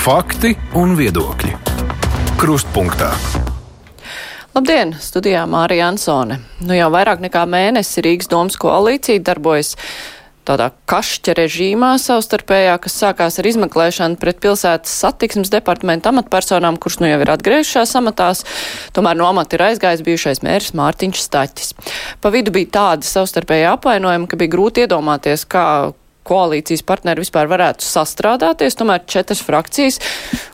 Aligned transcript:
Fakti 0.00 0.54
un 0.80 0.94
viedokļi. 0.96 1.50
Krustpunktā. 2.40 3.10
Labdien! 4.56 4.94
Studijā 4.96 5.42
Mārija 5.44 5.90
Ansone. 5.92 6.38
Nu 6.64 6.72
jau 6.72 6.86
vairāk 6.94 7.20
nekā 7.20 7.42
mēnesi 7.44 8.00
Rīgas 8.06 8.30
domas 8.32 8.56
koalīcija 8.56 9.20
darbojas 9.26 9.74
tādā 10.48 10.70
kašķa 10.88 11.36
režīmā 11.42 11.92
savstarpējā, 12.00 12.78
kas 12.80 12.96
sākās 12.96 13.36
ar 13.42 13.50
izmeklēšanu 13.52 14.16
pret 14.24 14.40
pilsētas 14.40 14.96
satiksmes 15.04 15.52
departamenta 15.52 16.14
amatpersonām, 16.14 16.80
kurš 16.80 17.02
nu 17.04 17.12
jau 17.12 17.20
ir 17.20 17.36
atgriežušās 17.36 17.92
amatās. 18.00 18.46
Tomēr 18.96 19.20
no 19.20 19.28
amata 19.28 19.60
ir 19.60 19.68
aizgājis 19.68 20.06
bijušais 20.08 20.40
mērs 20.48 20.72
Mārtiņš 20.80 21.26
Staķis. 21.28 21.74
Pa 22.24 22.32
vidu 22.32 22.56
bija 22.56 22.72
tādi 22.80 23.12
savstarpēji 23.12 23.68
apvainojumi, 23.76 24.32
ka 24.32 24.40
bija 24.40 24.56
grūti 24.56 24.88
iedomāties, 24.88 25.44
kā 25.44 25.66
koalīcijas 26.30 26.86
partneri 26.86 27.24
vispār 27.24 27.50
varētu 27.50 27.86
sastrādāties. 27.86 28.78
Tomēr 28.78 29.04
četras 29.10 29.42
frakcijas 29.44 30.00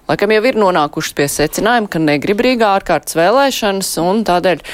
laikam 0.09 0.35
jau 0.35 0.45
ir 0.49 0.61
nonākušas 0.61 1.17
pie 1.17 1.29
secinājuma, 1.31 1.91
ka 1.93 2.03
negrib 2.03 2.41
Rīgā 2.45 2.77
ārkārtas 2.79 3.19
vēlēšanas 3.19 3.93
un 4.05 4.25
tādēļ 4.27 4.65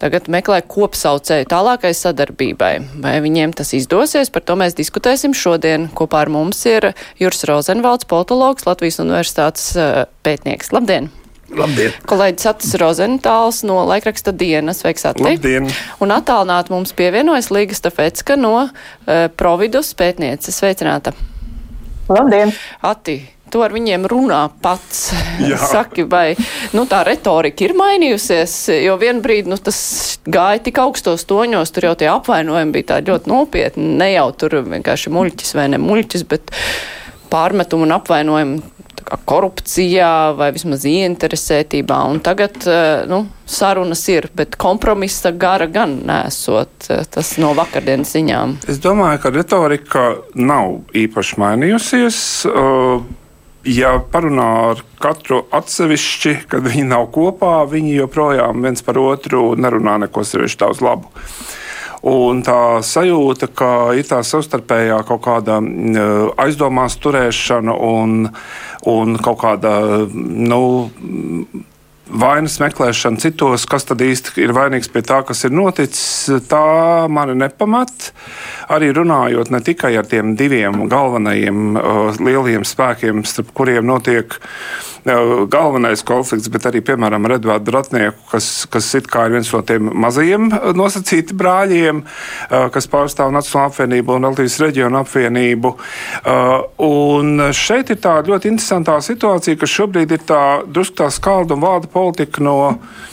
tagad 0.00 0.30
meklē 0.32 0.62
kopsaucēju 0.70 1.48
tālākai 1.50 1.92
sadarbībai. 1.96 2.72
Vai 3.04 3.14
viņiem 3.24 3.54
tas 3.56 3.74
izdosies, 3.76 4.32
par 4.32 4.46
to 4.48 4.56
mēs 4.60 4.76
diskutēsim 4.78 5.36
šodien. 5.36 5.90
Kopā 5.96 6.24
ar 6.24 6.32
mums 6.32 6.64
ir 6.70 6.92
Juris 7.20 7.44
Rozenvalds, 7.50 8.08
politologs, 8.08 8.68
Latvijas 8.68 9.00
universitātes 9.04 9.72
eh, 9.76 10.04
pētnieks. 10.24 10.72
Labdien! 10.76 11.12
Labdien! 11.50 11.94
Kolēģis 12.08 12.46
Atis 12.50 12.76
Rozentāls 12.78 13.64
no 13.66 13.80
laikraksta 13.88 14.32
dienas. 14.36 14.84
Sveiks, 14.84 15.06
Ati! 15.08 15.24
Labdien! 15.26 15.66
Un 16.02 16.14
attālināt 16.14 16.70
mums 16.70 16.94
pievienojas 16.96 17.50
Līga 17.54 17.76
Stafecka 17.76 18.36
no 18.38 18.54
uh, 18.62 18.70
Providus 19.40 19.92
pētnieces. 19.98 20.60
Sveicināta! 20.60 21.14
Labdien! 22.10 22.54
Ati! 22.86 23.18
Tu 23.50 23.58
ar 23.58 23.74
viņiem 23.74 24.06
runā 24.06 24.44
pats. 24.62 25.08
Jā. 25.50 25.58
Saki, 25.58 26.04
vai 26.06 26.36
nu, 26.76 26.84
tā 26.86 27.02
retorika 27.06 27.66
ir 27.66 27.74
mainījusies? 27.78 28.54
Jo 28.84 28.94
vienā 29.00 29.18
brīdī 29.24 29.50
nu, 29.50 29.58
tas 29.58 29.80
gāja 30.22 30.62
tik 30.68 30.78
augstos 30.78 31.26
toņos, 31.26 31.74
tur 31.74 31.90
jau 31.90 31.96
tie 31.98 32.12
apvainojumi 32.12 32.76
bija 32.78 32.92
tādi 32.94 33.10
ļoti 33.10 33.32
nopietni. 33.32 33.88
Ne 33.98 34.12
jau 34.12 34.28
tur 34.38 34.60
vienkārši 34.70 35.10
muļķis 35.16 35.56
vai 35.58 35.66
ne 35.74 35.82
muļķis, 35.82 36.28
bet 36.30 36.54
pārmetumu 37.30 37.88
un 37.88 37.98
apvainojumu 37.98 38.79
korupcijā 39.28 40.32
vai 40.38 40.50
vismaz 40.54 40.84
ieinteresētībā. 40.88 41.98
Un 42.10 42.20
tagad 42.24 42.58
eh, 42.66 43.04
nu, 43.10 43.24
sarunas 43.48 44.02
ir, 44.12 44.30
bet 44.36 44.58
kompromisa 44.60 45.32
gara 45.32 45.68
gan 45.70 46.00
nesot 46.08 46.90
eh, 46.90 47.04
tas 47.10 47.36
no 47.42 47.52
vakardienas 47.58 48.14
ziņām. 48.16 48.58
Es 48.70 48.82
domāju, 48.82 49.22
ka 49.24 49.34
retorika 49.34 50.04
nav 50.34 50.80
īpaši 50.96 51.40
mainījusies. 51.44 52.20
Uh, 52.50 53.08
Ja 53.60 53.98
parunā 54.00 54.44
ar 54.70 54.78
katru 55.04 55.42
atsevišķi, 55.52 56.30
kad 56.48 56.64
viņi 56.64 56.86
nav 56.88 57.10
kopā, 57.12 57.58
viņi 57.68 57.98
joprojām 57.98 58.62
viens 58.64 58.80
par 58.80 58.96
otru 58.96 59.50
nerunā 59.52 59.98
neko 60.06 60.24
sevišķi 60.24 60.62
daudz 60.62 60.80
labu. 60.80 61.10
Un 62.08 62.40
tā 62.40 62.80
sajūta, 62.80 63.50
ka 63.52 63.70
ir 63.92 64.06
tā 64.08 64.22
savstarpējā 64.24 65.02
kaut 65.08 65.20
kāda 65.26 65.58
mm, 65.60 66.36
aizdomās 66.40 66.96
turēšana 67.02 67.74
un, 67.76 68.22
un 68.88 69.18
kaut 69.20 69.42
kāda 69.42 69.74
nu, 70.08 70.62
vainas 72.10 72.58
meklēšana 72.60 73.20
citos, 73.22 73.66
kas 73.70 73.86
tad 73.88 74.02
īsti 74.04 74.40
ir 74.42 74.54
vainīgs 74.56 74.90
pie 74.92 75.02
tā, 75.06 75.20
kas 75.26 75.44
ir 75.46 75.54
noticis, 75.54 76.30
tā 76.50 77.06
mani 77.12 77.36
nepamat. 77.38 78.10
Arī 78.72 78.90
runājot 78.96 79.52
ne 79.54 79.60
tikai 79.64 79.92
ar 80.00 80.08
tiem 80.10 80.34
diviem 80.38 80.86
galvenajiem 80.90 81.76
uh, 81.76 82.00
lielajiem 82.16 82.66
spēkiem, 82.66 83.24
starp 83.28 83.52
kuriem 83.56 83.86
notiek 83.90 84.38
galvenais 85.04 86.02
konflikts, 86.06 86.50
bet 86.52 86.66
arī, 86.68 86.82
piemēram, 86.84 87.24
ar 87.26 87.36
Edvardu 87.38 87.74
Ratnieku, 87.74 88.18
kas, 88.30 88.48
kas 88.70 88.88
ir 88.98 89.06
viens 89.32 89.52
no 89.52 89.62
tiem 89.66 89.90
mazajiem 90.04 90.48
nosacīti 90.76 91.36
brāļiem, 91.36 92.02
uh, 92.04 92.68
kas 92.74 92.88
pārstāv 92.90 93.32
Nacionālo 93.34 93.70
apvienību 93.70 94.16
un 94.16 94.28
Latvijas 94.28 94.58
reģionu 94.62 95.00
apvienību. 95.02 95.74
Uh, 95.74 96.56
un 96.86 97.50
šeit 97.56 97.90
ir 97.90 98.00
tā 98.02 98.18
ļoti 98.26 98.52
interesantā 98.52 98.98
situācija, 99.04 99.58
ka 99.60 99.68
šobrīd 99.68 100.16
ir 100.16 100.26
tā 100.28 100.42
drusku 100.66 101.00
tā 101.02 101.10
skalda 101.14 101.56
un 101.56 101.64
vārda 101.64 101.90
politika 101.90 102.42
no 102.44 102.58
mm, 102.72 103.09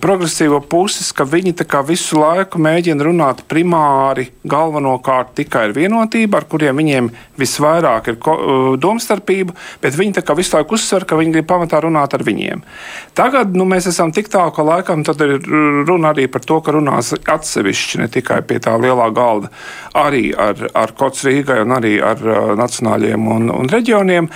progresīvo 0.00 0.60
puses, 0.70 1.08
ka 1.16 1.24
viņi 1.26 1.54
visu 1.86 2.18
laiku 2.20 2.60
mēģina 2.62 3.04
runāt 3.04 3.42
primāri, 3.50 4.28
galvenokārt 4.46 5.34
tikai 5.40 5.66
ar 5.68 5.74
vienotību, 5.76 6.36
ar 6.36 6.46
kuriem 6.48 6.78
viņiem 6.80 7.10
visvairāk 7.40 8.10
ir 8.12 8.18
uh, 8.18 8.76
domstarpība, 8.80 9.56
bet 9.82 9.96
viņi 9.98 10.22
visu 10.38 10.56
laiku 10.56 10.76
uzsver, 10.76 11.04
ka 11.04 11.18
viņi 11.18 11.34
grib 11.34 11.48
pamatā 11.50 11.80
runāt 11.82 12.14
ar 12.14 12.24
viņiem. 12.26 12.62
Tagad 13.18 13.56
nu, 13.56 13.66
mēs 13.68 13.88
esam 13.90 14.12
tik 14.14 14.30
tālu, 14.32 14.54
ka 14.54 14.66
laikam 14.66 15.02
ir 15.02 15.36
runa 15.88 16.12
arī 16.14 16.28
par 16.30 16.44
to, 16.46 16.60
ka 16.60 16.76
runās 16.76 17.12
atsevišķi, 17.16 18.02
ne 18.02 18.08
tikai 18.12 18.42
pie 18.46 18.60
tā 18.62 18.76
lielā 18.80 19.10
galda, 19.14 19.50
arī 19.94 20.30
ar, 20.32 20.68
ar 20.74 20.94
Kots 20.96 21.26
Rīgai 21.26 21.62
un 21.64 21.74
arī 21.76 21.96
ar 22.02 22.22
uh, 22.22 22.54
nacionāļiem 22.58 23.28
un, 23.36 23.50
un 23.50 23.70
reģioniem. 23.72 24.30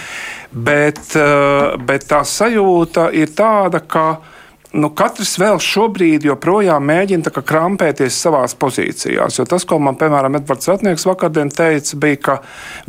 Bet, 0.51 0.99
uh, 1.15 1.79
bet 1.87 2.09
tā 2.11 2.25
sajūta 2.27 3.13
ir 3.15 3.31
tāda, 3.39 3.85
ka 3.87 4.19
nu, 4.73 4.91
katrs 4.95 5.33
vēl 5.41 5.59
šobrīd 5.63 6.25
joprojām 6.29 6.85
mēģina 6.87 7.33
krampēties 7.35 8.19
savā 8.23 8.43
pozīcijās. 8.61 9.41
Jo 9.41 9.47
tas, 9.49 9.67
ko 9.67 9.81
man, 9.83 9.97
piemēram, 9.99 10.39
Edvards 10.39 10.71
Vatnieks 10.71 11.07
vakardien 11.09 11.51
teica, 11.55 11.99
bija, 12.01 12.21
ka 12.23 12.37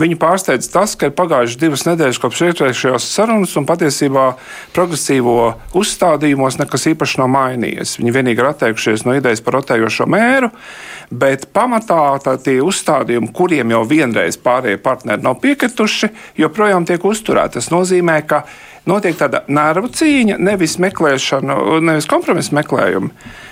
viņu 0.01 0.19
pārsteidz 0.21 0.69
tas, 0.73 0.93
ka 0.95 1.09
ir 1.09 1.15
pagājušas 1.17 1.59
divas 1.61 1.85
nedēļas 1.89 2.21
kopš 2.21 2.43
iepriekšējās 2.49 3.09
sarunas, 3.15 3.55
un 3.57 3.67
patiesībā 3.69 4.27
progresīvo 4.75 5.37
uzstādījumos 5.77 6.59
nekas 6.61 6.87
īpaši 6.93 7.21
nav 7.23 7.31
mainījies. 7.33 7.97
Viņi 8.01 8.15
vienīgi 8.17 8.43
ir 8.43 8.51
atteikušies 8.51 9.05
no 9.07 9.17
idejas 9.17 9.41
par 9.45 9.59
rotējošo 9.59 10.09
mēru, 10.11 10.51
bet 11.11 11.49
pamatā 11.55 12.03
tie 12.45 12.59
uzstādījumi, 12.63 13.31
kuriem 13.35 13.73
jau 13.73 13.85
vienreiz 13.89 14.37
pārējie 14.41 14.81
partneri 14.83 15.25
nav 15.25 15.39
piekrituši, 15.41 16.11
joprojām 16.41 16.85
tiek 16.89 17.05
uzturēti. 17.05 17.57
Tas 17.57 17.71
nozīmē, 17.73 18.21
ka 18.29 18.45
notiek 18.89 19.17
tāda 19.19 19.43
nervu 19.51 19.91
cīņa, 19.93 20.39
nevis 20.41 20.77
meklēšana, 20.81 21.57
nevis 21.83 22.09
kompromisa 22.09 22.55
meklējuma, 22.57 23.11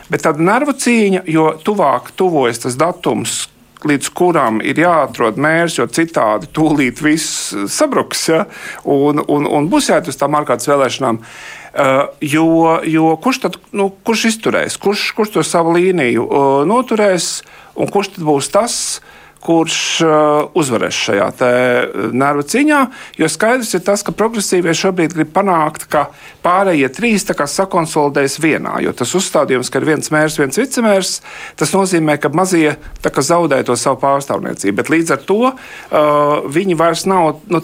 bet 0.09 0.25
tāda 0.25 0.45
nervu 0.45 0.75
cīņa, 0.77 1.23
jo 1.29 1.51
tuvāk 1.65 2.13
tuvojas 2.17 2.65
tas 2.65 2.77
datums. 2.79 3.45
Līdz 3.87 4.09
kuram 4.11 4.57
ir 4.59 4.75
jāatrod 4.81 5.37
mērķis, 5.39 5.77
jo 5.77 5.85
citādi 5.95 6.49
tūlīt 6.51 6.99
viss 6.99 7.53
sabruks, 7.71 8.25
ja? 8.27 8.41
un, 8.83 9.21
un, 9.23 9.47
un 9.47 9.69
būs 9.71 9.87
jāiet 9.87 10.09
uz 10.11 10.19
tām 10.19 10.35
ārkārtas 10.35 10.67
vēlēšanām. 10.67 11.21
Uh, 11.69 12.01
jo, 12.19 12.49
jo 12.83 13.13
kurš 13.23 13.39
tad 13.45 13.55
nu, 13.71 13.87
kurš 14.03 14.25
izturēs, 14.33 14.75
kurš, 14.83 15.05
kurš 15.15 15.31
to 15.37 15.45
savu 15.47 15.77
līniju 15.77 16.25
uh, 16.25 16.49
noturēs, 16.67 17.29
un 17.79 17.87
kurš 17.93 18.17
tad 18.17 18.27
būs 18.27 18.51
tas, 18.51 18.75
uh, 18.99 19.28
kurš 19.43 19.77
uh, 20.03 20.49
uzvarēs 20.59 20.97
šajā 21.07 21.27
uh, 21.29 22.07
nervu 22.15 22.43
cīņā. 22.49 22.79
Jo 23.19 23.29
skaidrs 23.31 23.71
ir 23.77 23.83
tas, 23.87 24.03
ka 24.03 24.15
progresīvie 24.15 24.75
šobrīd 24.75 25.15
grib 25.15 25.31
panākt, 25.35 25.87
ka 25.91 26.09
pārējie 26.45 26.89
trīs 26.95 27.27
sakonsolidējas 27.29 28.39
vienā. 28.43 28.79
Jo 28.83 28.93
tas 28.95 29.15
uzstādījums, 29.15 29.71
ka 29.71 29.79
ir 29.79 29.89
viens 29.93 30.11
mērs, 30.13 30.39
viens 30.39 30.59
vicemērs, 30.59 31.13
tas 31.59 31.73
nozīmē, 31.75 32.17
ka 32.19 32.31
mazie 32.35 32.75
zaudē 33.25 33.61
to 33.63 33.77
savu 33.79 34.01
pārstāvniecību. 34.03 34.77
Bet 34.81 34.91
līdz 34.93 35.15
ar 35.15 35.23
to 35.27 35.41
uh, 35.49 35.55
viņi 36.47 36.79
vairs 36.79 37.05
nav 37.09 37.41
nu, 37.47 37.63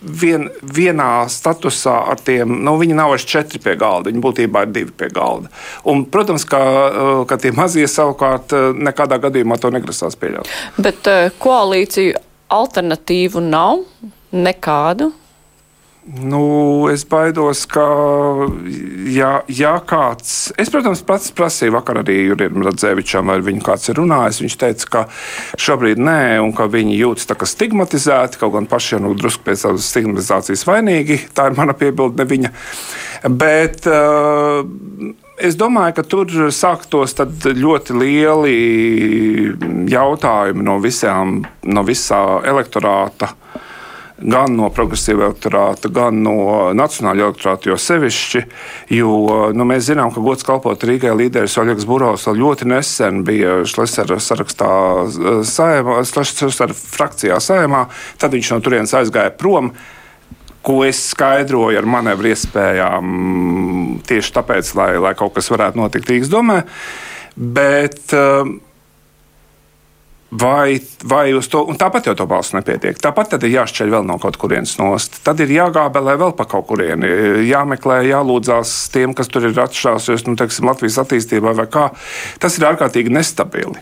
vien, 0.00 0.48
vienā 0.62 1.26
statusā 1.32 1.96
ar 2.12 2.20
tiem, 2.22 2.58
nu, 2.64 2.76
viņi 2.80 2.96
nav 2.98 3.12
vairs 3.14 3.26
četri 3.28 3.60
pie 3.62 3.76
galda, 3.80 4.10
viņi 4.10 4.22
būtībā 4.24 4.66
ir 4.66 4.72
divi 4.74 4.94
pie 4.96 5.08
galda. 5.14 5.50
Un, 5.88 6.04
protams, 6.12 6.46
ka, 6.48 6.60
uh, 6.60 7.22
ka 7.28 7.38
tie 7.40 7.52
mazie 7.56 7.86
savukārt 7.90 8.54
uh, 8.56 8.70
nekādā 8.76 9.18
gadījumā 9.22 9.58
to 9.60 9.72
negrasās 9.74 10.18
pieļaut. 10.20 10.50
Bet 10.80 11.08
uh, 11.10 11.28
koalīciju 11.42 12.16
alternatīvu 12.52 13.42
nav 13.42 13.82
nekādu. 14.36 15.12
Nu, 16.06 16.86
es 16.86 17.02
baidos, 17.02 17.64
ka, 17.66 17.82
ja, 19.10 19.40
ja 19.50 19.72
kāds, 19.82 20.52
es, 20.54 20.70
protams, 20.70 21.00
pats 21.02 21.32
prasīju 21.34 21.74
vakar 21.74 21.98
arī 22.04 22.20
Jurijam 22.28 22.62
Radzēvičam, 22.62 23.26
vai 23.32 23.40
viņu 23.42 23.64
kāds 23.66 23.90
ir 23.90 23.98
runājis. 23.98 24.38
Viņš 24.44 24.56
teica, 24.60 24.90
ka 24.92 25.02
šobrīd 25.58 25.98
nē, 25.98 26.38
un 26.44 26.54
ka 26.54 26.68
viņi 26.70 26.94
jūtas 27.00 27.26
tā 27.26 27.34
kā 27.40 27.48
stigmatizēti, 27.50 28.38
kaut 28.38 28.54
gan 28.54 28.70
paši 28.70 29.02
nu, 29.02 29.16
drusku 29.18 29.48
pēc 29.48 29.64
savas 29.64 29.90
stigmatizācijas 29.90 30.62
vainīgi. 30.68 31.18
Tā 31.34 31.50
ir 31.50 31.58
mana 31.58 31.74
piebilde, 31.74 32.22
ne 32.22 32.30
viņa. 32.34 32.54
Bet, 33.34 33.86
uh, 33.90 35.14
Es 35.36 35.52
domāju, 35.52 35.92
ka 35.98 36.02
tur 36.08 36.30
sāktos 36.48 37.12
ļoti 37.44 37.92
lieli 38.00 38.54
jautājumi 39.92 40.64
no, 40.64 40.78
visām, 40.80 41.42
no 41.68 41.82
visā 41.84 42.22
elektorāta. 42.48 43.28
Uh, 43.28 43.65
gan 44.16 44.54
no 44.56 44.68
progresīva 44.72 45.28
elektorāta, 45.28 45.90
gan 45.92 46.22
no 46.24 46.36
nacionāla 46.76 47.26
elektorāta, 47.26 47.68
jo 47.68 47.76
sevišķi, 47.80 48.42
jo 48.96 49.16
nu, 49.56 49.66
mēs 49.68 49.90
zinām, 49.90 50.12
ka 50.14 50.22
gods 50.24 50.46
kalpot 50.46 50.86
Rīgai 50.88 51.12
līderis 51.16 51.58
Oļegs 51.60 51.88
Burovs 51.88 52.24
vēl 52.28 52.40
ļoti 52.40 52.70
nesen 52.70 53.20
bija 53.28 53.58
Šlesera 53.68 54.18
sarakstā 54.22 54.70
saimā, 55.44 56.00
Šlesera 56.08 56.76
frakcijā 56.76 57.40
saimā, 57.44 57.86
tad 58.20 58.36
viņš 58.36 58.54
no 58.54 58.60
turienes 58.64 58.96
aizgāja 58.96 59.36
prom 59.36 59.74
ko 60.66 60.80
es 60.82 60.98
skaidroju 61.12 61.78
ar 61.78 61.86
manevru 61.86 62.32
iespējām 62.32 63.10
tieši 64.08 64.32
tāpēc, 64.34 64.72
lai, 64.74 64.88
lai 64.98 65.12
kaut 65.18 65.36
kas 65.36 65.52
varētu 65.52 65.78
notikt 65.78 66.10
Rīgas 66.10 66.32
domē. 66.32 66.64
Bet 67.36 68.10
um, 68.16 68.56
Vai, 70.30 70.82
vai 71.04 71.30
uz 71.38 71.46
to, 71.46 71.60
un 71.70 71.78
tāpat 71.78 72.08
jau 72.08 72.16
to 72.18 72.24
balstu 72.26 72.56
nepietiek. 72.58 72.98
Tāpat 72.98 73.36
tad 73.36 73.44
ir 73.46 73.52
jāšķeļ 73.60 73.92
vēl 73.94 74.08
no 74.08 74.16
kaut 74.18 74.34
kurienes 74.42 74.74
nost. 74.80 75.20
Tad 75.22 75.38
ir 75.44 75.52
jāgābelē 75.54 76.16
vēl 76.18 76.34
pa 76.34 76.48
kaut 76.50 76.66
kurieni, 76.66 77.06
jāmeklē, 77.46 78.00
jālūdzās 78.08 78.74
tiem, 78.90 79.14
kas 79.14 79.30
tur 79.30 79.46
ir 79.46 79.62
atšķāsies, 79.62 80.26
nu, 80.26 80.34
teiksim, 80.34 80.66
Latvijas 80.66 80.98
attīstībā 81.04 81.54
vai 81.54 81.68
kā. 81.70 81.92
Tas 82.42 82.58
ir 82.58 82.66
ārkārtīgi 82.72 83.14
nestabili. 83.14 83.78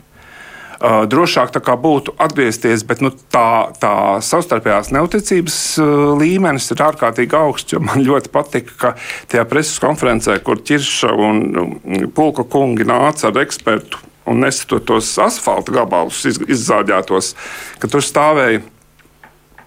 Uh, 0.84 1.06
drošāk 1.08 1.54
būtu 1.80 2.12
atgriezties, 2.20 2.82
bet 2.84 3.00
nu, 3.00 3.08
tā, 3.32 3.72
tā 3.80 4.20
savstarpējās 4.20 4.92
neusticības 4.92 5.58
uh, 5.80 5.92
līmenis 6.20 6.68
ir 6.74 6.82
ārkārtīgi 6.84 7.38
augsts. 7.40 7.80
Man 7.80 8.04
ļoti 8.08 8.28
patika, 8.34 8.74
ka 8.76 8.96
tajā 9.32 9.48
preses 9.48 9.80
konferencē, 9.80 10.42
kur 10.44 10.60
Čirša 10.60 11.14
un 11.14 11.46
um, 11.56 11.78
Pulka 12.12 12.44
kungi 12.44 12.84
nāca 12.84 13.30
ar 13.30 13.40
ekspertu 13.46 14.10
un 14.26 14.44
nesatot 14.44 14.86
tos 14.88 15.10
asfalta 15.22 15.74
gabalus 15.74 16.24
izzāģētos, 16.26 17.34
ka 17.82 17.90
tur 17.90 18.04
stāvēja 18.04 18.62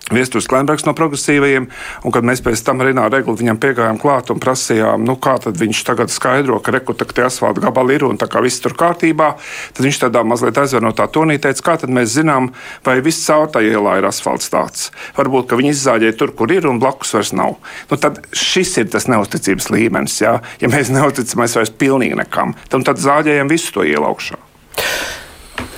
Viestures 0.07 0.45
Klimbergs 0.48 0.86
no 0.88 0.94
progresīvajiem, 0.95 1.65
un 2.07 2.13
kad 2.15 2.24
mēs 2.24 2.39
pēc 2.44 2.62
tam 2.63 2.80
Rīnā 2.86 3.09
Regulu 3.12 3.42
viņam 3.42 3.57
piegājām 3.59 3.98
klāt 4.00 4.31
un 4.31 4.39
prasījām, 4.39 5.04
nu 5.04 5.18
kā 5.19 5.33
tad 5.44 5.59
viņš 5.59 5.81
tagad 5.89 6.13
skaidro, 6.13 6.62
ka 6.63 6.71
rekutakti 6.71 7.25
asfalta 7.25 7.65
gabali 7.65 7.98
ir 7.98 8.06
un 8.07 8.19
tā 8.19 8.30
kā 8.31 8.39
viss 8.44 8.63
tur 8.63 8.75
kārtībā, 8.80 9.33
tad 9.75 9.83
viņš 9.83 10.00
tādā 10.06 10.24
mazliet 10.24 10.62
aizvanotā 10.63 11.10
tonī 11.12 11.36
teica, 11.44 11.65
kā 11.65 11.75
tad 11.83 11.92
mēs 11.92 12.15
zinām, 12.15 12.53
vai 12.88 13.01
viss 13.03 13.27
caur 13.27 13.51
tā 13.51 13.65
ielā 13.68 13.98
ir 14.00 14.07
asfalts 14.07 14.48
tāds. 14.53 14.89
Varbūt, 15.19 15.50
ka 15.51 15.60
viņi 15.60 15.75
izzāģēja 15.75 16.19
tur, 16.24 16.31
kur 16.39 16.56
ir 16.56 16.71
un 16.71 16.80
blakus 16.80 17.12
vairs 17.18 17.36
nav. 17.36 17.57
Nu, 17.92 18.00
tad 18.00 18.24
šis 18.31 18.77
ir 18.80 18.92
tas 18.95 19.12
neusticības 19.12 19.71
līmenis, 19.75 20.21
jā. 20.24 20.38
ja 20.63 20.71
mēs 20.71 20.94
neusticamies 20.94 21.60
vairs 21.60 21.75
pilnīgi 21.75 22.24
nekam, 22.24 22.56
tad, 22.71 22.88
tad 22.88 23.03
zāģējam 23.03 23.51
visu 23.51 23.75
to 23.75 23.88
ielu 23.88 24.07
augšā 24.07 24.47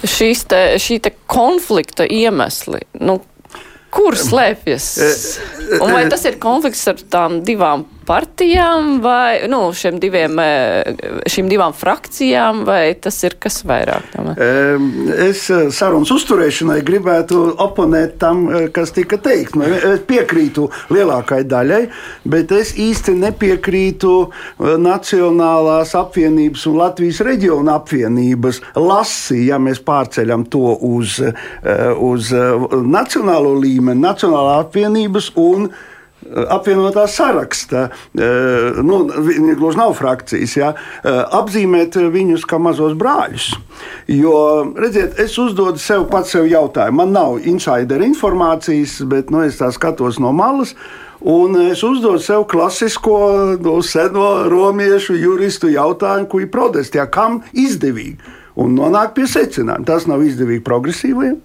šīs 0.07 0.45
te, 0.49 0.61
šī 0.81 0.99
te 1.03 1.13
konflikta 1.29 2.07
iemesli, 2.07 2.81
nu, 3.03 3.19
kur 3.93 4.17
slēpjas? 4.19 4.89
Un 5.79 5.93
vai 5.95 6.05
tas 6.11 6.25
ir 6.29 6.39
konflikts 6.41 6.85
ar 6.91 7.01
tām 7.11 7.41
divām 7.45 7.85
partijām 8.09 8.97
vai 9.03 9.45
nu, 9.51 9.61
šiem 9.75 9.99
diviem, 10.01 10.39
eh, 10.41 11.01
šīm 11.29 11.49
divām 11.51 11.75
frakcijām, 11.77 12.63
vai 12.65 12.95
tas 13.01 13.17
ir 13.23 13.35
kas 13.41 13.61
vairāk? 13.69 14.07
Tam? 14.13 14.31
Es 15.29 15.45
eh, 15.53 15.67
sarunas 15.75 16.09
uzturēšanai 16.15 16.79
gribētu 16.87 17.41
oponēt 17.61 18.17
tam, 18.21 18.47
eh, 18.49 18.67
kas 18.73 18.93
tika 18.95 19.19
teikts. 19.21 19.57
Nu, 19.59 19.67
es 19.69 20.01
piekrītu 20.09 20.69
lielākai 20.93 21.43
daļai, 21.49 21.81
bet 22.25 22.53
es 22.55 22.73
īsti 22.79 23.15
nepiekrītu 23.19 24.15
Nacionālās 24.79 25.91
apvienības 25.97 26.65
un 26.69 26.79
Latvijas 26.79 27.21
reģiona 27.25 27.77
apvienības 27.79 28.61
lasi, 28.79 29.43
ja 29.49 29.59
mēs 29.61 29.81
pārceļam 29.85 30.45
to 30.51 30.73
uz, 30.85 31.19
uz 32.09 32.31
nacionālo 32.95 33.55
līmeni, 33.59 34.01
Nacionālā 34.03 34.59
apvienības 34.63 35.31
un 35.39 35.69
apvienotā 36.29 37.05
saraksta, 37.07 37.89
eh, 38.17 38.79
nu, 38.83 39.01
viņi 39.09 39.55
gluži 39.57 39.77
nav 39.77 39.93
frakcijas, 39.97 40.55
ja, 40.57 40.73
eh, 41.03 41.09
apzīmēt 41.09 41.97
viņus 42.11 42.45
kā 42.45 42.59
mazos 42.59 42.93
brāļus. 42.93 43.55
Jo, 44.07 44.73
redziet, 44.75 45.19
es 45.19 45.37
uzdodu 45.37 45.77
sev 45.77 46.09
pats 46.09 46.31
sev 46.31 46.45
jautājumu. 46.45 46.93
Man 46.93 47.11
nav 47.11 47.39
insider 47.43 47.99
informācijas, 47.99 49.07
bet 49.07 49.29
nu, 49.31 49.41
es 49.41 49.57
tā 49.57 49.71
skatos 49.71 50.19
no 50.19 50.31
malas. 50.31 50.75
Un 51.21 51.55
es 51.55 51.83
uzdodu 51.83 52.19
sev 52.19 52.45
klasisko, 52.47 53.59
no 53.59 53.81
seno 53.81 54.49
romiešu 54.49 55.19
juristu 55.19 55.67
jautājumu, 55.67 56.29
ko 56.29 56.39
ir 56.39 56.47
protestē, 56.47 57.09
kam 57.11 57.43
izdevīgi. 57.53 58.17
Un 58.55 58.75
nonāk 58.75 59.13
pie 59.13 59.23
secinājuma, 59.23 59.85
tas 59.85 60.07
nav 60.07 60.23
izdevīgi 60.23 60.63
progresīviem 60.63 61.37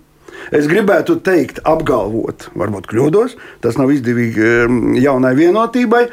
Es 0.52 0.69
gribētu 0.69 1.19
teikt, 1.25 1.62
apgalvot, 1.64 2.50
varbūt 2.58 2.91
kļūdos, 2.91 3.38
tas 3.64 3.79
nav 3.81 3.93
izdevīgi 3.94 5.00
jaunai 5.05 5.35
vienotībai. 5.38 6.05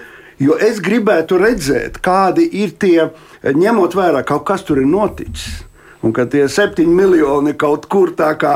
Jo 0.42 0.56
es 0.58 0.80
gribētu 0.82 1.38
redzēt, 1.38 2.00
kādi 2.02 2.48
ir 2.64 2.72
tie, 2.82 3.12
ņemot 3.46 3.94
vērā, 3.98 4.24
kaut 4.26 4.48
kas 4.48 4.64
tur 4.66 4.82
ir 4.82 4.88
noticis 4.90 5.60
un 6.06 6.14
ka 6.16 6.26
tie 6.30 6.48
septiņi 6.50 6.94
miljoni 6.96 7.54
kaut 7.60 7.88
kur 7.92 8.14
tā 8.18 8.32
kā, 8.40 8.56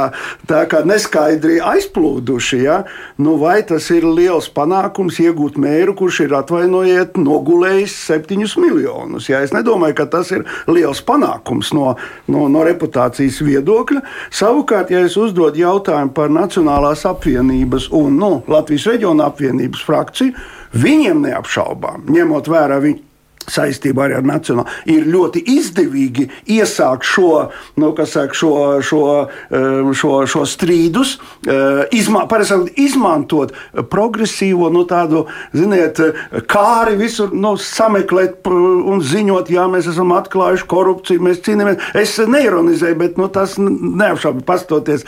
tā 0.50 0.64
kā 0.70 0.82
neskaidri 0.88 1.60
aizplūduši, 1.64 2.60
ja? 2.66 2.82
nu, 3.22 3.38
vai 3.42 3.60
tas 3.68 3.88
ir 3.94 4.08
liels 4.08 4.50
panākums 4.54 5.20
iegūt 5.24 5.60
mēru, 5.62 5.96
kurš 6.00 6.24
ir 6.26 6.36
atvainojiet, 6.40 7.20
nogulējis 7.22 7.96
septiņus 8.10 8.58
miljonus. 8.62 9.30
Ja? 9.32 9.44
Es 9.46 9.54
nedomāju, 9.56 9.98
ka 10.02 10.10
tas 10.18 10.34
ir 10.36 10.46
liels 10.70 11.04
panākums 11.06 11.72
no, 11.78 11.96
no, 12.32 12.48
no 12.52 12.66
reputācijas 12.68 13.42
viedokļa. 13.46 14.04
Savukārt, 14.34 14.94
ja 14.94 15.06
es 15.06 15.18
uzdodu 15.20 15.62
jautājumu 15.62 16.14
par 16.16 16.34
Nacionālās 16.34 17.06
apvienības 17.08 17.90
un 17.96 18.20
nu, 18.20 18.32
Latvijas 18.52 18.90
reģiona 18.92 19.30
apvienības 19.32 19.86
frakciju, 19.86 20.36
viņiem 20.76 21.24
neapšaubām, 21.30 22.08
ņemot 22.12 22.50
vērā 22.52 22.82
viņu 22.84 23.05
saistībā 23.52 24.08
arī 24.08 24.18
ar 24.20 24.26
nacionālu, 24.26 24.70
ir 24.90 25.06
ļoti 25.10 25.44
izdevīgi 25.56 26.28
iesākt 26.58 27.06
šo, 27.08 27.30
nu, 27.82 27.92
saka, 28.06 28.36
šo, 28.36 28.54
šo, 28.86 29.02
um, 29.50 29.92
šo, 29.98 30.14
šo 30.30 30.44
strīdus, 30.50 31.16
uh, 31.48 31.84
izma, 31.96 32.26
izmantot 32.76 33.54
progresīvo, 33.92 34.70
nu, 34.74 34.86
tādu, 34.90 35.26
ziniet, 35.56 36.02
kāri 36.50 36.98
visur 37.00 37.34
nu, 37.36 37.56
sameklēt 37.62 38.46
un 38.50 39.02
ziņot, 39.06 39.52
jā, 39.54 39.68
mēs 39.72 39.90
esam 39.92 40.14
atklājuši 40.16 40.70
korupciju, 40.72 41.26
mēs 41.26 41.44
cīnāmies. 41.46 41.92
Es 41.98 42.18
neironizēju, 42.20 43.00
bet 43.00 43.20
nu, 43.22 43.30
tas 43.34 43.58
neapšaubi 43.62 44.46
pastoties, 44.48 45.06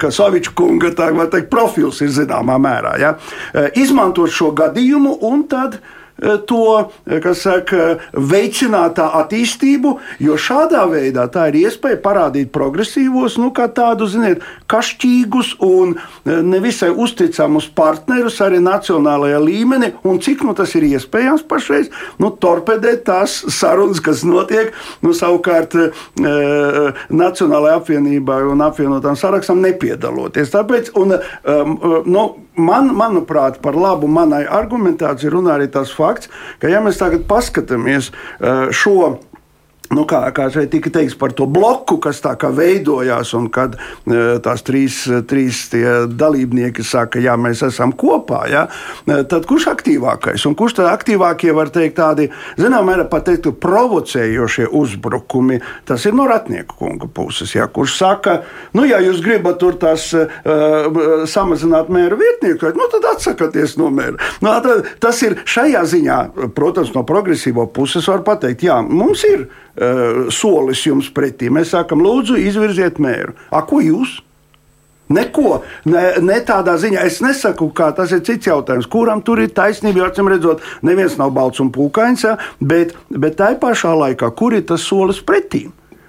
ka 0.00 0.12
Soviča 0.14 0.54
kunga 0.58 0.92
tā, 0.96 1.10
teikt, 1.30 1.50
profils 1.52 2.00
ir 2.04 2.12
zināmā 2.14 2.58
mērā. 2.62 2.96
Ja? 3.02 3.14
Uh, 3.16 3.70
izmantot 3.78 4.32
šo 4.34 4.52
gadījumu 4.56 5.18
un 5.26 5.46
tad 5.50 5.80
to 6.20 6.64
eh, 7.06 7.28
saka, 7.34 7.98
veicinātā 8.12 9.06
attīstību, 9.20 9.94
jo 10.22 10.36
šādā 10.40 10.84
veidā 10.90 11.26
tā 11.32 11.48
ir 11.50 11.60
iespēja 11.64 12.00
parādīt 12.04 12.52
progresīvos, 12.54 13.38
nu, 13.40 13.50
kā 13.56 13.68
tādu, 13.72 14.08
ziniet, 14.10 14.44
kašķīgus 14.70 15.56
un 15.64 15.96
eh, 15.96 16.40
nevisai 16.44 16.90
uzticamus 16.90 17.70
partnerus 17.76 18.40
arī 18.44 18.60
nacionālajā 18.64 19.40
līmenī, 19.44 19.92
un 20.04 20.20
cik 20.22 20.44
nu, 20.46 20.54
tas 20.56 20.74
ir 20.78 20.88
iespējams 20.90 21.46
pašreiz, 21.48 21.90
nu, 22.20 22.32
torpedēt 22.40 23.04
tās 23.08 23.40
sarunas, 23.54 24.02
kas 24.04 24.24
notiek, 24.26 24.74
nu, 25.04 25.14
savukārt 25.16 25.76
e, 25.76 25.88
Nacionālajai 27.10 27.78
apvienībai 27.80 28.40
un 28.50 28.62
apvienotām 28.64 29.16
sarakstam 29.18 29.60
nepiedaloties. 29.64 30.52
Tāpēc, 30.52 30.92
un, 31.00 31.16
e, 31.16 31.56
nu, 32.10 32.24
man, 32.60 32.90
manuprāt, 32.96 33.60
par 33.64 33.78
labu 33.78 34.08
manai 34.10 34.42
argumentācijai 34.48 35.32
runā 35.32 35.56
arī 35.56 35.70
tas 35.72 35.92
fakts, 35.94 36.09
ka, 36.60 36.70
ja 36.70 36.82
mēs 36.84 37.00
tagad 37.00 37.26
paskatāmies 37.30 38.10
eh, 38.10 38.70
šo 38.74 39.20
Nu, 39.90 40.04
kā, 40.06 40.20
kā 40.30 40.44
šeit 40.54 40.70
tika 40.70 40.90
teikts 40.94 41.16
par 41.18 41.32
to 41.34 41.48
bloku, 41.50 41.96
kas 41.98 42.20
tā 42.22 42.36
kā 42.38 42.52
veidojās, 42.54 43.32
un 43.34 43.48
kad 43.50 43.72
e, 43.74 44.18
tās 44.42 44.62
trīs, 44.62 45.00
trīs 45.26 45.64
dalībnieki 46.14 46.84
saka, 46.86 47.18
jā, 47.18 47.34
mēs 47.34 47.64
esam 47.66 47.90
kopā, 47.98 48.44
jā, 48.52 48.60
e, 49.02 49.16
tad 49.26 49.48
kurš 49.50 49.66
aktīvākais? 49.72 50.44
Un 50.46 50.54
kurš 50.58 50.76
tad 50.78 50.92
aktīvākie 50.92 51.50
var 51.56 51.72
teikt 51.74 51.96
tādi, 51.98 52.28
zinām, 52.60 52.86
mērā 52.86 53.08
pat 53.10 53.26
teikt, 53.26 53.48
provocējošie 53.58 54.68
uzbrukumi? 54.78 55.58
Tas 55.90 56.06
ir 56.06 56.14
no 56.14 56.28
Ratnieku 56.30 56.78
kunga 56.78 57.10
puses, 57.10 57.56
jā, 57.56 57.66
kurš 57.66 57.96
saka, 57.98 58.36
nu, 58.78 58.84
ja 58.86 59.00
jūs 59.02 59.18
gribat 59.24 59.58
tur 59.58 59.74
tās 59.80 60.06
uh, 60.14 61.26
samazināt 61.26 61.90
mēra 61.90 62.14
vietnieku, 62.20 62.70
nu, 62.78 62.86
tad 62.94 63.08
atsakieties 63.16 63.74
no 63.80 63.90
mēra. 63.90 64.20
Nu, 64.38 64.54
tad, 64.62 64.86
tas 65.02 65.18
ir 65.26 65.40
šajā 65.50 65.82
ziņā, 65.96 66.20
protams, 66.54 66.94
no 66.94 67.02
progresīvo 67.08 67.66
puses 67.74 68.06
var 68.06 68.22
pateikt, 68.26 68.68
jā, 68.70 68.78
mums 68.86 69.26
ir 69.26 69.48
solis 70.34 70.82
jums 70.86 71.10
pretī. 71.14 71.50
Mēs 71.52 71.74
sakām, 71.74 72.02
lūdzu, 72.04 72.38
izvirziet 72.40 72.98
mēru. 73.02 73.36
A, 73.50 73.62
ko 73.66 73.80
jūs? 73.84 74.18
Neko, 75.10 75.56
ne, 75.90 76.04
ne 76.22 76.36
tādā 76.46 76.76
ziņā. 76.78 77.02
Es 77.08 77.18
nesaku, 77.24 77.66
ka 77.74 77.88
tas 77.96 78.12
ir 78.14 78.22
cits 78.26 78.46
jautājums, 78.46 78.86
kuram 78.90 79.24
tur 79.26 79.42
ir 79.42 79.50
taisnība. 79.54 80.04
Jo, 80.04 80.10
acīm 80.12 80.30
redzot, 80.30 80.62
neviens 80.86 81.16
nav 81.18 81.32
balts 81.34 81.62
un 81.62 81.72
pūkains, 81.74 82.22
ja, 82.28 82.36
bet, 82.62 82.94
bet 83.10 83.34
tā 83.40 83.50
pašā 83.58 83.96
laikā, 84.04 84.30
kur 84.38 84.54
ir 84.54 84.62
tas 84.68 84.86
solis 84.86 85.18
pretī? 85.26 85.66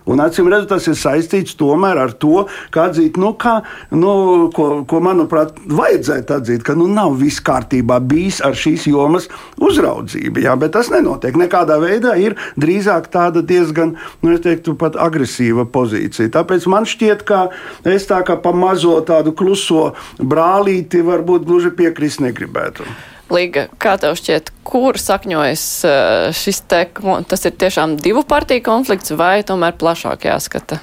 Un, 0.09 0.21
acīm 0.23 0.49
redzot, 0.49 0.71
tas 0.71 0.87
ir 0.89 0.97
saistīts 0.97 1.55
tomēr 1.59 1.99
ar 2.01 2.13
to, 2.17 2.45
ka 2.73 2.87
atzīt, 2.89 3.19
nu, 3.21 3.33
kā, 3.39 3.59
nu, 3.93 4.13
ko, 4.55 4.69
ko, 4.89 5.01
manuprāt, 5.03 5.53
vajadzētu 5.69 6.37
atzīt, 6.39 6.65
ka 6.65 6.75
nu, 6.77 6.87
nav 6.91 7.15
viss 7.19 7.43
kārtībā 7.45 7.99
bijis 8.09 8.41
ar 8.45 8.57
šīs 8.57 8.87
jomas 8.89 9.29
uzraudzību. 9.61 10.41
Jā, 10.47 10.55
bet 10.59 10.73
tas 10.77 10.89
nenotiek. 10.93 11.37
Nekādā 11.37 11.77
veidā 11.83 12.15
ir 12.21 12.37
drīzāk 12.59 13.11
tāda 13.13 13.45
diezgan, 13.45 13.95
nu, 14.25 14.35
teiktu, 14.41 14.75
pat 14.79 14.97
agresīva 14.99 15.67
pozīcija. 15.69 16.33
Tāpēc 16.33 16.67
man 16.71 16.89
šķiet, 16.89 17.25
ka 17.27 17.45
es 17.85 18.09
tā 18.09 18.23
kā 18.25 18.39
pa 18.41 18.55
mazo 18.57 18.97
tādu 19.05 19.35
kluso 19.37 19.91
brālīti 20.17 21.05
varbūt 21.05 21.45
gluži 21.45 21.75
piekrist 21.77 22.23
negribētu. 22.25 22.87
Līga, 23.31 23.69
kā 23.79 23.95
tev 23.95 24.17
šķiet, 24.19 24.49
kur 24.67 24.97
sakņojas 24.99 25.63
šis 26.35 26.57
te, 26.67 26.81
tas 27.31 27.47
ir 27.47 27.55
tiešām 27.63 27.95
divu 28.03 28.25
partiju 28.27 28.63
konflikts 28.65 29.13
vai 29.15 29.39
tomēr 29.47 29.77
plašāk 29.79 30.27
jāskata? 30.27 30.81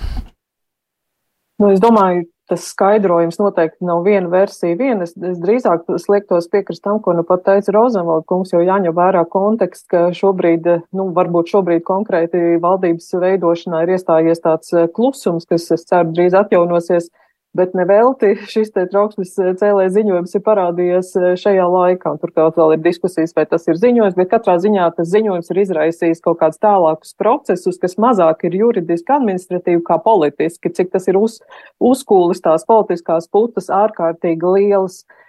Nu, 1.60 1.68
es 1.74 1.82
domāju, 1.82 2.24
tas 2.48 2.64
skaidrojums 2.72 3.36
noteikti 3.40 3.84
nav 3.84 4.06
viena 4.06 4.30
versija. 4.32 4.76
Viena, 4.78 5.04
es, 5.04 5.12
es 5.12 5.36
drīzāk 5.42 5.84
sliektos 6.00 6.48
piekrist 6.48 6.84
tam, 6.86 7.02
ko 7.04 7.12
nu 7.18 7.24
pat 7.28 7.44
teica 7.44 7.74
Rozenvalda 7.76 8.24
kungs, 8.30 8.54
jo 8.54 8.62
jāņem 8.64 8.96
vērā 8.96 9.26
konteksts, 9.28 9.84
ka 9.92 10.06
šobrīd, 10.16 10.68
nu, 10.96 11.10
varbūt 11.16 11.52
šobrīd 11.52 11.84
konkrēti 11.84 12.56
valdības 12.62 13.10
veidošanā 13.26 13.84
ir 13.84 13.96
iestājies 13.98 14.40
tāds 14.44 14.72
klusums, 14.96 15.44
kas, 15.50 15.68
es 15.76 15.84
ceru, 15.90 16.14
drīz 16.16 16.38
atjaunosies. 16.38 17.12
Bet 17.56 17.72
nevelti 17.72 18.34
šis 18.50 18.74
trauksmes 18.76 19.30
cēlē 19.58 19.86
ziņojums 19.94 20.34
ir 20.36 20.42
parādījies 20.44 21.12
e, 21.16 21.30
šajā 21.40 21.64
laikā. 21.72 22.12
Turklāt 22.20 22.58
vēl 22.60 22.74
ir 22.76 22.82
diskusijas, 22.84 23.32
vai 23.36 23.46
tas 23.48 23.64
ir 23.70 23.78
ziņojums, 23.80 24.18
bet 24.18 24.28
katrā 24.34 24.58
ziņā 24.60 24.90
tas 24.98 25.08
ziņojums 25.14 25.48
ir 25.54 25.62
izraisījis 25.64 26.20
kaut 26.24 26.42
kādus 26.42 26.60
tālākus 26.60 27.16
procesus, 27.18 27.80
kas 27.80 27.96
mazāk 27.96 28.44
ir 28.50 28.58
juridiski, 28.60 29.14
administratīvi 29.16 29.80
kā 29.86 29.96
politiski, 30.04 30.74
cik 30.76 30.92
tas 30.92 31.08
ir 31.08 31.16
uz, 31.18 31.40
uzkūlis 31.80 32.44
tās 32.44 32.68
politiskās 32.68 33.30
putas 33.32 33.72
ārkārtīgi 33.72 34.54
lielas. 34.58 35.02
Uh, 35.08 35.18
Eh, 35.18 35.26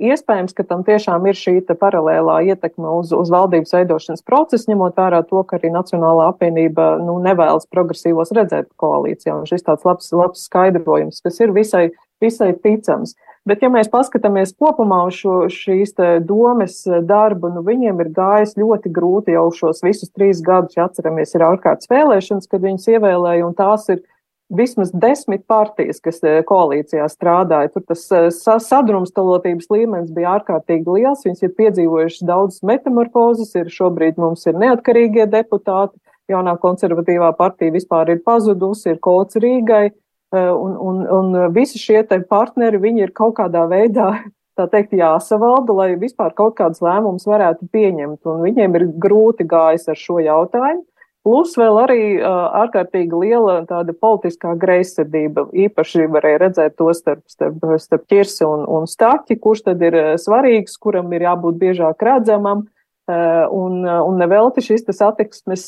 iespējams, 0.00 0.54
ka 0.56 0.64
tam 0.66 0.84
tiešām 0.86 1.24
ir 1.28 1.38
šī 1.38 1.54
paralēlā 1.68 2.40
ietekme 2.52 2.90
uz, 3.00 3.10
uz 3.16 3.30
valdības 3.32 3.74
veidošanas 3.76 4.22
procesu, 4.26 4.70
ņemot 4.70 4.98
vērā 4.98 5.22
to, 5.28 5.42
ka 5.46 5.58
arī 5.58 5.72
Nacionālā 5.74 6.30
apvienība 6.32 6.92
nu, 7.02 7.18
nevēlas 7.24 7.68
progresīvos 7.72 8.32
redzēt 8.36 8.70
koalīcijā. 8.80 9.34
Un 9.36 9.48
šis 9.50 9.66
tāds 9.66 9.86
labs, 9.88 10.12
labs 10.16 10.46
skaidrojums, 10.48 11.20
kas 11.24 11.40
ir 11.42 11.52
visai, 11.56 11.88
visai 12.22 12.52
ticams. 12.54 13.16
Bet, 13.48 13.62
ja 13.64 13.70
mēs 13.72 13.88
paskatāmies 13.88 14.52
kopumā 14.60 15.00
uz 15.08 15.16
šo, 15.16 15.36
šīs 15.48 15.94
domas 16.28 16.82
darbu, 17.08 17.50
nu, 17.54 17.64
viņiem 17.66 18.02
ir 18.04 18.12
gājis 18.16 18.58
ļoti 18.60 18.92
grūti 18.92 19.34
jau 19.34 19.46
šos 19.56 19.80
visus 19.82 20.12
trīs 20.12 20.42
gadus, 20.44 20.76
ja 20.76 20.86
atceramies, 20.90 21.32
ir 21.34 21.46
ārkārtas 21.48 21.88
vēlēšanas, 21.90 22.50
kad 22.50 22.66
viņus 22.66 22.90
ievēlēja, 22.92 23.46
un 23.48 23.56
tās 23.56 23.88
ir 23.92 24.04
vismaz 24.50 24.90
desmit 24.92 25.46
partijas, 25.48 26.00
kas 26.02 26.20
eh, 26.26 26.40
koalīcijā 26.46 27.06
strādāja. 27.10 27.70
Tur 27.74 27.84
tas 27.88 28.04
eh, 28.16 28.28
sadrumstalotības 28.66 29.70
līmenis 29.72 30.12
bija 30.14 30.36
ārkārtīgi 30.38 30.96
liels. 30.98 31.24
Viņas 31.26 31.46
ir 31.46 31.54
piedzīvojušas 31.58 32.26
daudzas 32.28 32.64
metamorfozes, 32.66 33.54
ir 33.58 33.70
šobrīd 33.72 34.20
mums 34.20 34.46
ir 34.50 34.58
neatkarīgie 34.60 35.28
deputāti, 35.30 35.96
jaunā 36.30 36.56
konservatīvā 36.62 37.32
partija 37.38 37.74
vispār 37.74 38.14
ir 38.14 38.20
pazudusi, 38.26 38.92
ir 38.92 39.00
kods 39.02 39.38
Rīgai, 39.40 39.86
eh, 39.90 40.50
un, 40.50 40.76
un, 40.76 41.00
un 41.20 41.40
visi 41.54 41.80
šie 41.80 42.04
partneri, 42.28 42.82
viņi 42.82 43.08
ir 43.08 43.16
kaut 43.16 43.38
kādā 43.38 43.66
veidā 43.70 44.12
tā 44.60 44.66
teikt, 44.70 44.94
jāsavalda, 44.98 45.74
lai 45.76 45.90
vispār 46.00 46.34
kaut 46.36 46.56
kādus 46.58 46.82
lēmumus 46.84 47.26
varētu 47.28 47.68
pieņemt. 47.72 48.20
Un 48.28 48.42
viņiem 48.44 48.76
ir 48.76 48.86
grūti 49.00 49.46
gājis 49.48 49.88
ar 49.88 49.98
šo 49.98 50.20
jautājumu. 50.20 50.84
Plus 51.26 51.52
vēl 51.60 51.78
arī 51.82 52.02
ārkārtīgi 52.24 53.18
liela 53.20 53.58
tāda 53.68 53.92
politiskā 53.92 54.54
greizsirdība. 54.60 55.50
Īpaši 55.66 56.06
varēja 56.08 56.38
redzēt 56.46 56.78
to 56.80 56.88
starp, 56.96 57.26
starp, 57.28 57.60
starp 57.82 58.06
ķirsi 58.08 58.46
un, 58.48 58.64
un 58.64 58.88
staķi, 58.88 59.36
kurš 59.42 59.66
tad 59.68 59.84
ir 59.84 59.98
svarīgs, 60.20 60.78
kuram 60.80 61.12
ir 61.12 61.26
jābūt 61.28 61.60
biežāk 61.60 62.00
redzamam. 62.08 62.64
Un, 63.10 63.82
un 63.84 64.20
nevelti 64.22 64.62
šis 64.64 64.86
attieksmes 65.02 65.66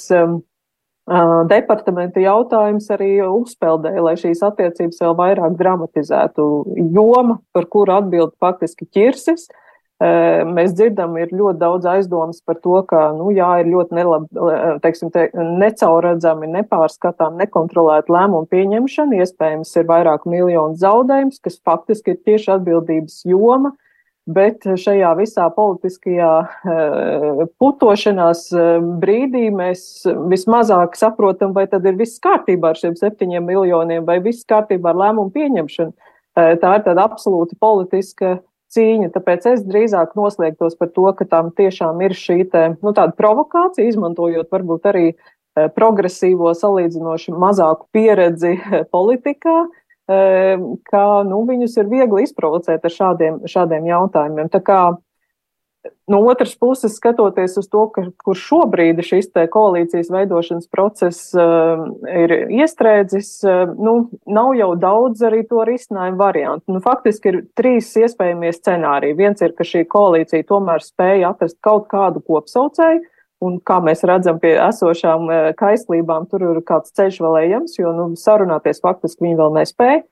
departamenta 1.51 2.23
jautājums 2.23 2.87
arī 2.95 3.17
uzpeldēja, 3.27 4.05
lai 4.07 4.15
šīs 4.17 4.45
attiecības 4.47 5.03
vēl 5.05 5.17
vairāk 5.19 5.59
dramatizētu. 5.59 6.47
Joma, 6.95 7.41
par 7.53 7.67
kuru 7.69 7.99
atbild 7.99 8.37
faktiski 8.41 8.87
ķirsis, 8.87 9.51
uh, 9.51 9.62
Mēs 10.03 10.73
dzirdam, 10.75 11.13
ir 11.21 11.31
ļoti 11.31 11.61
daudz 11.61 11.87
aizdomas 11.87 12.41
par 12.43 12.57
to, 12.65 12.81
ka, 12.89 13.13
nu, 13.15 13.29
jā, 13.37 13.51
ir 13.61 13.69
ļoti 13.71 13.95
nelab, 13.95 14.25
teiksim, 14.83 15.13
te, 15.15 15.29
necaurredzami, 15.37 16.49
nepārskatām, 16.57 17.37
nekontrolēta 17.39 18.11
lēmumu 18.11 18.49
pieņemšana. 18.51 19.21
Iespējams, 19.23 19.77
ir 19.79 19.87
vairāk 19.91 20.27
miljonu 20.27 20.75
zaudējums, 20.81 21.39
kas 21.45 21.61
faktiski 21.63 22.17
ir 22.17 22.21
tieši 22.27 22.57
atbildības 22.57 23.23
joma. 23.29 23.75
Bet 24.23 24.63
šajā 24.63 25.09
visā 25.19 25.49
politiskajā 25.51 26.31
putošanās 27.59 28.45
brīdī 29.03 29.49
mēs 29.51 30.05
vismazāk 30.31 30.95
saprotam, 30.95 31.51
vai 31.57 31.67
tad 31.71 31.87
ir 31.91 31.99
viss 31.99 32.23
kārtībā 32.23 32.71
ar 32.71 32.79
šiem 32.79 32.95
septiņiem 33.01 33.51
miljoniem, 33.51 34.07
vai 34.07 34.21
viss 34.23 34.47
kārtībā 34.47 34.93
ar 34.93 35.01
lēmumu 35.01 35.35
pieņemšanu. 35.35 35.93
Tā 36.39 36.75
ir 36.79 36.87
tāda 36.87 37.03
absolūti 37.03 37.59
politiska 37.61 38.37
cīņa. 38.73 39.11
Tāpēc 39.15 39.47
es 39.53 39.63
drīzāk 39.67 40.17
noslēgtos 40.19 40.79
par 40.81 40.91
to, 40.97 41.07
ka 41.19 41.27
tam 41.29 41.53
tiešām 41.57 42.01
ir 42.07 42.17
šī 42.17 42.39
te, 42.53 42.65
nu, 42.81 42.95
tāda 42.97 43.15
provokācija, 43.19 43.89
izmantojot 43.91 44.51
varbūt 44.53 44.89
arī 44.93 45.07
eh, 45.13 45.69
progresīvo 45.77 46.55
salīdzinoši 46.59 47.37
mazāku 47.37 47.89
pieredzi 47.95 48.57
eh, 48.57 48.85
politikā, 48.93 49.57
eh, 50.13 50.67
ka 50.91 51.07
nu, 51.29 51.43
viņus 51.49 51.79
ir 51.83 51.91
viegli 51.93 52.27
izprovocēt 52.27 52.85
ar 52.85 52.97
šādiem, 52.99 53.43
šādiem 53.51 53.89
jautājumiem. 53.93 54.53
Tā 54.53 54.63
kā 54.65 54.83
No 56.07 56.21
otras 56.21 56.55
puses, 56.55 56.95
skatoties 56.95 57.57
uz 57.59 57.67
to, 57.71 57.87
ka, 57.91 58.05
kur 58.23 58.39
šobrīd 58.39 59.01
šis 59.07 59.31
koalīcijas 59.51 60.11
veidošanas 60.15 60.69
process 60.71 61.33
uh, 61.35 61.83
ir 62.07 62.35
iestrēdzis, 62.55 63.31
uh, 63.47 63.73
nu, 63.75 63.95
nav 64.31 64.53
jau 64.59 64.69
daudz 64.79 65.25
arī 65.27 65.43
to 65.49 65.65
risinājumu 65.67 66.21
variantu. 66.21 66.77
Nu, 66.77 66.83
faktiski 66.85 67.33
ir 67.33 67.41
trīs 67.59 67.91
iespējamie 67.99 68.53
scenāriji. 68.55 69.19
Viens 69.19 69.43
ir, 69.43 69.57
ka 69.59 69.67
šī 69.67 69.83
koalīcija 69.91 70.47
tomēr 70.47 70.87
spēja 70.87 71.33
atrast 71.35 71.59
kaut 71.67 71.89
kādu 71.91 72.23
kopsaucēju, 72.31 73.03
un 73.43 73.59
kā 73.67 73.81
mēs 73.83 74.07
redzam 74.07 74.39
pie 74.43 74.55
esošām 74.63 75.27
uh, 75.27 75.51
kaislībām, 75.59 76.31
tur 76.31 76.47
ir 76.47 76.63
kāds 76.67 76.95
ceļš 76.95 77.23
vēl 77.27 77.41
ejams, 77.47 77.79
jo 77.81 77.95
nu, 77.97 78.11
sarunāties 78.19 78.83
faktiski 78.85 79.27
viņi 79.27 79.41
vēl 79.43 79.59
nespēja. 79.59 80.03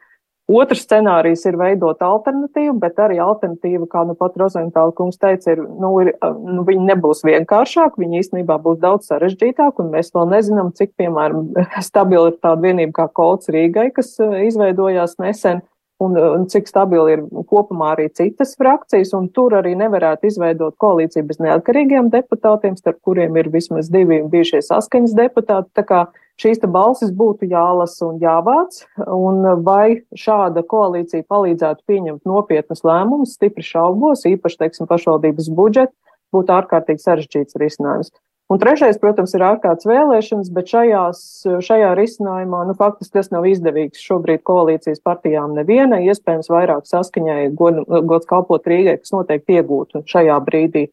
Otrs 0.50 0.82
scenārijs 0.82 1.44
ir 1.46 1.56
veidot 1.60 2.00
alternatīvu, 2.02 2.74
bet 2.82 2.98
arī 3.02 3.20
alternatīva, 3.22 3.86
kā 3.90 4.02
nu 4.08 4.16
pat 4.18 4.34
Rozentāla 4.40 4.90
kungs 4.96 5.20
teica, 5.20 5.52
ir, 5.54 5.62
nu, 5.62 5.92
ir, 6.02 6.10
nu, 6.20 6.64
viņi 6.66 6.88
nebūs 6.88 7.22
vienkāršāk, 7.28 7.98
viņi 8.00 8.22
īstenībā 8.24 8.56
būs 8.64 8.80
daudz 8.82 9.10
sarežģītāk, 9.12 9.78
un 9.82 9.92
mēs 9.94 10.10
vēl 10.16 10.26
nezinām, 10.32 10.72
cik, 10.74 10.96
piemēram, 10.98 11.52
stabili 11.88 12.32
ir 12.32 12.40
tāda 12.42 12.66
vienība 12.66 12.96
kā 12.98 13.06
Kolts 13.20 13.52
Rīgai, 13.52 13.90
kas 13.94 14.16
eh, 14.18 14.40
izveidojās 14.48 15.20
nesen, 15.22 15.62
un, 16.00 16.16
un 16.16 16.46
cik 16.50 16.68
stabili 16.70 17.16
ir 17.16 17.22
kopumā 17.50 17.92
arī 17.94 18.08
citas 18.16 18.54
frakcijas, 18.58 19.12
un 19.16 19.28
tur 19.34 19.54
arī 19.58 19.74
nevarētu 19.78 20.30
izveidot 20.30 20.76
koalīciju 20.80 21.26
bez 21.28 21.40
neatkarīgiem 21.44 22.10
deputātiem, 22.12 22.78
starp 22.80 23.00
kuriem 23.06 23.36
ir 23.40 23.50
vismaz 23.52 23.90
divi 23.92 24.22
bijušie 24.32 24.62
saskaņas 24.66 25.16
deputāti. 25.18 25.70
Tā 25.76 25.84
kā 25.86 26.00
šīs 26.40 26.62
balsis 26.72 27.12
būtu 27.16 27.50
jālasa 27.50 28.08
un 28.08 28.20
jāvāc, 28.22 28.80
un 29.04 29.44
vai 29.66 30.00
šāda 30.16 30.64
koalīcija 30.64 31.28
palīdzētu 31.28 31.84
pieņemt 31.90 32.24
nopietnas 32.28 32.84
lēmumus, 32.86 33.36
stipri 33.36 33.66
šaubos, 33.66 34.24
īpaši, 34.28 34.62
teiksim, 34.64 34.88
pašvaldības 34.90 35.52
budžetu, 35.52 35.94
būtu 36.32 36.56
ārkārtīgi 36.56 37.04
sarežģīts 37.04 37.60
risinājums. 37.60 38.12
Un 38.50 38.58
trešais, 38.58 38.96
protams, 38.98 39.30
ir 39.36 39.44
ārkārtas 39.46 39.86
vēlēšanas, 39.86 40.48
bet 40.50 40.72
šajās, 40.72 41.20
šajā 41.62 41.92
risinājumā, 41.94 42.64
nu, 42.66 42.74
faktiski 42.74 43.20
tas 43.20 43.30
nav 43.30 43.46
izdevīgs 43.46 44.02
šobrīd 44.02 44.42
koalīcijas 44.42 44.98
partijām 45.06 45.54
nevienai, 45.54 46.00
iespējams, 46.10 46.50
vairāk 46.50 46.88
saskaņai 46.90 47.52
gods 47.54 48.26
kalpot 48.30 48.66
Rīgai, 48.66 48.96
kas 48.98 49.14
noteikti 49.14 49.60
iegūtu 49.60 50.02
šajā 50.10 50.40
brīdī. 50.48 50.88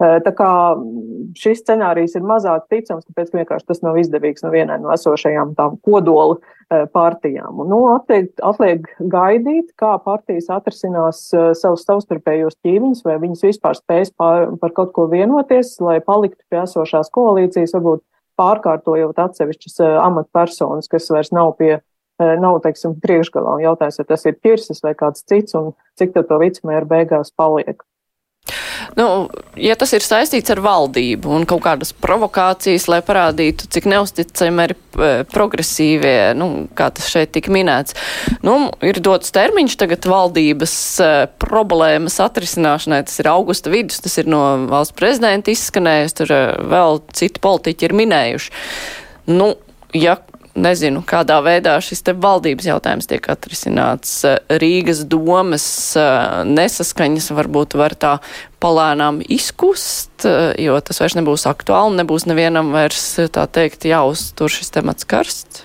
Tā 0.00 0.32
kā 0.32 0.50
šis 1.36 1.60
scenārijs 1.60 2.14
ir 2.16 2.24
mazāk 2.24 2.70
ticams, 2.72 3.04
tāpēc 3.04 3.34
vienkārši 3.34 3.66
tas 3.68 3.82
nav 3.84 3.98
izdevīgs 4.00 4.40
no 4.46 4.52
vienai 4.54 4.78
no 4.80 4.94
esošajām 4.94 5.52
tām 5.58 5.76
kodola 5.84 6.38
partijām. 6.94 7.60
Un, 7.60 7.68
nu, 7.68 7.80
atliek, 7.92 8.30
atliek 8.46 8.86
gaidīt, 9.12 9.74
kā 9.80 9.92
partijas 10.00 10.48
atrasinās 10.54 11.26
savus 11.58 11.84
savstarpējos 11.84 12.56
ķīmiņus, 12.64 13.04
vai 13.04 13.18
viņas 13.20 13.44
vispār 13.50 13.76
spēs 13.76 14.14
par, 14.16 14.54
par 14.62 14.72
kaut 14.78 14.94
ko 14.96 15.04
vienoties, 15.12 15.74
lai 15.84 15.98
paliktu 16.00 16.40
pie 16.48 16.62
esošās 16.62 17.12
koalīcijas, 17.12 17.76
varbūt 17.76 18.04
pārkārtojot 18.40 19.20
atsevišķas 19.20 19.82
amatpersonas, 20.00 20.88
kas 20.88 21.12
vairs 21.12 21.34
nav 21.36 21.52
pie 21.60 21.74
nav, 22.20 22.60
teiksim, 22.64 22.96
priekšgalā. 23.00 23.56
Un 23.58 23.64
jautājums, 23.64 24.00
vai 24.00 24.08
tas 24.08 24.26
ir 24.28 24.36
ķirsis 24.40 24.82
vai 24.84 24.94
kāds 24.98 25.24
cits, 25.24 25.56
un 25.58 25.72
cik 26.00 26.16
to 26.16 26.40
vicemēru 26.40 26.88
beigās 26.88 27.32
paliek. 27.36 27.82
Nu, 28.98 29.28
ja 29.60 29.76
tas 29.78 29.92
ir 29.94 30.04
saistīts 30.04 30.50
ar 30.50 30.60
valdību 30.64 31.30
un 31.36 31.46
kaut 31.48 31.62
kādas 31.64 31.92
provokācijas, 31.94 32.88
lai 32.90 33.00
parādītu, 33.06 33.68
cik 33.70 33.86
neusticami 33.90 34.66
ir 34.66 34.74
e, 34.74 35.10
progresīvie, 35.30 36.32
nu, 36.38 36.48
kā 36.76 36.90
tas 36.94 37.10
šeit 37.12 37.32
tika 37.36 37.52
minēts, 37.54 37.94
nu, 38.46 38.56
ir 38.86 39.00
dots 39.04 39.34
termiņš 39.34 39.76
tagad 39.80 40.08
valdības 40.10 40.74
uh, 41.04 41.12
problēmas 41.42 42.18
atrisināšanai. 42.22 43.02
Tas 43.06 43.20
ir 43.22 43.30
augusta 43.30 43.72
vidus, 43.72 44.00
tas 44.02 44.16
ir 44.20 44.30
no 44.30 44.42
valsts 44.70 44.96
prezidenta 44.96 45.52
izskanējis, 45.52 46.16
tur 46.20 46.34
uh, 46.34 46.46
vēl 46.72 47.02
citi 47.16 47.42
politiķi 47.42 47.88
ir 47.88 47.96
minējuši. 48.02 48.52
Nu, 49.30 49.52
ja 49.96 50.18
nezinu, 50.60 51.02
kādā 51.06 51.40
veidā 51.44 51.76
šis 51.84 52.04
te 52.06 52.14
valdības 52.16 52.68
jautājums 52.70 53.08
tiek 53.10 53.30
atrisināts. 53.32 54.12
Rīgas 54.62 55.04
domas 55.10 55.66
nesaskaņas 56.48 57.30
varbūt 57.36 57.78
var 57.80 57.96
tā 57.98 58.16
palēnām 58.60 59.22
izkust, 59.32 60.26
jo 60.60 60.76
tas 60.84 61.00
vairs 61.00 61.16
nebūs 61.16 61.48
aktuāli, 61.48 62.02
nebūs 62.02 62.28
nevienam 62.28 62.74
vairs, 62.76 63.14
tā 63.32 63.48
teikt, 63.48 63.88
jāuztur 63.88 64.52
šis 64.52 64.72
temats 64.76 65.08
karsts. 65.08 65.64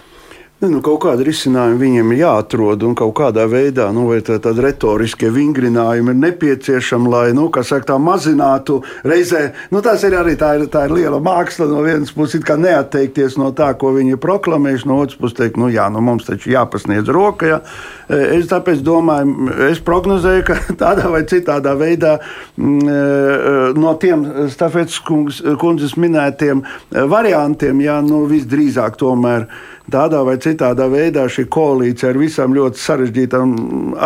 Ne, 0.55 0.69
nu, 0.71 0.77
kaut 0.79 1.01
kāda 1.03 1.25
risinājuma 1.27 1.75
viņiem 1.81 2.12
ir 2.13 2.19
jāatrod, 2.21 2.83
un 2.88 2.93
kaut 2.95 3.12
kādā 3.17 3.43
veidā 3.51 3.89
nu, 3.91 4.05
tā, 4.24 4.38
tāda 4.39 4.63
retoriskie 4.63 5.27
vingrinājumi 5.35 6.13
ir 6.13 6.21
nepieciešami, 6.21 7.12
lai 7.12 7.25
nu, 7.35 7.50
saka, 7.59 7.89
tā 7.89 7.97
mazinātu 8.00 8.77
reizē. 9.03 9.50
Nu, 9.75 9.81
tas 9.83 10.05
ir 10.07 10.15
arī 10.15 10.38
tā 10.39 10.53
ir, 10.55 10.63
tā 10.71 10.85
ir 10.88 10.95
liela 10.95 11.19
māksla. 11.19 11.67
No 11.67 11.83
vienas 11.83 12.15
puses, 12.15 12.39
kā 12.47 12.55
neatteikties 12.55 13.35
no 13.41 13.50
tā, 13.51 13.74
ko 13.75 13.91
viņi 13.97 14.15
ir 14.15 14.21
proklamējuši, 14.24 14.88
no 14.88 15.01
otras 15.03 15.19
puses, 15.19 15.35
teikt, 15.41 15.59
nu, 15.59 15.67
jā, 15.75 15.89
nu, 15.91 16.00
mums 16.07 16.29
taču 16.29 16.53
jāpasniedz 16.55 17.12
roka. 17.12 17.51
Ja. 17.51 17.59
Es 18.07 18.47
tāpēc 18.47 18.79
domāju, 18.85 19.51
es 19.67 19.83
prognozēju, 19.83 20.47
ka 20.47 20.59
tādā 20.85 21.12
vai 21.12 21.25
citādā 21.27 21.75
veidā 21.75 22.15
mm, 22.55 22.95
e, 22.95 23.69
no 23.75 23.97
tiem 24.00 24.24
Stafetes 24.55 25.03
kundzes 25.03 26.00
minētiem 26.00 26.63
variantiem, 27.12 27.83
jā, 27.83 28.00
nu, 28.07 28.24
visdrīzāk 28.31 28.95
tomēr 29.03 29.50
tādā 29.92 30.22
vai 30.25 30.38
citādā 30.42 30.88
veidā 30.92 31.25
šī 31.32 31.48
koalīcija 31.51 32.12
ar 32.12 32.20
visām 32.20 32.56
ļoti 32.58 32.82
sarežģītām 32.82 33.56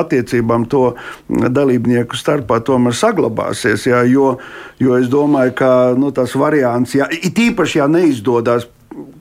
attiecībām 0.01 0.67
to 0.71 0.83
dalībnieku 1.27 2.17
starpā 2.19 2.59
tomēr 2.65 2.97
saglabāsies. 2.97 3.87
Jā, 3.89 4.03
jo, 4.09 4.33
jo 4.79 4.97
es 4.99 5.09
domāju, 5.11 5.55
ka 5.61 5.71
nu, 5.99 6.11
tas 6.15 6.35
variants, 6.39 6.97
ja, 6.99 7.09
it 7.11 7.39
īpaši, 7.39 7.81
ja 7.81 7.87
neizdodas 7.91 8.67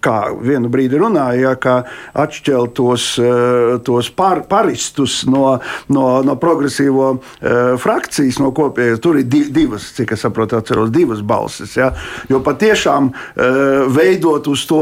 kā 0.05 0.19
vienu 0.41 0.71
brīdi 0.73 0.99
runāja, 1.01 1.55
ka 1.61 1.83
atšķelt 2.19 2.75
tos, 2.77 3.11
eh, 3.19 3.79
tos 3.85 4.11
par, 4.15 4.45
paristus 4.49 5.23
no, 5.29 5.59
no, 5.93 6.07
no 6.25 6.35
progresīvo 6.39 7.07
uh, 7.09 7.21
frakcijas, 7.81 8.39
no 8.43 8.51
kopējas. 8.55 9.01
Tur 9.03 9.19
ir 9.21 9.27
di, 9.31 9.43
divas, 9.55 9.89
cik 9.97 10.13
es 10.15 10.23
saprotu, 10.25 10.59
atceros, 10.59 10.91
divas 10.95 11.21
balsis. 11.27 11.75
Ja? 11.79 11.91
Jo 12.31 12.41
patiešām 12.45 13.11
uh, 13.11 13.89
veidot 13.93 14.49
uz 14.51 14.65
to, 14.69 14.81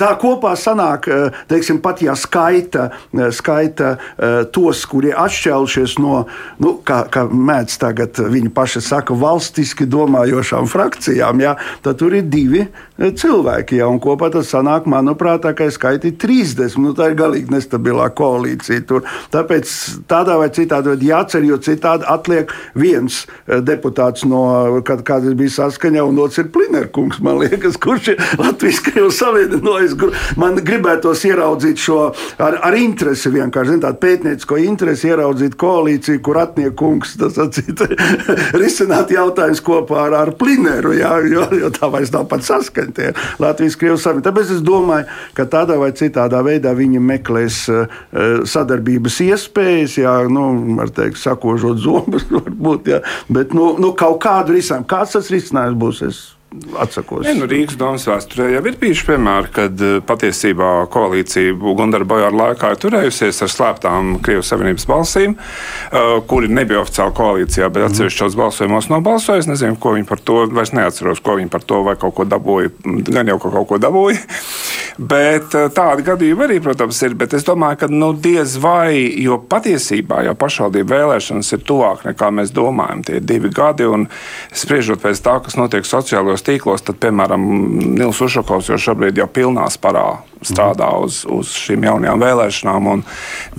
tā 0.00 0.10
kopā 0.20 0.52
sanāk, 0.58 1.08
teiksim, 1.50 1.80
pat 1.82 2.02
ja 2.04 2.14
skaita, 2.18 2.88
skaita 3.34 3.92
tos, 4.54 4.82
kuri 4.90 5.12
atšķēlušies 5.16 5.96
no, 6.02 6.24
nu, 6.62 6.74
kā, 6.86 7.02
kā 7.12 7.24
mēdz 7.30 7.78
tagad 7.82 8.20
viņi 8.32 8.52
paši 8.54 8.82
saka, 8.84 9.16
valstiski 9.16 9.88
domājošām 9.90 10.68
frakcijām, 10.70 11.42
ja? 11.44 11.56
tad 11.84 12.00
tur 12.00 12.16
ir 12.18 12.28
divi 12.30 12.66
cilvēki. 12.98 13.80
Ja? 13.80 13.88
Un 13.90 14.00
kopā 14.02 14.19
tas 14.28 14.50
sanāk, 14.52 14.84
manuprāt, 14.90 15.42
tā 15.46 15.54
kā 15.56 15.70
skaiti 15.72 16.12
30. 16.20 16.76
Nu, 16.82 16.92
tā 16.96 17.10
ir 17.10 17.18
galīgi 17.18 17.52
nestabilā 17.54 18.10
koalīcija. 18.16 18.84
Tur. 18.88 19.06
Tāpēc 19.32 19.72
tādā 20.10 20.36
vai 20.40 20.50
citādi 20.54 20.96
jācer, 21.08 21.44
jo 21.48 21.56
citādi 21.62 22.06
atliek 22.10 22.52
viens 22.78 23.22
eh, 23.24 23.60
deputāts 23.64 24.26
no, 24.28 24.82
kāds 24.84 25.30
bija 25.38 25.56
saskaņā, 25.56 26.04
un 26.04 26.20
otrs 26.20 26.42
ir 26.42 26.50
Plinerkungs, 26.52 27.20
man 27.24 27.40
liekas, 27.40 27.78
kurš 27.80 28.12
ir 28.14 28.24
Latvijas 28.40 28.82
Krievijas 28.84 29.20
savienojis. 29.22 29.96
Man 30.40 30.58
gribētos 30.64 31.24
ieraudzīt 31.28 31.80
šo 31.80 32.00
ar, 32.40 32.58
ar 32.66 32.76
interesi, 32.78 33.32
vienkārši 33.32 33.74
zin, 33.74 33.82
tādu 33.84 34.00
pētniecisko 34.02 34.58
interesi, 34.64 35.10
ieraudzīt 35.10 35.56
koalīciju, 35.60 36.22
kur 36.24 36.40
atniekungs 36.42 37.16
tas 37.20 37.38
atcīt, 37.40 37.84
risināt 38.62 39.12
jautājumus 39.14 39.62
kopā 39.64 40.06
ar, 40.08 40.18
ar 40.24 40.34
Plineru, 40.40 40.94
jā, 40.98 41.12
jo, 41.30 41.46
jo 41.60 41.70
tā 41.74 41.90
vairs 41.92 42.12
nav 42.14 42.26
pat 42.30 42.44
saskaņtie 42.46 43.12
Latvijas 43.42 43.78
Krievijas 43.80 44.06
savienojis. 44.10 44.26
Tāpēc 44.28 44.52
es 44.56 44.64
domāju, 44.66 45.06
ka 45.34 45.46
tādā 45.50 45.78
vai 45.80 45.90
citādā 45.96 46.42
veidā 46.46 46.74
viņi 46.76 47.00
meklēs 47.00 47.62
uh, 47.72 48.00
sadarbības 48.44 49.20
iespējas, 49.28 49.96
jā, 50.02 50.16
nu, 50.28 50.80
teikt, 50.94 51.20
sakožot 51.20 51.80
zombus, 51.80 52.26
varbūt, 52.34 52.92
jā, 52.94 53.00
bet 53.32 53.54
nu, 53.56 53.72
nu, 53.80 53.94
kaut 53.94 54.20
kādu 54.22 54.58
risinājumu. 54.58 54.90
Kāds 54.90 55.16
tas 55.16 55.32
risinājums 55.32 55.80
būs? 55.80 56.04
Es 56.10 56.20
atsakos. 56.78 57.24
Ne, 57.26 57.34
nu, 57.38 57.46
Rīgas 57.50 57.76
domas 57.78 58.04
vēsturē 58.08 58.48
jau 58.54 58.62
ir 58.66 58.76
bijuši 58.80 59.06
piemēri, 59.06 59.50
kad 59.54 59.82
eh, 59.86 59.98
patiesībā 60.06 60.70
koalīcija 60.90 61.54
Gundara 61.78 62.06
Bojāra 62.08 62.34
laikā 62.34 62.72
ir 62.74 62.80
turējusies 62.82 63.38
ar 63.46 63.52
slēptām 63.52 64.16
Krievijas 64.24 64.50
Savienības 64.50 64.86
balsīm, 64.90 65.36
uh, 65.36 66.16
kuri 66.26 66.50
nebija 66.50 66.82
oficiāli 66.82 67.14
koalīcijā, 67.16 67.68
bet 67.70 67.84
mhm. 67.84 67.92
atsevišķos 67.92 68.38
balsojumos 68.38 68.90
nobalsoja. 68.90 69.44
Es 69.44 69.50
nezinu, 69.50 69.78
ko 69.80 69.94
viņi 69.94 70.08
par 70.08 70.22
to, 70.26 70.40
vairs 70.50 70.74
neatceros, 70.74 71.22
ko 71.24 71.36
viņi 71.38 71.52
par 71.52 71.66
to 71.66 71.82
vai 71.86 71.94
kaut 72.00 72.16
ko 72.18 72.26
dabūja. 72.28 72.72
Gan 73.10 73.30
jau 73.30 73.38
ka 73.42 73.52
kaut 73.54 73.70
ko 73.70 73.80
dabūja. 73.82 74.18
Bet 74.98 75.54
uh, 75.54 75.68
tādi 75.74 76.04
gadījumi 76.08 76.46
arī, 76.48 76.58
protams, 76.64 76.98
ir. 77.06 77.14
Bet 77.20 77.36
es 77.38 77.46
domāju, 77.46 77.82
ka 77.84 77.90
nu, 77.92 78.10
diez 78.16 78.56
vai, 78.60 78.98
jo 79.22 79.38
patiesībā 79.50 80.24
jau 80.26 80.34
pašvaldību 80.40 80.96
vēlēšanas 80.96 81.54
ir 81.56 81.64
tuvāk 81.68 82.04
nekā 82.10 82.32
mēs 82.34 82.52
domājam. 82.56 83.06
Tie 83.06 83.20
ir 83.20 83.26
divi 83.26 83.52
gadi, 83.54 83.86
un 83.86 84.08
spriežot 84.50 85.02
pēc 85.04 85.22
tā, 85.24 85.38
kas 85.44 85.56
notiek 85.60 85.86
sociālajos 85.86 86.39
tīklos, 86.46 86.84
tad, 86.86 86.98
piemēram, 87.02 87.46
Nils 87.96 88.20
Ušakovs 88.24 88.72
jau 88.72 88.78
šobrīd 88.80 89.20
jau 89.20 89.28
pilnā 89.30 89.66
sparā 89.72 90.08
strādā 90.46 90.88
uz, 91.02 91.22
uz 91.28 91.52
šīm 91.52 91.84
jaunajām 91.84 92.22
vēlēšanām, 92.22 92.88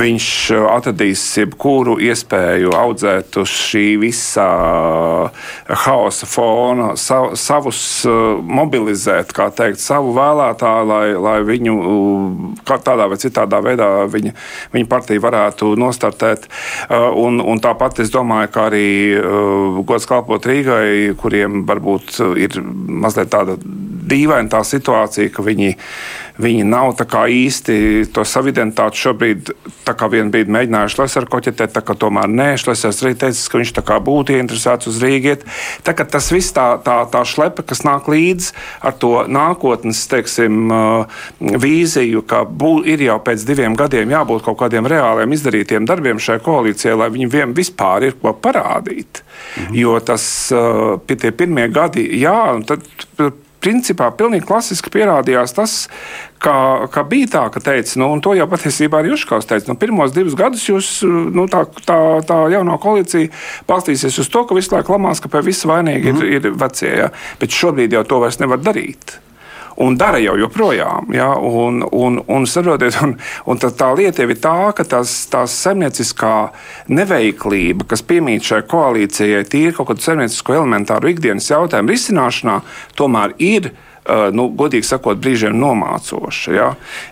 viņš 0.02 0.28
uh, 0.56 0.68
atradīs 0.74 1.24
jebkuru 1.38 1.98
iespēju 2.02 2.74
audzēt 2.76 3.38
uz 3.42 3.52
šī 3.52 3.86
visa 4.02 4.48
uh, 4.48 5.44
haosa 5.86 6.30
fona, 6.30 6.92
sav, 7.00 7.36
savus 7.40 7.82
uh, 8.10 8.40
mobilizēt, 8.42 9.34
kā 9.38 9.52
teikt, 9.56 9.82
savu 9.84 10.16
vēlētāju, 10.18 10.88
lai, 10.90 11.06
lai 11.22 11.38
viņu 11.48 11.78
tādā 12.72 13.08
vai 13.12 13.20
citādā 13.22 13.62
veidā 13.64 13.90
viņa, 14.10 14.34
viņa 14.74 14.90
partija 14.90 15.22
varētu 15.22 15.76
nostartēt. 15.80 16.48
Un, 16.90 17.40
un 17.44 17.60
tāpat 17.62 18.02
es 18.04 18.12
domāju, 18.14 18.50
ka 18.54 18.66
arī 18.70 18.88
gods 19.88 20.08
kalpot 20.10 20.46
Rīgai, 20.48 21.14
kuriem 21.20 21.64
varbūt 21.70 22.18
ir 22.42 22.58
mazliet 22.64 23.32
tāda 23.34 23.58
dīvaina 24.12 24.52
tā 24.52 24.64
situācija, 24.68 25.32
ka 25.34 25.46
viņi 25.48 25.74
viņi 26.42 26.66
nav 26.68 26.96
īsti 27.12 27.76
to 28.14 28.24
savu 28.28 28.52
identitāti 28.52 29.00
šobrīd, 29.02 29.52
tā 29.86 29.94
kā 29.98 30.08
vienu 30.12 30.32
brīdi 30.34 30.54
mēģinājuši 30.54 30.96
Šlesers 30.96 31.30
koķetēt, 31.32 31.74
tā 31.76 31.84
kā 31.86 31.96
tomēr 31.98 32.30
nē, 32.32 32.50
Šlesers 32.62 33.02
arī 33.04 33.14
teicis, 33.20 33.48
ka 33.52 33.60
viņš 33.60 33.74
tā 33.78 33.84
kā 33.86 34.00
būtu 34.04 34.36
ieinteresēts 34.36 34.90
uz 34.92 35.00
Rīgiet. 35.04 35.46
Tā 35.86 35.96
kā 35.98 36.06
tas 36.08 36.32
viss 36.34 36.54
tā, 36.56 36.68
tā, 36.86 37.02
tā 37.12 37.24
šlepa, 37.28 37.66
kas 37.68 37.84
nāk 37.88 38.10
līdzi 38.12 38.54
ar 38.88 38.96
to 39.02 39.14
nākotnes, 39.32 40.04
teiksim, 40.12 40.72
uh, 40.72 41.22
vīziju, 41.40 42.24
ka 42.28 42.44
bū, 42.46 42.74
ir 42.90 43.06
jau 43.06 43.20
pēc 43.24 43.46
diviem 43.48 43.78
gadiem 43.80 44.14
jābūt 44.14 44.46
kaut 44.48 44.60
kādiem 44.64 44.90
reāliem 44.90 45.36
izdarītiem 45.36 45.88
darbiem 45.90 46.22
šai 46.22 46.40
koalīcijai, 46.44 46.98
lai 47.04 47.12
viņiem 47.14 47.56
vispār 47.58 48.10
ir 48.10 48.18
ko 48.22 48.34
parādīt. 48.34 49.24
Mhm. 49.58 49.78
Jo 49.78 50.00
tas 50.06 50.26
uh, 50.56 50.98
tie 51.12 51.32
pirmie 51.36 51.68
gadi, 51.72 52.06
jā, 52.22 52.38
tad 52.68 52.86
principā 53.62 54.10
pilnīgi 54.18 54.48
klasiski 54.50 54.92
pierādījās 54.94 55.56
tas, 55.58 55.76
ka, 56.42 56.56
ka 56.94 57.06
bija 57.08 57.32
tā, 57.36 57.46
ka 57.54 57.64
teica, 57.64 57.98
nu, 58.02 58.12
un 58.16 58.24
to 58.26 58.36
jau 58.38 58.48
patiesībā 58.52 59.02
arī 59.02 59.14
Juškaus 59.14 59.50
teica, 59.50 59.70
nu, 59.72 59.78
pirmos 59.80 60.14
divus 60.16 60.38
gadus 60.40 60.68
jūs, 60.70 60.92
nu, 61.06 61.48
tā, 61.52 61.64
tā, 61.86 61.98
tā 62.28 62.40
jaunā 62.54 62.78
koalīcija 62.82 63.32
balstīsies 63.70 64.22
uz 64.24 64.32
to, 64.34 64.46
ka 64.48 64.58
visu 64.58 64.76
laiku 64.76 64.98
lamās, 64.98 65.24
ka 65.24 65.32
pie 65.32 65.44
visa 65.52 65.70
vainīgi 65.72 66.14
mm. 66.14 66.24
ir, 66.30 66.40
ir 66.40 66.56
vecie, 66.62 66.94
ja? 67.06 67.12
bet 67.42 67.54
šobrīd 67.56 68.00
jau 68.00 68.06
to 68.08 68.24
vairs 68.26 68.42
nevar 68.42 68.64
darīt 68.64 69.20
un 69.82 69.98
dara 69.98 70.20
jau 70.22 70.38
joprojām. 70.40 71.12
Ja? 71.16 71.34
Un, 71.36 71.82
un, 71.92 72.22
un, 72.28 72.48
saprotiet, 72.50 72.98
un, 73.04 73.16
un 73.50 73.62
tā, 73.62 73.72
tā 73.76 73.92
lieta 73.98 74.26
ir 74.26 74.36
tā, 74.42 74.72
ka 74.78 74.86
tās, 74.88 75.14
tās 75.32 75.56
zemnieciskā 75.66 76.36
neveiklība, 76.92 77.88
kas 77.90 78.06
piemīt 78.06 78.48
šai 78.48 78.64
koalīcijai, 78.72 79.46
tīri 79.50 79.76
kaut 79.78 79.92
kādu 79.92 80.06
zemniecisko 80.06 80.60
elementāru 80.62 81.12
ikdienas 81.14 81.50
jautājumu 81.54 81.96
risināšanā, 81.96 82.60
tomēr 83.00 83.38
ir. 83.42 83.74
Uh, 84.02 84.32
nu, 84.34 84.48
godīgi 84.58 84.88
sakot, 84.88 85.20
brīžiem 85.22 85.54
nomācoša. 85.62 86.54
Ja? 86.56 86.70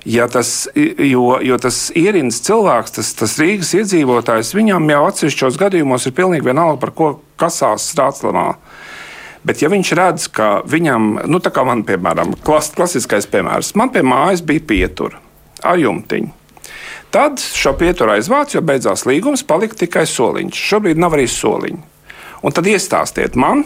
Ja 0.10 0.26
tas, 0.26 0.66
jo, 0.74 1.36
jo 1.46 1.60
tas 1.62 1.78
ierīnas 1.94 2.40
cilvēks, 2.48 2.96
tas, 2.96 3.12
tas 3.20 3.36
Rīgas 3.38 3.76
iedzīvotājs, 3.78 4.56
viņam 4.58 4.90
jau 4.90 5.04
atsevišķos 5.12 5.60
gadījumos 5.62 6.10
ir 6.10 6.16
pilnīgi 6.18 6.50
vienalga, 6.50 6.80
par 6.82 6.94
ko 6.98 7.12
kasās 7.38 7.86
strāclamā. 7.94 8.56
Bet, 9.48 9.62
ja 9.64 9.70
viņš 9.72 9.94
redz, 9.96 10.28
ka 10.36 10.50
viņam, 10.68 11.14
nu, 11.32 11.40
tā 11.40 11.52
kā 11.56 11.64
man, 11.68 11.86
piemēram, 11.88 12.36
klas, 12.44 12.74
klasiskais 12.76 13.28
piemērs, 13.32 13.72
man 13.80 13.92
pie 13.94 14.04
mājas 14.04 14.44
bija 14.46 14.66
pietura 14.68 15.22
ar 15.64 15.80
jumtiņu. 15.80 16.36
Tad 17.10 17.42
šo 17.42 17.74
pieturu 17.80 18.14
aizvāc, 18.14 18.54
jo 18.54 18.62
beidzās 18.62 19.08
līgums, 19.10 19.42
palika 19.48 19.80
tikai 19.80 20.04
soliņš. 20.06 20.60
Šobrīd 20.70 21.00
nav 21.02 21.16
arī 21.18 21.26
soliņa. 21.32 21.80
Un 22.46 22.54
tad 22.56 22.68
iestāstiet 22.70 23.38
man, 23.40 23.64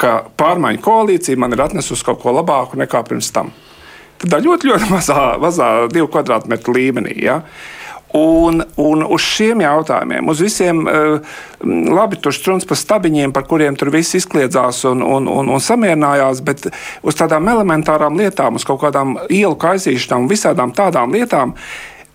ka 0.00 0.24
pārmaiņu 0.40 0.82
koalīcija 0.84 1.38
man 1.40 1.54
ir 1.54 1.62
atnesusi 1.64 2.04
kaut 2.04 2.20
ko 2.24 2.34
labāku 2.36 2.80
nekā 2.80 3.04
pirms 3.06 3.30
tam. 3.32 3.52
Tad 4.20 4.40
ļoti, 4.42 4.72
ļoti 4.72 4.90
mazā, 4.94 5.20
mazā 5.40 5.70
divu 5.92 6.08
kvadrātmetru 6.12 6.74
līmenī. 6.76 7.14
Ja? 7.24 7.42
Un, 8.14 8.62
un 8.80 9.02
uz 9.02 9.24
šiem 9.26 9.60
jautājumiem, 9.64 10.28
uz 10.30 10.38
visiem 10.40 10.84
labi, 11.66 12.20
tur 12.22 12.32
strūns 12.32 12.64
par 12.68 12.78
stabiņiem, 12.78 13.32
par 13.34 13.44
kuriem 13.50 13.74
tur 13.76 13.90
viss 13.92 14.14
izkliedzās 14.16 14.84
un, 14.88 15.02
un, 15.02 15.26
un, 15.28 15.50
un 15.52 15.60
samierinājās, 15.60 16.40
bet 16.46 16.68
uz 17.02 17.18
tādām 17.18 17.50
elementārām 17.50 18.16
lietām, 18.16 18.56
uz 18.56 18.64
kaut 18.64 18.80
kādām 18.84 19.18
ielu 19.26 19.58
kaizīšanām 19.58 20.24
un 20.24 20.30
visādām 20.30 20.72
tādām 20.76 21.12
lietām, 21.18 21.56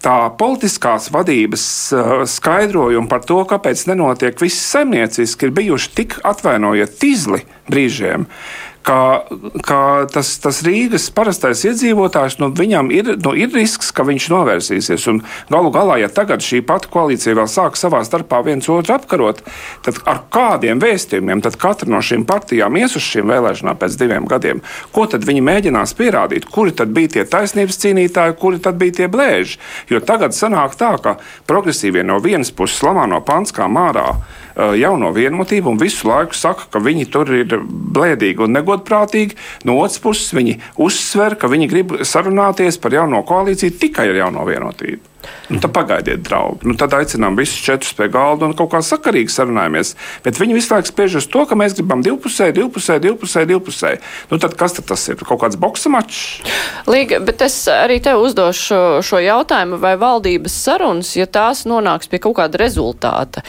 tā 0.02 0.16
politiskās 0.40 1.12
vadības 1.14 1.64
skaidrojumi 2.32 3.12
par 3.12 3.28
to, 3.28 3.44
kāpēc 3.52 3.86
nenotiek 3.92 4.42
viss 4.42 4.64
saimnieciski, 4.72 5.50
ir 5.50 5.56
bijuši 5.60 5.96
tik 6.00 6.18
atvainojiet 6.26 6.98
tīzli 7.04 7.44
brīžiem 7.70 8.26
ka, 8.86 9.24
ka 9.66 9.80
tas, 10.12 10.34
tas 10.42 10.62
Rīgas 10.66 11.08
parastais 11.14 11.64
iedzīvotājs, 11.68 12.38
nu, 12.42 12.52
viņam 12.58 12.92
ir, 12.94 13.14
nu, 13.22 13.34
ir 13.38 13.54
risks, 13.56 13.92
ka 13.96 14.06
viņš 14.08 14.28
novērsīsies. 14.34 15.08
Un 15.12 15.22
galu 15.52 15.72
galā, 15.74 16.00
ja 16.02 16.10
tagad 16.12 16.44
šī 16.46 16.62
pati 16.68 16.90
koalīcija 16.92 17.38
vēl 17.38 17.50
sāk 17.52 17.80
savā 17.80 18.02
starpā 18.08 18.42
viens 18.46 18.70
otru 18.72 18.96
apkarot, 18.98 19.44
tad 19.86 20.02
ar 20.10 20.24
kādiem 20.34 20.82
vēstījumiem 20.82 21.44
katra 21.62 21.90
no 21.92 22.02
šīm 22.04 22.26
partijām 22.30 22.78
ies 22.80 22.96
uz 22.98 23.06
šīm 23.06 23.30
vēlēšanām 23.32 23.80
pēc 23.82 23.98
diviem 24.02 24.28
gadiem? 24.30 24.64
Ko 24.96 25.06
tad 25.10 25.26
viņi 25.28 25.44
mēģinās 25.46 25.96
pierādīt? 25.98 26.48
Kuri 26.52 26.76
tad 26.78 26.94
bija 26.96 27.16
tie 27.18 27.26
taisnības 27.30 27.80
cīnītāji, 27.84 28.38
kuri 28.42 28.62
tad 28.64 28.80
bija 28.82 29.02
tie 29.02 29.10
blēži? 29.12 29.60
Jo 29.92 30.02
tagad 30.06 30.36
sanāk 30.38 30.78
tā, 30.80 30.96
ka 31.02 31.18
progresīvie 31.50 32.06
no 32.08 32.20
vienas 32.24 32.54
puses 32.56 32.82
lamā 32.86 33.08
no 33.10 33.22
panskām 33.26 33.78
ārā 33.78 34.08
jauno 34.56 35.12
vienotību 35.16 35.72
un 35.72 35.80
visu 35.82 36.10
laiku 36.10 36.38
saka, 36.38 36.68
ka 36.72 36.82
viņi 36.84 37.08
tur 37.12 37.32
ir 37.36 37.60
blēdīgi 37.62 38.46
un 38.46 38.58
negodprātīgi. 38.58 39.38
No 39.68 39.78
otras 39.82 40.02
puses, 40.04 40.34
viņi 40.36 40.60
uzsver, 40.82 41.38
ka 41.40 41.52
viņi 41.52 41.72
grib 41.72 41.96
sarunāties 42.08 42.82
par 42.82 42.96
jauno 42.98 43.24
koalīciju 43.28 43.80
tikai 43.82 44.10
ar 44.12 44.22
jauno 44.26 44.46
vienotību. 44.48 45.12
Nu, 45.50 45.60
tad 45.60 45.72
pagaidiet, 45.76 46.22
draugi. 46.26 46.66
Nu, 46.66 46.74
tad 46.80 46.94
aicinām 46.96 47.36
visus 47.38 47.60
četrus 47.62 47.94
pie 47.98 48.08
galda 48.12 48.48
un 48.48 48.56
kaut 48.58 48.72
kā 48.72 48.80
sakarīgi 48.86 49.34
sarunājamies. 49.34 49.94
Bet 50.26 50.40
viņi 50.40 50.56
visu 50.56 50.74
laiku 50.74 50.90
spiež 50.90 51.18
uz 51.20 51.28
to, 51.32 51.44
ka 51.46 51.58
mēs 51.60 51.76
gribam 51.78 52.04
divpusēji, 52.06 52.56
divpusēji, 52.58 53.04
divpusēji. 53.06 53.50
divpusēji. 53.52 54.00
Nu, 54.32 54.40
tad 54.42 54.56
kas 54.60 54.78
tad 54.80 54.88
tas 54.90 55.04
ir? 55.12 55.20
Kaut 55.20 55.44
kāds 55.44 55.60
boxa 55.62 55.92
mačs? 55.94 56.42
Līga, 56.90 57.20
bet 57.26 57.44
es 57.46 57.58
arī 57.72 58.00
tev 58.04 58.24
uzdošu 58.24 59.04
šo 59.06 59.22
jautājumu, 59.22 59.82
vai 59.82 59.94
valdības 60.00 60.56
sarunas, 60.64 61.14
ja 61.20 61.28
tās 61.28 61.68
nonāks 61.70 62.10
pie 62.10 62.22
kaut 62.24 62.40
kāda 62.40 62.62
rezultāta, 62.62 63.44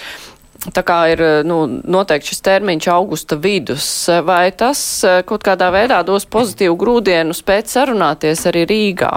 Tā 0.70 0.85
kā 0.87 0.96
ir 1.11 1.20
nu, 1.42 1.64
noteikti 1.90 2.31
šis 2.31 2.44
termiņš 2.46 2.87
augusta 2.94 3.38
vidus, 3.42 3.87
vai 4.22 4.53
tas 4.55 4.79
eh, 5.03 5.22
kaut 5.27 5.42
kādā 5.42 5.72
veidā 5.75 6.05
dos 6.07 6.29
pozitīvu 6.31 6.79
grūdienu 6.79 7.35
spēt 7.35 7.72
sarunāties 7.72 8.46
arī 8.46 8.62
Rīgā? 8.70 9.14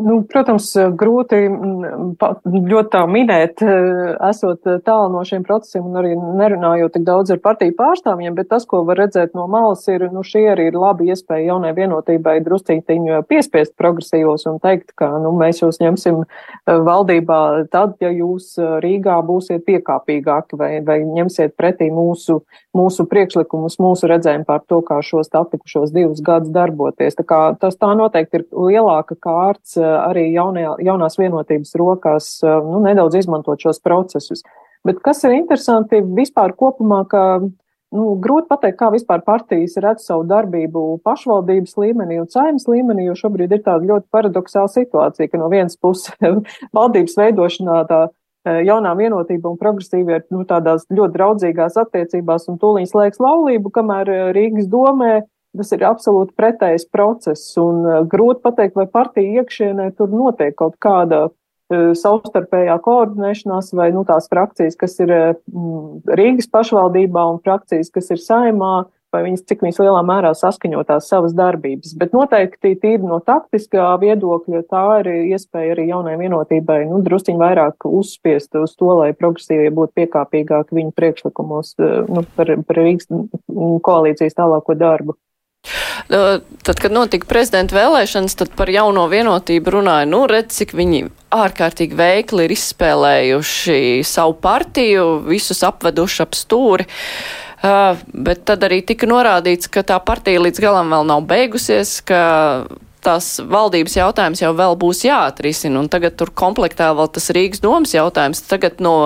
Nu, 0.00 0.20
protams, 0.28 0.68
grūti 0.96 1.38
mm, 1.50 2.10
ļoti 2.70 2.90
tā 2.92 3.00
minēt, 3.10 3.60
eh, 3.64 4.12
esot 4.30 4.64
tālu 4.86 5.10
no 5.12 5.22
šiem 5.26 5.42
procesiem 5.44 5.88
un 5.88 5.98
arī 6.00 6.12
nerunājot 6.16 6.94
tik 6.94 7.04
daudz 7.04 7.32
ar 7.34 7.40
partiju 7.42 7.74
pārstāvjiem, 7.76 8.36
bet 8.38 8.48
tas, 8.52 8.64
ko 8.68 8.82
var 8.88 9.00
redzēt 9.02 9.34
no 9.36 9.46
malas, 9.50 9.82
ir, 9.92 10.06
nu, 10.14 10.22
šī 10.26 10.46
arī 10.52 10.68
ir 10.70 10.78
laba 10.78 11.04
iespēja 11.04 11.50
jaunai 11.50 11.72
vienotībai 11.76 12.38
druscītiņu 12.46 13.22
piespiest 13.28 13.74
progresīvos 13.80 14.46
un 14.50 14.60
teikt, 14.62 14.94
ka, 14.96 15.10
nu, 15.22 15.34
mēs 15.40 15.60
jūs 15.62 15.80
ņemsim 15.82 16.22
eh, 16.22 16.80
valdībā 16.88 17.40
tad, 17.74 17.96
ja 18.00 18.12
jūs 18.14 18.54
eh, 18.60 18.78
Rīgā 18.84 19.18
būsiet 19.26 19.66
piekāpīgāki 19.68 20.60
vai, 20.60 20.70
vai 20.86 21.00
ņemsiet 21.04 21.56
pretī 21.60 21.90
mūsu, 21.92 22.40
mūsu 22.76 23.08
priekšlikumus, 23.10 23.80
mūsu 23.82 24.08
redzējumu 24.10 24.48
par 24.48 24.64
to, 24.70 24.80
kā 24.86 25.02
šos 25.04 25.32
atlikušos 25.34 25.92
divus 25.92 26.24
gadus 26.24 26.54
darboties. 26.54 27.18
Tā 27.18 27.26
kā 27.26 27.42
tas 27.60 27.76
tā 27.76 27.92
noteikti 27.98 28.40
ir 28.40 28.48
lielāka 28.54 29.18
kārts 29.20 29.76
arī 29.98 30.28
jaunajā, 30.34 30.76
jaunās 30.86 31.18
vienotības 31.20 31.76
rokās 31.80 32.32
nu, 32.42 32.82
nedaudz 32.84 33.20
izmantot 33.20 33.62
šos 33.62 33.82
procesus. 33.84 34.44
Bet 34.86 35.02
kas 35.04 35.24
ir 35.28 35.36
interesanti 35.36 36.00
vispār 36.00 36.54
kopumā, 36.56 37.02
ka 37.08 37.24
nu, 37.42 38.04
grūti 38.22 38.48
pateikt, 38.50 38.78
kā 38.80 38.88
vispār 38.94 39.24
partijas 39.26 39.76
redz 39.82 40.06
savu 40.08 40.24
darbību 40.30 41.00
pašvaldības 41.06 41.76
līmenī 41.82 42.20
un 42.22 42.30
saimnes 42.32 42.68
līmenī, 42.70 43.08
jo 43.10 43.18
šobrīd 43.18 43.52
ir 43.56 43.64
tāda 43.66 43.86
ļoti 43.90 44.08
paradoxāla 44.14 44.70
situācija, 44.72 45.28
ka 45.28 45.40
no 45.40 45.50
vienas 45.52 45.76
puses 45.80 46.14
valdības 46.76 47.18
veidošanā 47.20 47.82
tā 47.90 48.06
jaunā 48.64 48.94
vienotība 48.96 49.50
un 49.50 49.58
progresīva 49.60 50.16
ir 50.16 50.24
nu, 50.32 50.46
tādās 50.48 50.86
ļoti 50.88 51.16
draudzīgās 51.16 51.76
attiecībās 51.82 52.48
un 52.48 52.56
tūlīt 52.62 52.88
slēgs 52.88 53.20
laulību, 53.20 53.72
kamēr 53.74 54.12
Rīgas 54.36 54.70
domē 54.70 55.20
Tas 55.58 55.72
ir 55.74 55.82
absolūti 55.82 56.36
pretējs 56.38 56.86
process, 56.94 57.56
un 57.58 57.82
uh, 57.82 58.00
grūti 58.06 58.44
pateikt, 58.44 58.76
vai 58.78 58.86
partija 58.86 59.42
iekšienē 59.42 59.88
tur 59.98 60.12
notiek 60.14 60.54
kaut 60.54 60.76
kāda 60.82 61.24
uh, 61.26 61.90
savstarpējā 61.98 62.76
koordinēšanās, 62.84 63.72
vai 63.74 63.88
nu, 63.96 64.04
tās 64.06 64.30
frakcijas, 64.30 64.78
kas 64.78 64.94
ir 65.02 65.10
uh, 65.10 65.32
Rīgas 66.06 66.46
pašvaldībā 66.54 67.26
un 67.32 67.42
frakcijas, 67.42 67.90
kas 67.90 68.12
ir 68.14 68.22
saimā, 68.22 68.84
vai 69.10 69.24
viņas 69.24 69.42
cik 69.50 69.64
viņas 69.64 69.80
lielā 69.82 70.02
mērā 70.06 70.30
saskaņotās 70.38 71.08
savas 71.10 71.32
darbības. 71.34 71.96
Bet 71.98 72.12
noteikti 72.14 72.76
tīri 72.78 73.02
no 73.02 73.18
taktiskā 73.26 73.88
viedokļa 74.02 74.60
tā 74.70 74.82
ir 75.00 75.10
iespēja 75.34 75.74
arī 75.74 75.88
jaunai 75.88 76.14
vienotībai 76.20 76.84
nu, 76.90 77.00
drusciņ 77.06 77.40
vairāk 77.40 77.88
uzspiest 77.90 78.54
uz 78.60 78.76
to, 78.78 78.92
lai 79.00 79.10
progresīvie 79.18 79.72
būtu 79.74 79.96
piekāpīgāki 79.98 80.78
viņu 80.78 80.94
priekšlikumos 80.94 81.74
nu, 82.06 82.22
par, 82.36 82.54
par 82.68 82.80
Rīgas 82.80 83.10
koalīcijas 83.90 84.38
tālāko 84.38 84.78
darbu. 84.78 85.18
Tad, 86.10 86.76
kad 86.80 86.92
notika 86.92 87.28
prezidenta 87.30 87.76
vēlēšanas, 87.76 88.36
tad 88.38 88.54
par 88.58 88.70
jauno 88.72 89.06
vienotību 89.10 89.76
runāja, 89.76 90.08
nu, 90.10 90.24
redz, 90.30 90.58
cik 90.60 90.74
viņi 90.78 91.04
ārkārtīgi 91.34 91.98
veikli 91.98 92.46
ir 92.46 92.54
izspēlējuši 92.56 93.80
savu 94.06 94.36
partiju, 94.42 95.06
visus 95.28 95.62
apveduši 95.66 96.24
ap 96.26 96.36
stūri. 96.38 96.88
Uh, 97.60 97.98
bet 98.08 98.46
tad 98.48 98.62
arī 98.64 98.80
tika 98.88 99.04
norādīts, 99.04 99.68
ka 99.68 99.82
tā 99.84 99.98
partija 100.00 100.40
līdz 100.40 100.62
galam 100.64 100.94
vēl 100.94 101.04
nav 101.10 101.26
beigusies, 101.28 101.98
ka 102.08 102.22
tās 103.04 103.28
valdības 103.42 103.96
jautājums 103.98 104.42
jau 104.42 104.52
vēl 104.56 104.76
būs 104.80 105.04
jāatrisina, 105.06 105.80
un 105.82 105.90
tagad 105.92 106.16
tur 106.20 106.32
komplektā 106.36 106.90
vēl 106.96 107.10
tas 107.14 107.30
Rīgas 107.34 107.62
domas 107.64 107.94
jautājums. 107.96 108.42
Tagad 108.50 108.82
no, 108.84 108.96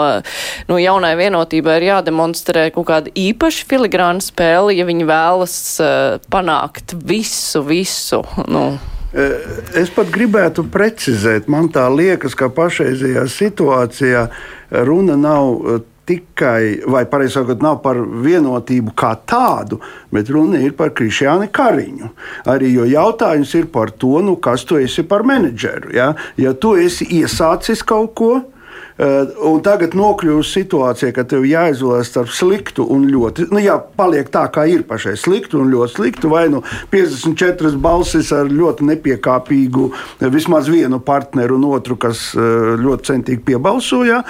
no 0.70 0.80
jaunai 0.80 1.14
vienotībai 1.20 1.78
ir 1.80 1.88
jādemonstrē 1.90 2.68
kaut 2.74 2.88
kāda 2.90 3.14
īpaša 3.18 3.68
filigrāna 3.70 4.24
spēle, 4.24 4.74
ja 4.76 4.88
viņi 4.88 5.06
vēlas 5.08 5.60
uh, 5.82 6.18
panākt 6.32 6.96
visu, 7.06 7.64
visu. 7.66 8.24
Nu. 8.48 8.66
Eh, 9.14 9.34
es 9.78 9.92
pat 9.94 10.08
gribētu 10.10 10.64
precizēt, 10.74 11.46
man 11.46 11.68
tā 11.70 11.84
liekas, 11.86 12.34
ka 12.34 12.48
pašreizajā 12.50 13.22
situācijā 13.30 14.24
runa 14.88 15.14
nav 15.14 15.50
eh, 15.54 15.84
tikai, 16.08 16.84
vai 16.90 17.04
pareizāk 17.10 17.44
sakot, 17.44 17.62
nav 17.64 17.80
par 17.84 17.98
vienotību 17.98 18.94
kā 18.98 19.14
tādu, 19.28 19.80
bet 20.14 20.30
runa 20.32 20.60
ir 20.62 20.74
par 20.78 20.92
Krišjānu 20.96 21.48
Kariņu. 21.54 22.10
Arī 22.50 22.74
jautājums 22.92 23.54
ir 23.58 23.68
par 23.72 23.92
to, 23.96 24.18
nu, 24.24 24.36
kas 24.36 24.66
tu 24.68 24.78
esi 24.80 25.04
par 25.08 25.24
menedžeru. 25.26 25.94
Ja, 25.96 26.12
ja 26.40 26.54
tu 26.54 26.74
esi 26.80 27.08
iesācis 27.20 27.84
kaut 27.86 28.14
ko, 28.18 28.32
un 28.98 29.62
tagad 29.66 29.96
nokļūst 29.98 30.54
situācijā, 30.54 31.10
ka 31.16 31.24
tev 31.26 31.42
jāizvēlas 31.48 32.12
starp 32.12 32.30
sliktu 32.30 32.84
un 32.94 33.08
ļoti, 33.10 33.48
nu, 33.50 33.58
jā, 33.62 33.74
paliek 33.98 34.28
tā, 34.30 34.44
kā 34.54 34.68
ir 34.70 34.84
pašai. 34.86 35.16
Sliktu 35.18 35.58
un 35.62 35.72
ļoti 35.72 35.96
sliktu, 35.96 36.30
vai 36.30 36.44
nu 36.52 36.60
54 36.92 37.74
balsis 37.82 38.30
ar 38.34 38.50
ļoti 38.50 38.86
nepiekāpīgu 38.92 39.88
eh, 39.90 40.28
vismaz 40.30 40.70
vienu 40.70 41.00
partneru 41.02 41.58
un 41.58 41.66
otru, 41.72 41.98
kas 41.98 42.28
eh, 42.38 42.74
ļoti 42.78 43.10
centīgi 43.10 43.42
piebalsoja, 43.50 44.22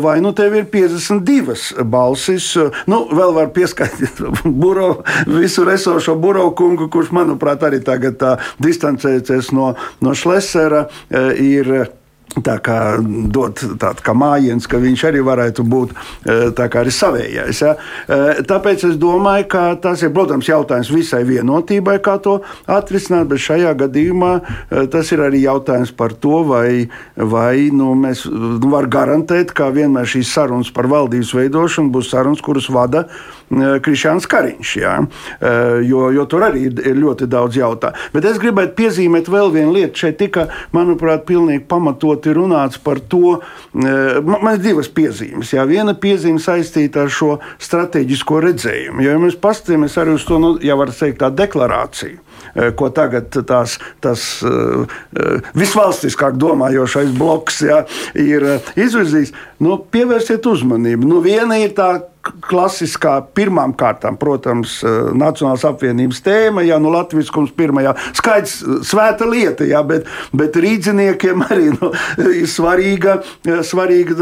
vai 0.00 0.16
nu 0.24 0.32
tev 0.36 0.56
ir 0.56 0.66
52 0.72 1.84
balsis, 1.88 2.50
nu, 2.88 3.02
vēl 3.12 3.36
var 3.36 3.52
pieskaitīt 3.56 4.24
buro, 4.62 5.02
visu 5.28 5.66
esošo 5.68 6.16
buro 6.20 6.48
kungu, 6.56 6.88
kurš, 6.92 7.12
manuprāt, 7.12 7.66
arī 7.68 7.82
tagad 7.84 8.16
tā 8.20 8.34
distancēties 8.62 9.52
no, 9.56 9.74
no 10.00 10.16
Šlesera 10.16 10.86
ir 11.36 11.97
Tā 12.28 12.58
kā 12.60 12.76
dot 13.32 13.62
tādu 13.80 14.04
kā 14.04 14.12
mājiņu, 14.16 14.68
ka 14.68 14.78
viņš 14.82 15.04
arī 15.08 15.22
varētu 15.24 15.64
būt 15.64 15.94
e, 16.28 16.34
arī 16.66 16.92
savējais. 16.92 17.62
Ja? 17.64 17.72
E, 18.04 18.18
tāpēc 18.46 18.84
es 18.90 18.98
domāju, 19.00 19.46
ka 19.54 19.62
tas 19.80 20.04
ir, 20.04 20.12
protams, 20.14 20.50
jautājums 20.50 20.92
visai 20.92 21.22
vienotībai, 21.28 21.96
kā 22.04 22.18
to 22.22 22.38
atrisināt, 22.68 23.30
bet 23.32 23.42
šajā 23.42 23.72
gadījumā 23.80 24.32
e, 24.38 24.84
tas 24.92 25.10
ir 25.16 25.24
arī 25.24 25.40
jautājums 25.46 25.94
par 25.96 26.14
to, 26.20 26.42
vai, 26.50 26.90
vai 27.16 27.70
nu, 27.74 27.94
mēs 27.98 28.26
varam 28.28 28.92
garantēt, 28.92 29.54
ka 29.56 29.72
vienmēr 29.74 30.06
šīs 30.08 30.30
sarunas 30.36 30.70
par 30.74 30.90
valdības 30.92 31.32
veidošanu 31.34 31.92
būs 31.96 32.12
sarunas, 32.12 32.44
kuras 32.44 32.68
vada 32.72 33.06
Krišāns 33.48 34.28
Kariņš. 34.28 34.70
Ja? 34.76 34.94
Jo, 35.84 36.08
jo 36.12 36.24
tur 36.28 36.44
arī 36.46 36.66
ir 36.68 36.98
ļoti 36.98 37.28
daudz 37.30 37.56
jautājumu. 37.56 38.10
Bet 38.12 38.26
es 38.28 38.40
gribētu 38.40 38.76
piezīmēt 38.76 39.30
vēl 39.32 39.52
vienu 39.54 39.72
lietu. 39.72 40.04
Šeit 40.04 40.18
tika, 40.20 40.46
manuprāt, 40.76 41.24
pilnīgi 41.28 41.64
pamatot 41.68 42.17
pamatoti 42.18 42.34
runāts 42.34 42.78
par 42.82 43.00
to, 43.00 43.40
man, 43.72 44.42
man 44.42 44.56
ir 44.56 44.62
divas 44.62 44.88
piezīmes. 44.88 45.52
Jā, 45.52 45.64
viena 45.66 45.94
piezīme 45.94 46.38
saistīta 46.40 47.04
ar 47.04 47.10
šo 47.10 47.38
strateģisko 47.58 48.40
redzējumu. 48.40 49.02
Jo, 49.02 49.12
ja 49.12 49.18
mēs 49.18 49.38
paskatāmies 49.40 49.96
arī 49.98 50.16
uz 50.16 50.24
to, 50.24 50.38
nu, 50.38 50.58
ja 50.62 50.76
var 50.76 50.90
teikt, 50.90 51.20
tā 51.20 51.30
deklarāciju 51.30 52.24
ko 52.78 52.88
tagad 52.94 53.34
tās, 53.46 53.76
tas 54.00 54.22
uh, 54.46 54.86
visvalstiskāk 55.58 56.38
domājošais 56.40 57.10
bloks 57.18 57.60
ja, 57.66 57.82
ir 58.18 58.46
izvirzījis, 58.78 59.34
nu, 59.62 59.76
pievērsiet 59.92 60.46
uzmanību. 60.46 61.06
Nu, 61.10 61.20
viena 61.22 61.58
ir 61.60 61.74
tā 61.76 61.90
klasiskā 62.44 63.18
pirmām 63.34 63.74
kārtām, 63.76 64.16
protams, 64.18 64.82
eh, 64.82 65.10
Nacionālās 65.18 65.64
apvienības 65.68 66.20
tēma, 66.24 66.64
ja 66.66 66.78
nu 66.78 66.90
latviskums 66.92 67.52
pirmajā, 67.56 67.94
skaidrs, 68.16 68.62
eh, 68.62 68.80
svēta 68.86 69.28
lieta, 69.28 69.66
jā, 69.68 69.82
bet, 69.86 70.06
bet 70.32 70.52
rīdziniekiem 70.54 71.44
arī 71.48 71.70
nu, 71.80 71.92
ir 72.18 72.46
svarīga, 72.56 73.22
eh, 73.46 73.62
svarīga 73.62 74.16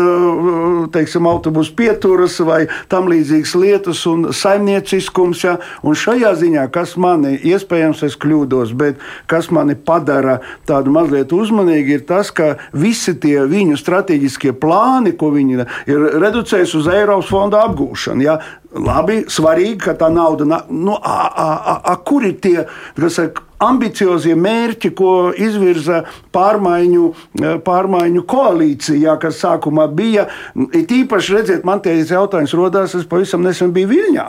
teiksim, 0.93 1.27
autobusu 1.27 1.75
pieturas 1.77 2.39
vai 2.41 2.67
tam 2.89 3.09
līdzīgas 3.11 3.55
lietas 3.59 4.07
un 4.07 4.31
saimnieciskums, 4.33 5.45
jā, 5.45 5.57
un 5.83 5.95
šajā 5.95 6.33
ziņā, 6.41 6.71
kas 6.73 6.97
mani, 6.97 7.37
iespējams, 7.39 8.03
es 8.07 8.17
kļūdos, 8.17 8.75
bet 8.77 8.97
kas 9.27 9.51
mani 9.51 9.75
padara 9.75 10.41
tādu 10.67 10.93
mazliet 10.95 11.33
uzmanīgi, 11.33 11.99
ir 12.01 12.07
tas, 12.09 12.31
ka 12.31 12.57
visi 12.73 13.15
tie 13.15 13.41
viņu 13.47 13.77
strateģiskie 13.81 14.53
plāni, 14.53 15.17
ko 15.17 15.31
viņi 15.35 15.67
ir 15.87 16.07
reducējuši 16.21 16.79
uz 16.81 16.89
Eiropas 16.93 17.31
fonda 17.31 17.63
apgūšanu, 17.67 17.96
iegūšanu. 17.97 18.23
Ja? 18.23 18.39
Labi, 18.77 19.25
svarīgi, 19.29 19.81
ka 19.81 19.95
tā 19.97 20.11
nauda, 20.13 20.65
nu, 20.69 20.97
a, 20.97 21.33
a, 21.33 21.81
a, 21.85 21.97
kur 21.97 22.25
ir 22.25 22.37
tie, 22.41 22.67
kas 22.97 23.17
saka, 23.17 23.43
ambiciozie 23.59 24.35
mērķi, 24.37 24.93
ko 24.93 25.33
izvirza 25.33 26.05
pārmaiņu, 26.33 27.07
pārmaiņu 27.65 28.25
koalīcija, 28.29 29.17
kas 29.19 29.41
sākumā 29.41 29.89
bija. 29.89 30.27
It 30.73 30.93
īpaši, 30.93 31.39
redziet, 31.39 31.65
man 31.65 31.81
tie 31.81 31.97
jautājums 32.03 32.53
rodās, 32.53 32.95
es 32.95 33.09
pavisam 33.09 33.43
nesen 33.43 33.73
biju 33.73 33.89
Viļņā. 33.95 34.27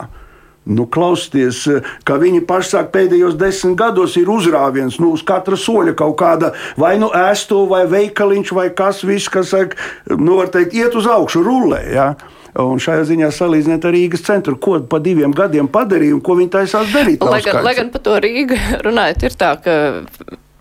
Nu, 0.68 0.84
klausieties, 0.84 1.62
ka 2.04 2.18
viņi 2.20 2.42
paši 2.44 2.74
saka, 2.74 2.90
pēdējos 2.92 3.38
desmit 3.40 3.78
gados 3.78 4.18
ir 4.20 4.28
uzrāviens 4.28 4.98
nu, 5.00 5.14
uz 5.16 5.22
katra 5.24 5.56
soļa 5.56 5.94
kaut 5.96 6.18
kāda 6.20 6.50
vai 6.76 6.98
nu 7.00 7.08
ēstu, 7.08 7.62
vai 7.70 7.86
veikaliņš, 7.88 8.52
vai 8.52 8.66
kas 8.76 9.00
viss, 9.00 9.32
kas, 9.32 9.54
saka, 9.54 9.78
nu, 10.12 10.36
teikt, 10.52 10.76
iet 10.76 10.98
uz 10.98 11.08
augšu, 11.08 11.40
rullē. 11.46 11.80
Ja? 11.94 12.10
Un 12.58 12.80
šajā 12.82 13.04
ziņā 13.10 13.30
salīdziniet 13.34 13.84
ar 13.84 13.94
Rīgas 13.94 14.24
centru, 14.26 14.56
ko 14.56 14.78
pa 14.88 15.00
diviem 15.04 15.34
gadiem 15.36 15.68
padarīja 15.70 16.16
un 16.16 16.24
ko 16.24 16.38
viņi 16.38 16.52
taisās 16.56 16.92
darīt. 16.94 17.22
Lai 17.22 17.42
gan, 17.44 17.62
lai 17.66 17.76
gan 17.78 17.92
par 17.92 18.04
to 18.06 18.18
Rīgu 18.24 18.58
runājot, 18.86 19.26
ir 19.28 19.36
tā, 19.38 19.54
ka 19.62 19.78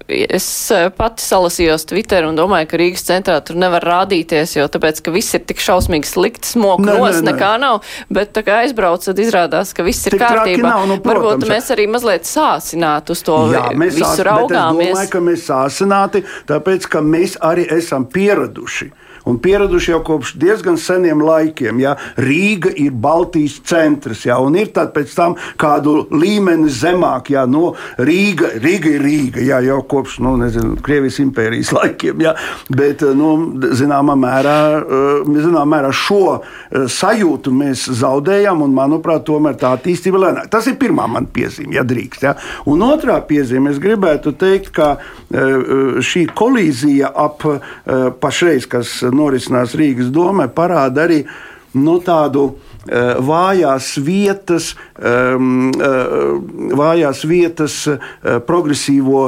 es 0.08 0.46
eh, 0.72 0.88
pati 0.96 1.24
salasījos 1.24 1.86
Twitter 1.90 2.26
un 2.28 2.38
domāju, 2.38 2.70
ka 2.72 2.80
Rīgas 2.80 3.04
centrā 3.08 3.38
tur 3.46 3.60
nevar 3.60 3.84
rādīties, 3.86 4.56
jo 4.58 4.68
tāpēc, 4.72 5.02
ka 5.04 5.14
viss 5.16 5.36
ir 5.36 5.44
tik 5.48 5.62
šausmīgi 5.64 6.08
slikti, 6.08 6.48
smok 6.48 6.84
ne, 6.86 6.96
nos, 6.96 7.20
ne, 7.20 7.32
nekā 7.32 7.54
nav, 7.62 7.82
bet 8.14 8.32
tā 8.36 8.44
kā 8.48 8.62
aizbrauc, 8.64 9.04
tad 9.04 9.20
izrādās, 9.24 9.74
ka 9.76 9.86
viss 9.88 10.08
ir 10.08 10.16
tik 10.16 10.24
kārtībā. 10.24 10.68
Nav, 10.68 10.86
nu, 10.92 11.00
protams, 11.04 11.26
Varbūt 11.28 11.52
mēs 11.52 11.72
arī 11.76 11.88
mazliet 11.92 12.30
sāsinātu 12.30 13.18
uz 13.18 13.26
to 13.28 13.42
Jā, 13.54 13.66
mēs 13.76 13.98
visu 13.98 14.08
sās, 14.08 14.24
raugāmies. 14.30 14.92
Es 14.92 14.96
domāju, 14.96 15.12
ka 15.16 15.24
mēs 15.28 15.50
sāsināti, 15.50 16.24
tāpēc, 16.52 16.88
ka 16.94 17.04
mēs 17.04 17.38
arī 17.44 17.68
esam 17.78 18.08
pieraduši 18.12 18.92
un 19.28 19.40
pieraduši 19.44 19.94
jau 19.94 20.02
kopš 20.08 20.36
diezgan 20.40 20.80
seniem 20.82 21.22
laikiem. 21.26 21.82
Ja, 21.84 21.96
Rīga 22.18 22.72
ir 22.76 22.96
Baltijas 22.96 23.60
centrs, 23.68 24.26
ja, 24.28 24.40
un 24.44 24.58
ir 24.60 24.72
tad 24.76 24.94
pēc 24.96 25.14
tam 25.18 25.38
kādu 25.60 26.08
līmeni 26.14 26.72
zemāk, 26.72 27.32
ja, 27.36 27.46
no 27.50 27.74
Rīga, 28.00 28.54
Rīga 28.64 28.94
ir 28.96 29.06
Rīga, 29.06 29.44
ja, 29.46 29.62
jau 29.66 29.82
kopš 29.90 30.20
nu, 30.26 30.36
nezinu, 30.42 30.78
Krievijas 30.84 31.20
impērijas 31.24 31.74
laikiem. 31.76 32.24
Ja, 32.24 32.34
bet, 32.70 33.04
nu, 33.18 33.34
zināmā 33.78 34.16
mērā, 34.20 34.58
eh, 34.78 35.32
zināmā 35.38 35.66
mērā 35.76 35.92
šo 35.96 36.22
eh, 36.38 36.88
sajūtu 36.92 37.54
mēs 37.54 37.88
zaudējam, 38.02 38.64
un, 38.66 38.76
manuprāt, 38.78 39.26
tomēr 39.28 39.58
tā 39.60 39.74
attīstība 39.78 40.22
lēnāk. 40.26 40.52
Tas 40.54 40.68
ir 40.70 40.78
pirmā 40.80 41.08
man 41.12 41.30
piezīme, 41.34 41.76
ja 41.78 41.86
drīkst. 41.88 42.28
Ja. 42.28 42.36
Un 42.70 42.84
otrā 42.86 43.20
piezīme, 43.28 43.72
es 43.74 43.82
gribētu 43.84 44.34
teikt, 44.40 44.72
ka 44.78 44.90
eh, 44.98 46.02
šī 46.04 46.28
kolīzija 46.38 47.12
ap 47.18 47.44
pašreiz, 48.22 48.66
kas 48.70 48.92
norisinās 49.18 49.76
Rīgas 49.78 50.12
domē, 50.14 50.48
parāda 50.54 51.08
arī 51.08 51.24
nu, 51.78 51.98
tādu 52.06 52.46
uh, 52.48 52.58
vājās 53.28 53.92
vietas, 54.06 54.72
um, 54.98 55.70
uh, 55.76 56.38
vājās 56.78 57.26
vietas 57.28 57.80
progresīvo, 58.48 59.24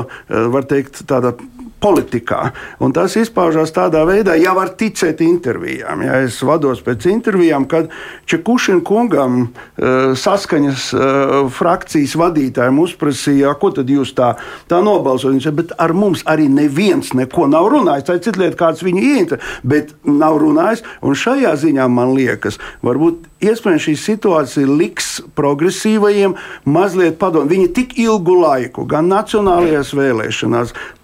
var 0.54 0.70
teikt, 0.70 1.04
tāda 1.10 1.36
politikā. 1.82 2.52
Un 2.84 2.94
tas 2.96 3.16
izpaužās 3.20 3.74
tādā 3.76 4.04
veidā, 4.08 4.36
ja 4.40 4.54
var 4.58 4.74
ticēt 4.80 5.24
intervijām. 5.24 6.04
Ja 6.06 6.20
es 6.26 6.40
vados 6.46 6.84
pēc 6.86 7.08
intervijām, 7.12 7.68
kad 7.70 7.90
Čekušina 8.30 8.84
kungam 8.86 9.40
uh, 9.42 10.12
saskaņas 10.20 10.90
uh, 10.94 11.36
frakcijas 11.54 12.16
vadītājiem 12.20 12.82
uzprasīja, 12.84 13.56
ko 13.60 13.72
tad 13.76 13.90
jūs 13.92 14.14
tā, 14.18 14.34
tā 14.72 14.82
nobalsojat. 14.86 15.38
Viņš 15.40 15.50
teica, 15.50 15.58
bet 15.62 15.74
ar 15.80 15.96
mums 15.98 16.24
arī 16.30 16.50
neviens 16.52 17.14
neko 17.18 17.48
nav 17.52 17.70
runājis. 17.74 18.08
Tā 18.08 18.18
ir 18.18 18.24
cita 18.28 18.44
lieta, 18.44 18.60
kāds 18.60 18.86
viņu 18.86 19.04
ieinteresē, 19.06 19.58
bet 19.64 19.96
nav 20.04 20.40
runājis. 20.44 20.86
Un 21.06 21.18
šajā 21.18 21.56
ziņā 21.64 21.88
man 21.92 22.14
liekas, 22.18 22.60
varbūt 22.86 23.28
iespējams 23.46 23.88
šī 23.88 23.96
situācija 24.04 24.70
liks 24.70 25.10
progresīvajiem 25.38 26.36
mazliet 26.70 27.20
padomāt. 27.22 27.52
Viņi 27.54 27.74
tik 27.76 27.98
ilgu 28.02 28.40
laiku, 28.42 28.86
gan 28.90 29.10
nacionālajās 29.12 29.94
vēlēšanās, 29.96 30.74
Eh, 30.74 30.99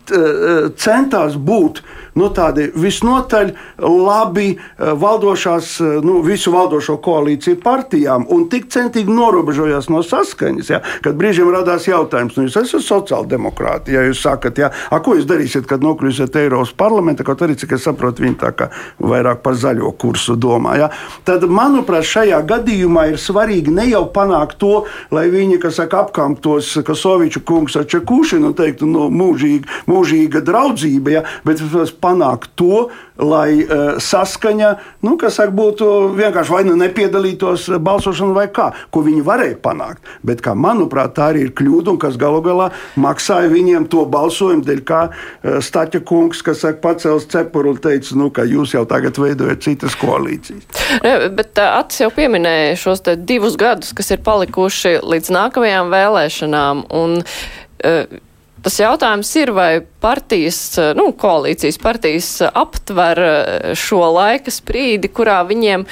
centās 0.78 1.38
būt 1.38 1.82
nu, 2.16 2.30
tādi 2.36 2.68
visnotaļ 2.76 3.52
labi 3.84 4.48
eh, 4.56 4.92
valdošās, 5.02 5.72
eh, 5.82 5.98
nu, 6.06 6.20
visu 6.26 6.54
valdošo 6.56 6.98
koalīciju 7.04 7.60
partijām 7.64 8.28
un 8.32 8.48
tik 8.52 8.70
centīgi 8.74 9.12
norobežojās 9.12 9.90
no 9.92 10.02
saskaņas, 10.06 10.72
ja, 10.72 10.82
kad 11.06 11.18
brīžiem 11.20 11.52
radās 11.54 11.88
jautājums, 11.90 12.38
nu, 12.38 12.48
jūs 12.48 12.60
esat 12.64 12.86
sociāldemokrāti, 12.86 13.96
ja 13.96 14.06
jūs 14.08 14.24
sakat, 14.26 14.62
ja, 14.64 14.72
a, 14.90 15.02
ko 15.04 15.18
jūs 15.20 15.28
darīsiet, 15.30 15.68
kad 15.70 15.84
nokļūsiet 15.86 16.40
Eiropas 16.40 16.74
parlamentā, 16.78 17.26
kaut 17.28 17.44
arī, 17.46 17.58
cik 17.60 17.76
es 17.78 17.86
saprotu, 17.88 18.26
viņi 18.26 18.40
tā 18.42 18.52
kā 18.56 18.70
vairāk 19.04 19.44
par 19.46 19.58
zaļo 19.60 19.92
kursu 20.00 20.38
domā. 20.40 20.78
Ja. 20.80 20.90
Tad, 21.28 21.46
manuprāt, 21.52 22.08
šajā 22.08 22.40
gadījumā 22.48 23.10
ir 23.12 23.20
svarīgi 23.22 23.74
ne 23.76 23.88
jau 23.92 24.06
panākt 24.14 24.60
to, 24.62 24.86
lai 25.16 25.28
viņi, 25.34 25.60
kas 25.64 25.80
saka, 25.82 26.06
apkamptos 26.06 26.72
Kasoviču 26.86 27.44
kungs 27.48 27.76
ar 27.80 27.88
Čekušinu 27.90 28.52
un 28.52 28.58
teiktu, 28.58 28.88
nu, 28.90 29.08
mūžīgi, 29.14 29.68
mūžīga 29.90 30.42
draudzība, 30.46 31.14
ja, 31.18 31.24
bet 31.48 31.62
panākt 32.06 32.54
to, 32.60 32.88
lai 33.20 33.64
uh, 33.64 33.96
saskaņa, 34.02 34.70
nu, 35.06 35.16
kas 35.20 35.40
saka, 35.40 35.54
būtu 35.56 35.88
vienkārši 36.18 36.54
vai 36.54 36.64
nu 36.68 36.76
nepiedalītos 36.80 37.68
balsošanā, 37.84 38.36
vai 38.36 38.46
kā, 38.54 38.70
ko 38.94 39.04
viņi 39.06 39.24
varēja 39.26 39.58
panākt. 39.64 40.04
Bet, 40.26 40.44
kā, 40.46 40.56
manuprāt, 40.56 41.16
tā 41.18 41.30
arī 41.32 41.46
ir 41.48 41.54
kļūda, 41.58 41.94
un 41.96 42.02
kas 42.02 42.20
galu 42.20 42.42
galā 42.46 42.70
maksāja 43.00 43.52
viņiem 43.52 43.88
to 43.92 44.04
balsojumu, 44.12 44.66
dēļ 44.68 44.84
kā 44.88 45.02
uh, 45.10 45.58
Staķa 45.64 46.04
kungs, 46.08 46.44
kas 46.46 46.64
saka, 46.66 46.82
pacēls 46.84 47.30
cepuru 47.32 47.76
un 47.76 47.82
teica, 47.82 48.18
nu, 48.20 48.30
ka 48.36 48.46
jūs 48.48 48.76
jau 48.76 48.84
tagad 48.90 49.18
veidojat 49.22 49.64
citas 49.66 49.96
koalīcijas. 50.02 50.68
Ne, 51.06 51.16
bet 51.36 51.56
uh, 51.62 51.80
Atis 51.80 52.04
jau 52.04 52.12
pieminēja 52.16 52.76
šos 52.80 53.04
divus 53.24 53.58
gadus, 53.60 53.96
kas 53.96 54.12
ir 54.14 54.24
palikuši 54.26 55.00
līdz 55.04 55.34
nākamajām 55.36 55.92
vēlēšanām. 55.94 56.86
Un, 56.96 57.20
uh, 57.24 58.20
Tas 58.66 58.80
jautājums 58.80 59.30
ir, 59.38 59.52
vai 59.54 59.84
partijas, 60.02 60.58
nu, 60.98 61.12
koalīcijas 61.14 61.76
partijas 61.78 62.30
aptver 62.50 63.20
eh, 63.22 63.66
šo 63.78 64.00
laika 64.16 64.50
sprīdi, 64.50 65.12
kurā 65.14 65.44
viņiem, 65.46 65.84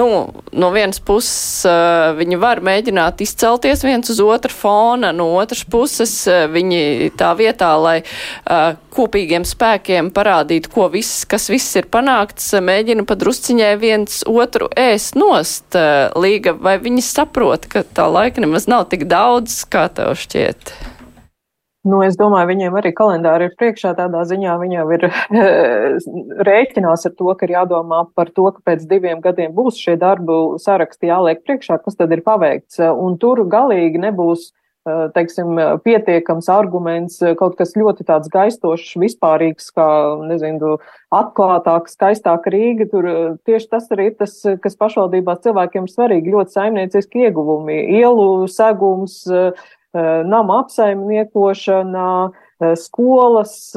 nu, 0.00 0.06
no 0.32 0.70
vienas 0.72 0.96
puses 1.04 1.66
eh, 1.68 2.14
viņi 2.16 2.38
var 2.40 2.62
mēģināt 2.64 3.20
izcelties 3.20 3.84
viens 3.84 4.08
uz 4.14 4.22
otru 4.24 4.48
fona, 4.56 5.10
no 5.12 5.26
otras 5.42 5.66
puses 5.68 6.14
eh, 6.24 6.46
viņi 6.48 7.10
tā 7.20 7.34
vietā, 7.36 7.74
lai 7.82 7.98
kopīgiem 8.96 9.44
spēkiem 9.48 10.08
parādītu, 10.16 10.72
ko 10.72 10.88
viss, 10.92 11.26
kas 11.28 11.50
viss 11.52 11.76
ir 11.76 11.90
panākts, 11.92 12.48
mēģina 12.64 13.04
padrusciņai 13.08 13.74
viens 13.82 14.22
otru 14.24 14.70
ēst 14.72 15.20
nost 15.20 15.76
līga, 16.16 16.56
vai 16.56 16.78
viņi 16.80 17.04
saprot, 17.04 17.68
ka 17.68 17.84
tā 17.84 18.08
laika 18.08 18.40
nemaz 18.40 18.70
nav 18.72 18.88
tik 18.92 19.04
daudz, 19.12 19.66
kā 19.68 19.84
tev 19.92 20.16
šķiet? 20.24 20.91
Nu, 21.82 21.98
es 22.06 22.14
domāju, 22.14 22.46
viņiem 22.52 22.76
arī 22.78 22.92
kalendāri 22.94 23.48
ir 23.48 23.54
priekšā 23.58 23.96
tādā 23.98 24.20
ziņā, 24.30 24.54
viņi 24.60 24.76
jau 24.76 24.84
ir 24.94 25.06
rēķinās 26.48 27.08
ar 27.08 27.14
to, 27.18 27.32
ka 27.34 27.48
ir 27.48 27.56
jādomā 27.56 28.04
par 28.14 28.30
to, 28.30 28.46
ka 28.54 28.62
pēc 28.70 28.84
diviem 28.86 29.22
gadiem 29.24 29.50
būs 29.56 29.80
šie 29.82 29.96
darbu 29.98 30.60
saraksti 30.62 31.10
jāliek 31.10 31.42
priekšā, 31.42 31.80
kas 31.82 31.98
tad 31.98 32.14
ir 32.14 32.22
paveikts. 32.22 32.78
Un 32.78 33.18
tur 33.18 33.42
galīgi 33.50 33.98
nebūs, 33.98 34.52
eh, 34.86 35.02
teiksim, 35.16 35.58
pietiekams 35.82 36.52
arguments, 36.54 37.18
kaut 37.42 37.58
kas 37.58 37.74
ļoti 37.74 38.06
tāds 38.06 38.30
gaistošs, 38.30 38.94
vispārīgs, 39.02 39.74
kā, 39.74 39.90
nezinu, 40.30 40.78
atklātāk, 41.10 41.90
skaistāk 41.90 42.46
Rīga. 42.46 42.90
Tur 42.94 43.10
eh, 43.10 43.20
tieši 43.42 43.70
tas 43.74 43.90
arī 43.90 44.12
ir 44.12 44.18
tas, 44.22 44.38
kas 44.62 44.78
pašvaldībās 44.78 45.42
cilvēkiem 45.42 45.90
ir 45.90 45.98
svarīgi, 45.98 46.38
ļoti 46.38 46.60
saimnieciski 46.60 47.26
ieguvumi, 47.26 47.82
ielu 47.98 48.46
segums, 48.46 49.24
uh, 49.26 49.50
nama 49.92 50.60
apsaimniekošana, 50.62 52.06
skolas, 52.78 53.72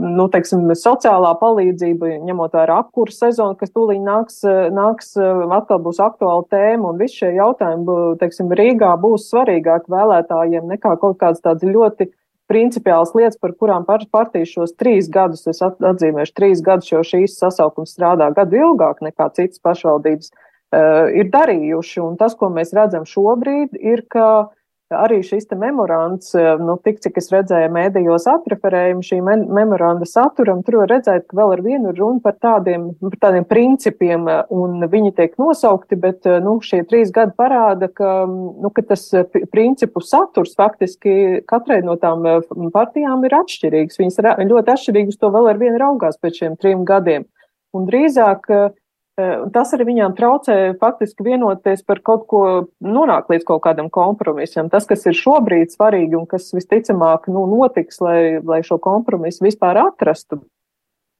nu, 0.00 0.26
teiksim, 0.32 0.64
sociālā 0.78 1.34
palīdzība, 1.40 2.14
ņemot 2.24 2.56
vērā 2.56 2.78
apkursu 2.82 3.26
sezonu, 3.26 3.56
kas 3.60 3.72
tūlīt 3.74 4.00
nāks, 4.04 4.40
nāks, 4.74 5.12
atkal 5.18 5.82
būs 5.84 6.00
aktuāla 6.02 6.46
tēma, 6.50 6.92
un 6.92 7.00
visi 7.02 7.20
šie 7.20 7.34
jautājumi, 7.36 7.98
teiksim, 8.22 8.52
Rīgā 8.56 8.94
būs 9.02 9.28
svarīgāk 9.32 9.90
vēlētājiem 9.92 10.70
nekā 10.72 10.96
kaut 11.02 11.20
kāds 11.20 11.44
tāds 11.44 11.66
ļoti 11.68 12.08
principiāls 12.50 13.14
lietas, 13.16 13.38
par 13.40 13.54
kurām 13.56 13.86
partija 13.86 14.48
šos 14.48 14.74
trīs 14.80 15.08
gadus, 15.12 15.46
es 15.48 15.62
atzīmēšu 15.64 16.34
trīs 16.36 16.64
gadus, 16.64 16.90
jo 16.92 17.04
šīs 17.04 17.38
sasaukums 17.40 17.94
strādā 17.96 18.30
gadu 18.36 18.60
ilgāk 18.60 19.00
nekā 19.04 19.30
citas 19.36 19.62
pašvaldības, 19.64 20.28
uh, 20.32 21.08
ir 21.12 21.30
darījuši. 21.32 22.02
Un 22.04 22.18
tas, 22.20 22.36
ko 22.36 22.52
mēs 22.52 22.74
redzam 22.76 23.08
šobrīd, 23.08 23.78
ir, 23.80 24.04
ka 24.12 24.28
uh, 24.42 24.52
arī 24.92 25.20
šis 25.24 25.46
memorands, 25.56 26.34
eh, 26.34 26.56
nu, 26.60 26.76
tik 26.84 27.00
cik 27.00 27.16
es 27.16 27.30
redzēju 27.32 27.70
mēdījos 27.72 28.26
atreferējumu 28.30 29.04
šī 29.04 29.20
me 29.24 29.36
memoranda 29.60 30.06
saturam, 30.08 30.62
tur 30.64 30.84
redzēt, 30.86 31.26
ka 31.28 31.38
vēl 31.38 31.54
ar 31.56 31.62
vienu 31.64 31.94
runu 31.96 32.20
par 32.22 32.36
tādiem, 32.42 32.90
par 33.00 33.18
tādiem 33.28 33.46
principiem, 33.48 34.28
eh, 34.28 34.42
un 34.50 34.80
viņi 34.80 35.14
tiek 35.16 35.36
nosaukti, 35.38 35.98
bet, 36.00 36.26
eh, 36.26 36.40
nu, 36.40 36.58
šie 36.60 36.84
trīs 36.86 37.12
gadi 37.12 37.32
parāda, 37.36 37.92
ka, 37.92 38.26
nu, 38.26 38.70
ka 38.70 38.82
tas 38.82 39.10
principu 39.50 40.02
saturs 40.02 40.54
faktiski 40.54 41.44
katrai 41.46 41.82
no 41.82 41.96
tām 41.96 42.22
partijām 42.72 43.24
ir 43.24 43.30
atšķirīgs. 43.30 43.98
Viņas 43.98 44.20
ļoti 44.38 44.74
atšķirīgi 44.74 45.08
uz 45.08 45.16
to 45.16 45.30
vēl 45.30 45.50
ar 45.50 45.58
vienu 45.58 45.78
raugās 45.78 46.18
pēc 46.20 46.42
šiem 46.42 46.58
trim 46.58 46.84
gadiem. 46.84 47.24
Un 47.74 47.86
drīzāk 47.86 48.46
Eh, 48.48 48.70
tas 49.14 49.74
arī 49.76 49.86
viņām 49.90 50.14
traucē 50.18 50.56
faktiski 50.80 51.26
vienoties 51.26 51.84
par 51.86 52.00
kaut 52.02 52.26
ko, 52.30 52.42
nonākt 52.82 53.30
līdz 53.30 53.46
kaut 53.46 53.62
kādam 53.66 53.90
kompromisam. 53.92 54.70
Tas, 54.72 54.88
kas 54.90 55.06
ir 55.06 55.14
šobrīd 55.18 55.74
svarīgi 55.74 56.18
un 56.18 56.26
kas 56.30 56.50
visticamāk 56.56 57.28
nu, 57.30 57.46
notiks, 57.50 58.00
lai, 58.02 58.40
lai 58.42 58.64
šo 58.66 58.80
kompromisu 58.82 59.46
vispār 59.46 59.78
atrastu. 59.84 60.42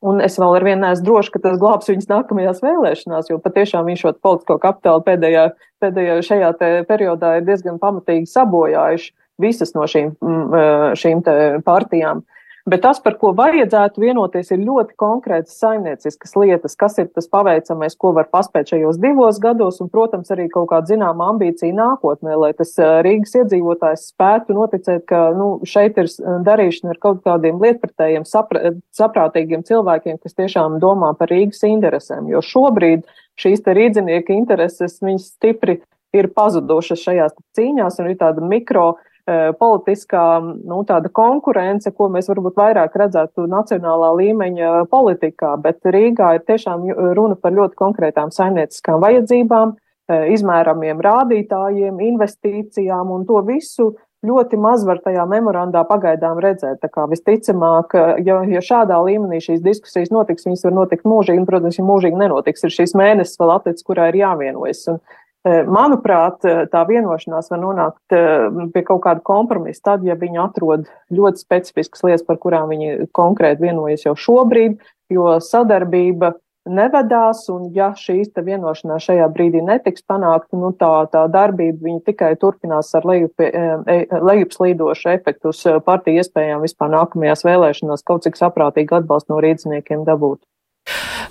Un 0.04 0.18
es 0.20 0.35
vēl 0.37 0.59
ar 0.59 0.64
vienu 0.66 0.83
neesmu 0.83 1.07
droši, 1.07 1.30
ka 1.33 1.40
tas 1.46 1.61
glābs 1.61 1.88
viņas 1.88 2.11
nākamajās 2.11 2.59
vēlēšanās, 2.61 3.30
jo 3.30 3.38
patiešām 3.40 3.87
viņš 3.88 4.02
šo 4.02 4.12
politisko 4.26 4.59
kapitālu 4.61 5.00
pēdējā, 5.07 5.44
pēdējā 5.80 6.16
šajā 6.26 6.50
periodā 6.90 7.38
ir 7.38 7.46
diezgan 7.46 7.78
pamatīgi 7.80 8.28
sabojājuši 8.28 9.14
visas 9.40 9.72
no 9.74 9.87
šīm, 9.88 10.12
mm, 10.20 10.44
eh, 10.59 10.87
šīm 11.00 11.24
partijām. 11.64 12.20
Bet 12.64 12.81
tas, 12.81 12.96
par 13.05 13.18
ko 13.20 13.35
vajadzētu 13.37 14.00
vienoties, 14.00 14.48
ir 14.55 14.62
ļoti 14.64 14.94
konkrētas 14.96 15.59
saimnieciskas 15.61 16.31
lietas, 16.40 16.72
kas 16.81 16.96
ir 17.03 17.11
tas 17.12 17.29
paveicamais, 17.29 17.92
ko 18.00 18.14
var 18.16 18.31
paspēt 18.33 18.72
šajos 18.72 18.96
divos 19.03 19.37
gados, 19.42 19.83
un, 19.85 19.90
protams, 19.92 20.33
arī 20.33 20.46
kaut 20.48 20.70
kāda 20.70 20.94
zināma 20.94 21.27
ambīcija 21.35 21.77
nākotnē, 21.77 22.38
lai 22.40 22.55
tas 22.57 22.72
Rīgas 23.05 23.37
iedzīvotājs 23.42 24.07
spētu 24.14 24.57
noticēt, 24.57 25.05
ka 25.12 25.27
nu, 25.37 25.50
šeit 25.68 26.00
ir 26.00 26.09
darīšana 26.48 26.96
ar 26.96 27.03
kaut 27.05 27.20
kādiem 27.29 27.61
lietpratējiem, 27.61 28.24
sapra 28.24 28.72
saprātīgiem 28.96 29.68
cilvēkiem, 29.68 30.22
kas 30.24 30.40
tiešām 30.40 30.81
domā 30.81 31.12
par 31.20 31.37
Rīgas 31.37 31.66
interesēm. 31.68 32.33
Jo 32.33 32.40
šobrīd 32.40 33.05
šīs 33.44 33.61
te 33.61 33.77
rīdzinieka 33.77 34.33
intereses, 34.33 35.03
viņas 35.05 35.35
stipri 35.37 35.83
ir 36.16 36.33
pazudušas 36.33 37.11
šajās 37.11 37.37
cīņās, 37.59 38.00
un 38.00 38.14
ir 38.14 38.22
tāda 38.24 38.40
mikro 38.40 38.94
Eh, 38.94 39.12
politiskā 39.58 40.24
nu, 40.44 40.82
konkurence, 41.12 41.90
ko 41.96 42.10
mēs 42.12 42.28
varbūt 42.28 42.58
vairāk 42.60 42.96
redzētu 43.00 43.46
nacionālā 43.48 44.10
līmeņa 44.20 44.72
politikā, 44.92 45.54
bet 45.64 45.80
Rīgā 45.84 46.34
ir 46.37 46.44
tiešām 46.44 46.84
runa 47.16 47.37
par 47.40 47.56
ļoti 47.56 47.78
konkrētām 47.80 48.32
saimnieciskām 48.34 49.00
vajadzībām, 49.00 49.76
eh, 50.08 50.26
izmēramiem 50.37 51.00
rādītājiem, 51.00 52.02
investīcijām 52.12 53.10
un 53.10 53.24
to 53.24 53.40
visu 53.48 53.94
ļoti 54.24 54.56
maz 54.60 54.84
var 54.84 55.00
tajā 55.04 55.24
memorandā 55.28 55.84
pagaidām 55.88 56.38
redzēt. 56.40 56.80
Tā 56.80 56.88
kā 56.88 57.08
visticamāk, 57.08 57.92
ja, 58.24 58.40
ja 58.44 58.60
šādā 58.60 58.96
līmenī 59.04 59.40
šīs 59.40 59.60
diskusijas 59.60 60.12
notiks, 60.12 60.44
viņas 60.44 60.64
var 60.64 60.72
notikt 60.72 61.04
mūžīgi, 61.04 61.38
un, 61.38 61.48
protams, 61.48 61.76
ja 61.78 61.84
mūžīgi 61.84 62.16
nenotiks, 62.16 62.64
ir 62.64 62.72
šīs 62.72 62.96
mēnesis 62.96 63.40
vēl 63.40 63.56
atlicis, 63.56 63.84
kurā 63.84 64.08
ir 64.08 64.20
jāvienojas. 64.20 64.88
Un, 64.88 65.00
Eh, 65.00 65.23
manuprāt, 65.44 66.44
eh, 66.48 66.64
tā 66.72 66.85
vienošanās 66.88 67.50
var 67.52 67.61
nonākt 67.61 68.16
eh, 68.16 68.46
pie 68.72 68.83
kaut 68.83 69.02
kāda 69.04 69.20
kompromisa 69.20 69.90
tad, 69.90 70.04
ja 70.04 70.16
viņi 70.16 70.40
atrod 70.40 70.87
ļoti 71.12 71.42
specifiskas 71.42 72.04
lietas, 72.07 72.24
par 72.24 72.38
kurām 72.40 72.72
viņi 72.72 73.11
konkrēti 73.12 73.66
vienojas 73.66 74.07
jau 74.07 74.14
šobrīd, 74.16 74.78
jo 75.12 75.37
sadarbība 75.44 76.33
nevedās, 76.64 77.42
un 77.52 77.68
ja 77.76 77.90
šīs 77.92 78.33
vienošanās 78.40 79.04
šajā 79.04 79.26
brīdī 79.35 79.61
netiks 79.61 80.07
panākta, 80.09 80.57
nu 80.57 80.72
tā, 80.72 81.04
tā 81.12 81.26
darbība 81.28 81.98
tikai 82.07 82.33
turpinās 82.40 82.94
ar 82.96 83.04
lejup, 83.04 83.37
e, 83.44 84.07
lejupslīdošu 84.09 85.12
efektu 85.12 85.52
uz 85.52 85.61
partiju 85.85 86.24
iespējām 86.24 86.64
vispār 86.64 86.88
nākamajās 86.96 87.44
vēlēšanās 87.44 88.09
kaut 88.09 88.24
cik 88.24 88.40
saprātīgi 88.40 88.96
atbalstu 88.96 89.37
no 89.37 89.44
rīdziniekiem 89.44 90.09
dabūt. 90.09 90.40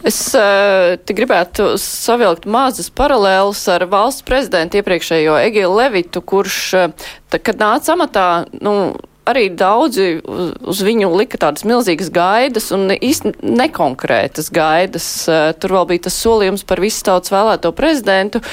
Es 0.04 0.18
uh, 0.36 0.98
gribētu 1.08 1.78
savilkt 1.80 2.44
mazas 2.50 2.90
paralēlas 2.92 3.62
ar 3.72 3.86
valsts 3.88 4.26
prezidentu 4.28 4.82
iepriekšējo 4.82 5.38
Egilu 5.46 5.78
Levitu, 5.80 6.20
kurš, 6.20 6.60
uh, 6.76 7.10
tā, 7.32 7.40
kad 7.40 7.62
nāca 7.62 7.96
amatā, 7.96 8.26
nu, 8.60 8.92
arī 9.24 9.46
daudzi 9.56 10.18
uz, 10.20 10.82
viņu 10.84 11.08
lika 11.16 11.40
tādas 11.40 11.64
milzīgas 11.64 12.12
gaidas 12.12 12.68
un 12.76 12.92
īsti 12.98 13.32
nekonkrētas 13.48 14.52
gaidas. 14.52 15.08
Uh, 15.32 15.54
tur 15.56 15.78
vēl 15.78 15.88
bija 15.94 16.10
tas 16.10 16.20
solījums 16.20 16.68
par 16.68 16.84
visu 16.84 17.06
tautas 17.08 17.32
vēlēto 17.32 17.72
prezidentu, 17.72 18.44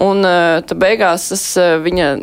un 0.00 0.24
uh, 0.24 0.76
beigās 0.80 1.28
tas 1.34 1.46
viņa 1.84 2.14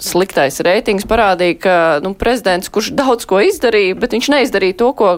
sliktais 0.00 0.60
reitings 0.64 1.06
parādīja, 1.08 1.58
ka 1.60 1.76
nu, 2.04 2.14
prezidents, 2.18 2.70
kurš 2.72 2.92
daudz 2.96 3.28
ko 3.28 3.40
izdarīja, 3.44 3.98
bet 4.00 4.16
viņš 4.16 4.30
neizdarīja 4.34 4.78
to, 4.80 4.90
ko 4.96 5.12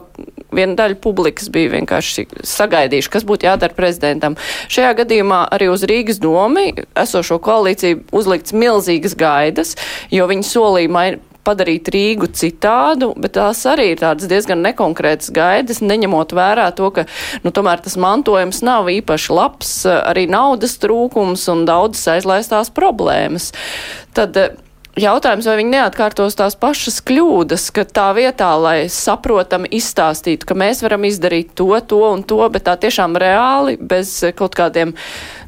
viena 0.53 0.77
daļa 0.79 0.99
publikas 1.03 1.49
bija 1.53 1.73
vienkārši 1.77 2.27
sagaidījuši, 2.47 3.13
kas 3.13 3.27
būtu 3.29 3.49
jādara 3.49 3.77
prezidentam. 3.77 4.37
Šajā 4.73 4.93
gadījumā 5.03 5.45
arī 5.55 5.71
uz 5.73 5.87
Rīgas 5.89 6.21
domi 6.23 6.73
esošo 6.99 7.41
koalīciju 7.43 8.05
uzlikts 8.13 8.57
milzīgas 8.57 9.17
gaidas, 9.19 9.77
jo 10.13 10.29
viņi 10.31 10.49
solīja 10.49 11.21
padarīt 11.43 11.91
Rīgu 11.91 12.29
citādu, 12.39 13.13
bet 13.19 13.35
tās 13.35 13.65
arī 13.67 13.93
ir 13.93 14.03
tādas 14.03 14.31
diezgan 14.31 14.63
nekonkrētas 14.63 15.33
gaidas, 15.35 15.83
neņemot 15.83 16.35
vērā 16.39 16.69
to, 16.79 16.91
ka, 16.95 17.07
nu, 17.43 17.51
tomēr 17.55 17.83
tas 17.83 17.99
mantojums 18.01 18.63
nav 18.67 18.91
īpaši 18.93 19.35
labs, 19.35 19.73
arī 19.91 20.29
naudas 20.31 20.79
trūkums 20.83 21.49
un 21.53 21.65
daudzas 21.69 22.07
aizlaistās 22.17 22.71
problēmas. 22.75 23.51
Tad 24.15 24.39
Jautājums, 24.93 25.47
vai 25.49 25.55
viņi 25.57 25.73
neatkārtos 25.73 26.35
tās 26.37 26.53
pašas 26.61 26.99
kļūdas, 27.09 27.71
ka 27.73 27.87
tā 27.89 28.11
vietā, 28.13 28.51
lai 28.61 28.91
saprotami 28.93 29.71
izstāstītu, 29.73 30.45
ka 30.45 30.53
mēs 30.53 30.83
varam 30.85 31.07
izdarīt 31.09 31.55
to, 31.57 31.71
to 31.89 32.03
un 32.11 32.21
to, 32.29 32.37
bet 32.53 32.67
tā 32.67 32.75
tiešām 32.77 33.17
reāli, 33.17 33.79
bez 33.81 34.19
kaut 34.37 34.53
kādiem, 34.59 34.93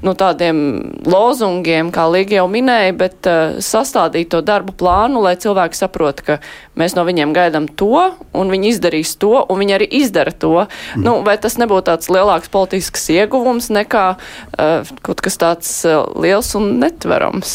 nu, 0.01 0.15
tādiem 0.17 0.57
lozungiem, 1.05 1.91
kā 1.93 2.07
Līga 2.09 2.39
jau 2.39 2.47
minēja, 2.49 2.95
bet 2.97 3.29
uh, 3.29 3.59
sastādīt 3.61 4.31
to 4.33 4.41
darbu 4.41 4.73
plānu, 4.81 5.21
lai 5.27 5.35
cilvēki 5.37 5.77
saprot, 5.77 6.25
ka 6.25 6.39
mēs 6.81 6.97
no 6.97 7.05
viņiem 7.05 7.37
gaidām 7.37 7.69
to, 7.69 8.01
un 8.33 8.55
viņi 8.55 8.73
izdarīs 8.73 9.13
to, 9.21 9.35
un 9.45 9.61
viņi 9.61 9.77
arī 9.77 9.91
izdara 10.01 10.33
to. 10.33 10.55
Mm. 10.97 11.05
Nu, 11.05 11.15
vai 11.29 11.37
tas 11.37 11.61
nebūtu 11.61 11.91
tāds 11.91 12.09
lielāks 12.09 12.49
politisks 12.49 13.11
ieguvums 13.13 13.69
nekā 13.77 14.07
uh, 14.17 14.97
kaut 15.05 15.21
kas 15.21 15.37
tāds 15.37 15.77
uh, 15.85 16.01
liels 16.17 16.55
un 16.57 16.79
netverams? 16.81 17.55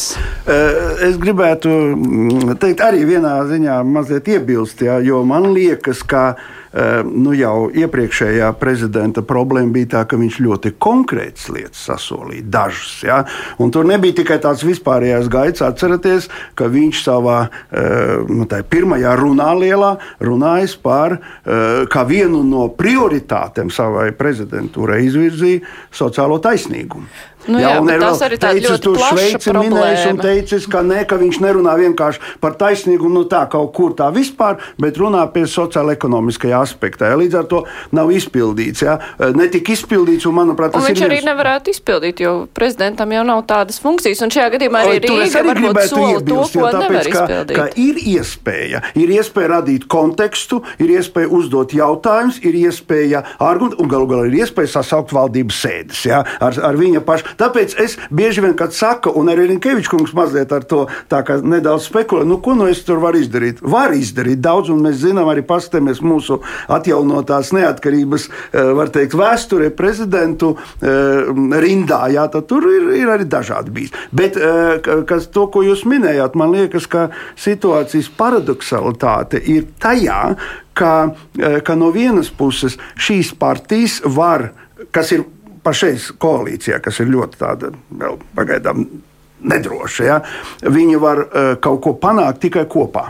Es 1.09 1.17
gribētu 1.17 1.78
teikt, 2.61 2.83
arī 2.85 3.05
vienā 3.09 3.35
ziņā 3.49 3.79
mazliet 3.87 4.27
iebilst, 4.31 4.83
jā, 4.85 4.99
jo 5.05 5.23
man 5.27 5.51
liekas, 5.55 6.03
ka 6.07 6.23
nu, 7.09 7.33
jau 7.33 7.69
iepriekšējā 7.73 8.51
prezidenta 8.61 9.23
problēma 9.25 9.73
bija 9.73 9.89
tā, 9.95 10.03
ka 10.09 10.19
viņš 10.21 10.37
ļoti 10.45 10.73
konkrētas 10.77 11.47
lietas 11.53 11.81
sasolīja, 11.89 12.45
dažas. 12.45 12.91
Ja? 13.07 13.23
Un 13.57 13.73
tur 13.73 13.87
nebija 13.89 14.19
tikai 14.21 14.37
tāds 14.43 14.61
vispārējais 14.67 15.31
gaids. 15.33 15.63
Atcerieties, 15.65 16.29
ka 16.57 16.69
viņš 16.69 17.01
savā 17.07 17.39
eh, 17.49 18.21
nu, 18.29 18.45
pirmajā 18.45 19.15
runā 19.17 19.49
lielā 19.57 19.95
runājis 20.21 20.77
par 20.83 21.17
eh, 21.17 21.89
kā 21.89 22.05
vienu 22.05 22.43
no 22.45 22.69
prioritātēm 22.77 23.73
savai 23.73 24.11
prezidentūrai 24.17 25.01
izvirzīja 25.07 25.65
sociālo 25.89 26.37
taisnīgumu. 26.43 27.09
Nu, 27.49 27.55
jā, 27.55 27.69
jā, 27.79 27.97
tas 28.01 28.19
arī 28.25 28.35
teicis, 28.37 28.81
tu 28.83 28.91
Šveici 28.99 29.53
minējis 29.55 30.01
un 30.09 30.17
teicis, 30.19 30.65
ka, 30.69 30.81
ne, 30.85 30.99
ka 31.07 31.15
viņš 31.17 31.37
nerunā 31.39 31.71
vienkārši 31.79 32.35
par 32.43 32.57
taisnīgumu, 32.59 33.13
nu 33.15 33.23
tā 33.31 33.45
kaut 33.49 33.71
kur 33.77 33.95
tā 33.97 34.09
vispār, 34.13 34.59
bet 34.77 34.99
runā 34.99 35.23
pie 35.31 35.45
sociāla-ekonomiskajā 35.49 36.58
šajā 36.58 36.58
aspektā. 36.61 37.11
Ja? 37.11 37.19
Līdz 37.19 37.39
ar 37.41 37.49
to 37.51 37.63
nav 37.95 38.11
izpildīts. 38.13 38.83
Ja? 38.85 38.97
Netika 39.35 39.73
izpildīts, 39.75 40.27
un 40.29 40.37
manuprāt, 40.37 40.73
tas 40.73 40.83
un 40.83 40.89
viņš 40.89 40.99
ir. 40.99 41.05
Viņš 41.05 41.09
arī 41.09 41.19
nevarētu 41.29 41.73
izpildīt, 41.73 42.23
jo 42.25 42.33
prezidentam 42.55 43.13
jau 43.15 43.25
nav 43.27 43.43
tādas 43.49 43.79
funkcijas. 43.83 44.23
Un 44.25 44.33
šajā 44.35 44.49
gadījumā 44.55 44.83
arī 44.85 45.01
Rīga 45.05 45.43
varbūt 45.47 45.81
sola 45.89 46.21
to, 46.25 46.39
ko 46.53 46.65
tāpēc, 46.67 46.83
nevar 46.83 47.09
ka, 47.09 47.23
izpildīt. 47.23 47.55
Ka 47.59 47.67
ir 47.79 48.01
iespēja, 48.15 48.83
ir 48.99 49.13
iespēja 49.17 49.51
radīt 49.55 49.87
kontekstu, 49.91 50.61
ir 50.81 50.93
iespēja 50.97 51.31
uzdot 51.39 51.75
jautājumus, 51.77 52.41
ir 52.45 52.57
iespēja 52.63 53.23
argumentēt, 53.39 53.79
un 53.79 53.91
galu 53.91 54.09
galā 54.09 54.27
ir 54.29 54.39
iespēja 54.43 54.73
sasaukt 54.77 55.13
valdības 55.15 55.59
sēdes 55.63 56.03
ja? 56.07 56.21
ar, 56.43 56.57
ar 56.69 56.79
viņa 56.79 57.03
pašu. 57.07 57.35
Tāpēc 57.39 57.75
es 57.81 57.97
bieži 58.13 58.43
vien, 58.45 58.55
kad 58.59 58.75
saku, 58.75 59.13
un 59.19 59.31
arī 59.31 59.49
Rinkevičs 59.53 59.91
kungs 59.91 60.13
mazliet 60.17 60.51
ar 60.55 60.65
to 60.69 60.85
nedaudz 61.09 61.87
spekulē, 61.89 62.25
nu, 62.27 62.39
ko 62.43 62.55
nu 62.57 62.69
es 62.69 62.83
tur 62.87 63.01
varu 63.03 63.21
izdarīt? 63.21 63.61
Var 63.61 63.95
izdarīt 63.97 64.41
daudz, 64.43 64.71
un 64.73 64.83
mēs 64.85 65.01
zinām, 65.03 65.29
arī 65.31 65.43
paskatāmies 65.47 66.03
mūsu 66.05 66.39
atjaunotās 66.67 67.51
neatkarības, 67.55 68.27
eh, 68.29 68.71
var 68.77 68.91
teikt, 68.93 69.17
vēsturē 69.17 69.69
prezidentu 69.75 70.55
eh, 70.55 71.29
rindā. 71.63 72.01
Jā, 72.13 72.27
tur 72.29 72.67
ir, 72.71 72.89
ir 72.99 73.11
arī 73.11 73.27
dažādi 73.29 73.73
bijis. 73.75 73.95
Bet 74.11 74.37
eh, 74.37 74.79
kas, 75.09 75.29
to, 75.33 75.47
ko 75.53 75.63
jūs 75.65 75.85
minējāt, 75.89 76.37
man 76.39 76.53
liekas, 76.55 76.87
ka 76.89 77.09
situācijas 77.39 78.11
paradoxalitāte 78.17 79.41
ir 79.41 79.69
tajā, 79.81 80.35
ka, 80.73 80.93
ka 81.65 81.75
no 81.75 81.89
vienas 81.91 82.29
puses 82.31 82.77
šīs 82.95 83.33
partijas 83.39 83.99
var, 84.05 84.49
kas 84.95 85.11
ir 85.11 85.25
pašreiz 85.63 86.13
koalīcijā, 86.21 86.79
kas 86.83 87.01
ir 87.03 87.11
ļoti 87.11 87.39
tāda 87.41 87.73
vēl 87.99 88.15
pagaidām 88.37 88.85
nedroša, 89.39 90.05
ja, 90.07 90.19
viņi 90.63 90.99
var 90.99 91.25
kaut 91.63 91.81
ko 91.83 91.95
panākt 91.99 92.41
tikai 92.47 92.65
kopā. 92.71 93.09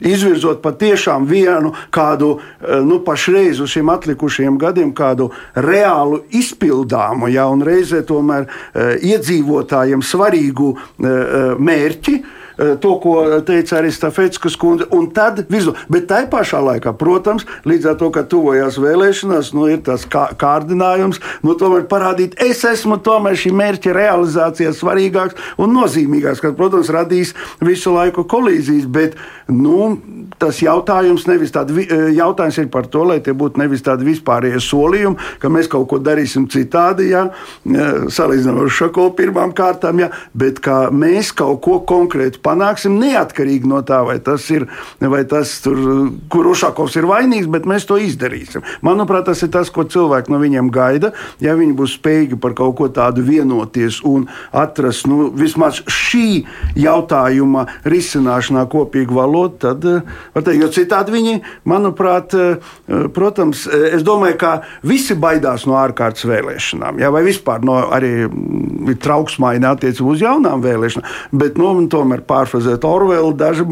Izvirzot 0.00 0.58
patiešām 0.64 1.26
vienu 1.30 1.70
kādu, 1.94 2.38
nu, 2.82 2.98
pašreiz 3.06 3.60
uz 3.62 3.70
šiem 3.76 3.92
atlikušiem 3.94 4.58
gadiem, 4.58 4.90
kādu 4.96 5.30
reālu 5.54 6.24
izpildāmu, 6.34 7.30
ja, 7.32 7.46
un 7.52 7.62
reizē 7.64 8.02
tomēr 8.06 8.48
uh, 8.48 8.96
iedzīvotājiem 8.98 10.02
svarīgu 10.02 10.72
uh, 10.74 11.54
mērķi, 11.62 12.18
Eh, 12.18 12.43
to, 12.56 12.94
ko 13.02 13.14
teica 13.46 13.78
arī 13.80 13.90
Stafetskas 13.94 14.56
kundze. 14.60 14.86
Un 14.94 15.08
tad 15.14 15.44
visu, 15.50 15.74
bet 15.92 16.06
tai 16.10 16.24
pašā 16.30 16.60
laikā, 16.64 16.94
protams, 16.98 17.46
līdz 17.66 17.90
ar 17.90 17.98
to, 18.00 18.10
ka 18.14 18.24
tuvojās 18.30 18.78
vēlēšanās, 18.80 19.52
nu, 19.56 19.66
ir 19.72 19.82
tas 19.86 20.06
kā, 20.10 20.26
kārdinājums, 20.38 21.20
nu, 21.44 21.56
tomēr 21.58 21.86
parādīt, 21.90 22.36
es 22.42 22.64
esmu 22.68 23.00
tomēr 23.04 23.38
šī 23.38 23.54
mērķa 23.56 23.94
realizācijā 23.96 24.74
svarīgāks 24.76 25.58
un 25.60 25.74
nozīmīgāks, 25.76 26.42
kas, 26.44 26.56
protams, 26.58 26.92
radīs 26.94 27.34
visu 27.64 27.94
laiku 27.94 28.26
kolīzijas, 28.30 28.86
bet, 28.90 29.18
nu, 29.50 29.94
tas 30.40 30.60
jautājums, 30.62 31.26
nevis 31.30 31.54
tāda, 31.54 31.76
eh, 31.82 32.06
jautājums 32.16 32.58
ir 32.62 32.70
par 32.72 32.88
to, 32.90 33.04
lai 33.08 33.20
tie 33.24 33.34
būtu 33.36 33.60
nevis 33.60 33.84
tādi 33.84 34.06
vispārējie 34.08 34.62
solījumi, 34.62 35.30
ka 35.42 35.50
mēs 35.52 35.70
kaut 35.70 35.88
ko 35.90 35.98
darīsim 36.02 36.46
citādi, 36.50 37.10
ja, 37.12 37.26
salīdzinām 37.64 38.62
ar 38.64 38.72
šako 38.72 39.10
pirmām 39.16 39.54
kārtām, 39.56 40.00
ja, 40.02 40.10
bet 40.34 40.60
ka 40.64 40.88
mēs 40.94 41.32
kaut 41.36 41.60
ko 41.64 41.80
konkrēti 41.88 42.42
panāksim 42.44 42.98
neatkarīgi 43.00 43.68
no 43.70 43.80
tā, 43.86 44.02
vai 44.06 44.18
tas 44.24 44.46
ir, 44.52 44.66
vai 45.00 45.24
tas 45.28 45.56
tur, 45.64 45.80
kur 46.32 46.50
Ušakovs 46.52 46.98
ir 47.00 47.08
vainīgs, 47.08 47.50
bet 47.50 47.68
mēs 47.68 47.88
to 47.88 47.98
izdarīsim. 48.00 48.64
Manuprāt, 48.84 49.26
tas 49.30 49.42
ir 49.46 49.52
tas, 49.54 49.72
ko 49.72 49.86
cilvēki 49.88 50.32
no 50.32 50.40
viņiem 50.42 50.70
gaida. 50.74 51.14
Ja 51.42 51.56
viņi 51.58 51.76
būs 51.78 51.96
spējīgi 51.98 52.38
par 52.42 52.56
kaut 52.58 52.76
ko 52.78 52.88
tādu 52.92 53.24
vienoties 53.24 54.00
un 54.06 54.26
atrast 54.52 55.08
nu, 55.10 55.30
vismaz 55.34 55.80
šī 55.90 56.44
jautājuma 56.78 57.66
risināšanā 57.88 58.66
kopīgu 58.72 59.16
valodu, 59.16 59.56
tad, 59.64 59.84
teikt, 60.36 60.60
jo 60.60 60.70
citādi 60.74 61.14
viņi, 61.14 61.34
manuprāt, 61.68 62.34
protams, 63.16 63.64
es 63.70 64.04
domāju, 64.06 64.38
ka 64.40 64.52
visi 64.86 65.16
baidās 65.18 65.66
no 65.68 65.78
ārkārtas 65.80 66.26
vēlēšanām, 66.28 67.00
ja, 67.02 67.10
vai 67.14 67.24
vispār 67.26 67.64
no 67.66 67.78
arī 67.94 68.26
mm, 68.26 68.96
trauksmaini 69.04 69.68
attiecībā 69.68 70.14
uz 70.14 70.24
jaunām 70.24 70.64
vēlēšanām, 70.64 71.08
bet 71.40 71.58
nu, 71.60 71.72
tomēr 71.90 72.24
pārfrazēt 72.34 72.84
Orvelu, 72.88 73.32
daži 73.38 73.64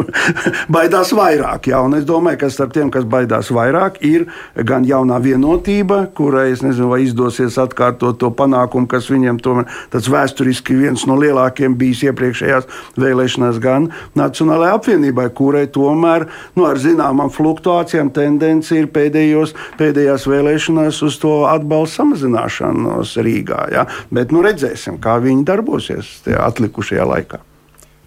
baidās 0.76 1.12
vairāk. 1.16 1.70
Jā, 1.70 1.82
un 1.84 1.98
es 1.98 2.06
domāju, 2.08 2.42
ka 2.42 2.50
starp 2.52 2.74
tiem, 2.76 2.90
kas 2.92 3.06
baidās 3.08 3.50
vairāk, 3.54 4.00
ir 4.06 4.26
gan 4.66 4.86
jaunā 4.88 5.20
vienotība, 5.22 6.02
kurai 6.16 6.48
es 6.54 6.64
nezinu, 6.64 6.90
vai 6.94 7.02
izdosies 7.04 7.58
atkārtot 7.60 8.18
to 8.20 8.32
panākumu, 8.36 8.88
kas 8.90 9.10
viņiem 9.12 9.40
tomēr 9.44 9.68
tāds 9.92 10.08
vēsturiski 10.10 10.76
viens 10.78 11.04
no 11.08 11.18
lielākiem 11.20 11.76
bijis 11.80 12.04
iepriekšējās 12.08 12.68
vēlēšanās, 13.00 13.60
gan 13.62 13.90
Nacionālajai 14.18 14.76
apvienībai, 14.78 15.28
kurai 15.36 15.66
tomēr 15.72 16.26
nu, 16.56 16.66
ar 16.68 16.80
zināmām 16.80 17.32
fluktuācijām 17.34 18.12
tendence 18.16 18.76
ir 18.76 18.90
pēdējos, 18.94 19.54
pēdējās 19.80 20.26
vēlēšanās 20.30 21.02
uz 21.06 21.20
to 21.22 21.34
atbalstu 21.50 22.00
samazināšanos 22.00 23.16
Rīgā. 23.20 23.66
Ja? 23.74 23.86
Bet 24.14 24.34
nu, 24.34 24.44
redzēsim, 24.46 25.00
kā 25.02 25.18
viņi 25.22 25.46
darbosies 25.48 26.18
atlikušajā 26.30 27.06
laikā. 27.14 27.44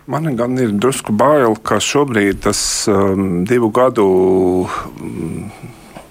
Man 0.05 0.35
gan 0.35 0.57
ir 0.59 0.73
drusku 0.75 1.13
bail, 1.15 1.53
ka 1.63 1.77
šobrīd 1.79 2.41
tas 2.43 2.59
um, 2.91 3.45
divu 3.47 3.69
gadu 3.71 4.07
um, 4.67 5.45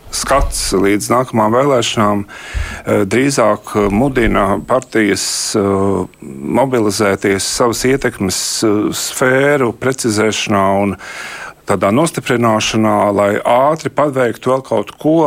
skats 0.08 0.62
līdz 0.72 1.10
nākamajām 1.12 1.52
vēlēšanām 1.52 2.22
uh, 2.24 3.02
drīzāk 3.04 3.74
mudina 3.92 4.46
partijas 4.64 5.26
uh, 5.60 6.06
mobilizēties 6.24 7.50
savas 7.58 7.84
ietekmes 7.90 8.38
uh, 8.64 8.78
sfēru 8.96 9.74
precizēšanā 9.76 10.64
un 10.86 10.96
tādā 11.68 11.92
nostiprināšanā, 11.92 12.96
lai 13.12 13.30
ātri 13.44 13.92
paveiktu 13.92 14.54
vēl 14.54 14.64
kaut 14.72 14.96
ko 15.04 15.18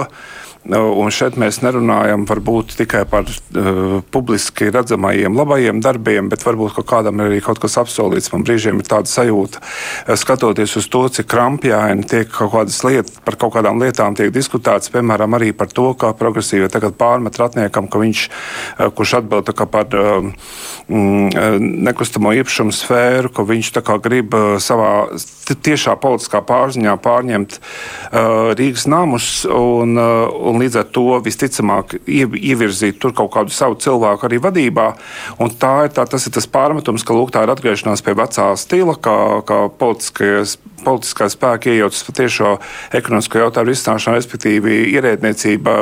un 0.73 1.11
šeit 1.13 1.35
mēs 1.37 1.59
nerunājam 1.61 2.23
varbūt 2.25 2.73
tikai 2.79 3.03
par 3.09 3.27
uh, 3.29 3.99
publiski 4.13 4.71
redzamajiem 4.73 5.37
labajiem 5.37 5.81
darbiem, 5.83 6.29
bet 6.31 6.45
varbūt 6.45 6.73
ka 6.79 6.85
kādam 6.95 7.21
ir 7.21 7.29
arī 7.29 7.41
kaut 7.45 7.61
kas 7.61 7.77
apsolīts. 7.81 8.31
Man 8.33 8.45
brīžiem 8.47 8.81
ir 8.81 8.89
tāda 8.89 9.09
sajūta, 9.09 9.61
uh, 9.61 10.15
skatoties 10.17 10.73
uz 10.81 10.89
to, 10.89 11.03
cik 11.17 11.29
krampjaini 11.29 12.07
tiek 12.09 12.31
kaut 12.33 12.53
kādas 12.55 12.79
lietas, 12.87 13.19
par 13.25 13.37
kaut 13.41 13.53
kādām 13.57 13.81
lietām 13.83 14.17
tiek 14.17 14.33
diskutēts, 14.33 14.89
piemēram, 14.93 15.37
arī 15.37 15.51
par 15.53 15.69
to, 15.69 15.91
kā 15.99 16.13
progresīvi 16.17 16.71
tagad 16.73 16.97
pārmet 16.97 17.37
ratniekam, 17.41 17.89
ka 17.91 18.01
viņš, 18.01 18.25
uh, 18.25 18.89
kurš 18.95 19.17
atbild 19.21 19.53
par 19.69 19.93
mm, 19.93 21.69
nekustamo 21.85 22.33
īpašumu 22.41 22.73
sfēru, 22.75 23.29
ka 23.33 23.45
viņš 23.45 23.73
grib 24.05 24.33
savā 24.61 24.89
tiešā 25.53 25.95
politiskā 26.01 26.41
pārziņā 26.45 26.95
pārņemt 27.03 27.59
uh, 27.59 28.53
Rīgas 28.57 28.87
namus 28.89 29.27
un, 29.45 29.95
uh, 29.99 30.25
un 30.55 30.63
līdz 30.63 30.79
ar 30.79 30.89
to 30.95 31.19
visticamāk 31.25 31.97
ievirzīt 32.07 32.99
tur 33.01 33.13
kaut 33.15 33.33
kādu 33.35 33.53
savu 33.53 33.77
cilvēku 33.81 34.27
arī 34.27 34.39
vadībā. 34.43 34.87
Un 35.43 35.51
tā 35.59 35.73
ir 35.87 35.95
tā, 35.95 36.07
tas, 36.09 36.27
ir 36.27 36.35
tas 36.35 36.47
pārmetums, 36.49 37.03
ka 37.05 37.15
lūk, 37.15 37.33
tā 37.35 37.43
ir 37.45 37.51
atgriešanās 37.53 38.03
pie 38.05 38.15
vecā 38.17 38.47
stila, 38.59 38.95
kā, 38.95 39.17
kā 39.47 39.59
politiskā 40.85 41.27
spēka 41.31 41.71
iejaucas 41.73 42.03
patiešo 42.07 42.55
ekonomisko 42.95 43.41
jautājumu 43.41 43.73
risināšanā, 43.73 44.19
respektīvi 44.19 44.79
ierēdniecība 44.93 45.75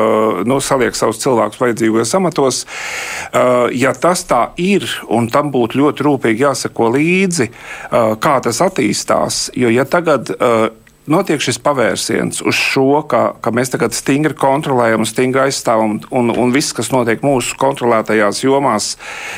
nu, 0.50 0.60
saliek 0.64 0.98
savus 0.98 1.22
cilvēkus 1.24 1.62
vajadzīgajos 1.62 2.16
amatos. 2.20 2.64
Uh, 2.64 3.68
ja 3.76 3.94
tas 3.94 4.26
tā 4.30 4.46
ir, 4.62 4.88
un 5.14 5.30
tam 5.34 5.52
būtu 5.54 5.82
ļoti 5.82 6.08
rūpīgi 6.08 6.48
jāseko 6.48 6.90
līdzi, 6.96 7.50
uh, 7.50 8.16
kā 8.24 8.40
tas 8.46 8.64
attīstās, 8.66 9.50
jo 9.60 9.72
ja 9.74 9.86
tagad 9.90 10.34
uh, 10.34 10.72
notiek 11.10 11.42
šis 11.44 11.60
pavērsiens 11.64 12.42
uz 12.46 12.58
šo, 12.58 13.04
ka, 13.10 13.24
ka 13.44 13.52
mēs 13.56 13.74
tagad 13.74 13.96
stingri 13.96 14.36
kontrolējam, 14.40 15.06
stingri 15.08 15.46
aizstāvam, 15.48 16.00
un, 16.16 16.32
un 16.32 16.56
viss, 16.56 16.76
kas 16.76 16.92
notiek 16.94 17.24
mūsu 17.26 17.58
kontrolētajās 17.62 18.44
jomās, 18.46 18.94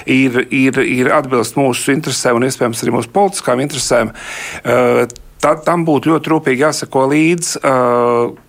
ir, 0.05 0.43
ir, 0.53 0.79
ir 0.83 1.11
atbilst 1.15 1.59
mūsu 1.59 1.95
interesēm 1.95 2.39
un 2.39 2.47
iespējams 2.49 2.85
arī 2.85 2.95
mūsu 2.97 3.13
politiskām 3.15 3.63
interesēm. 3.65 4.13
Uh, 4.61 5.05
tad 5.43 5.65
tam 5.67 5.85
būtu 5.87 6.13
ļoti 6.13 6.33
rūpīgi 6.33 6.65
jāsako 6.67 7.07
līdzi, 7.11 7.61
uh, 7.61 8.45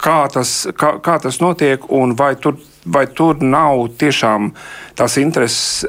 kā, 0.00 0.18
tas, 0.32 0.56
kā, 0.76 0.96
kā 1.04 1.18
tas 1.22 1.40
notiek 1.42 1.84
un 1.92 2.14
vai 2.18 2.34
tur, 2.40 2.58
vai 2.92 3.06
tur 3.08 3.40
nav 3.42 3.86
tiešām 3.98 4.52
tās 4.96 5.16
intereses 5.20 5.86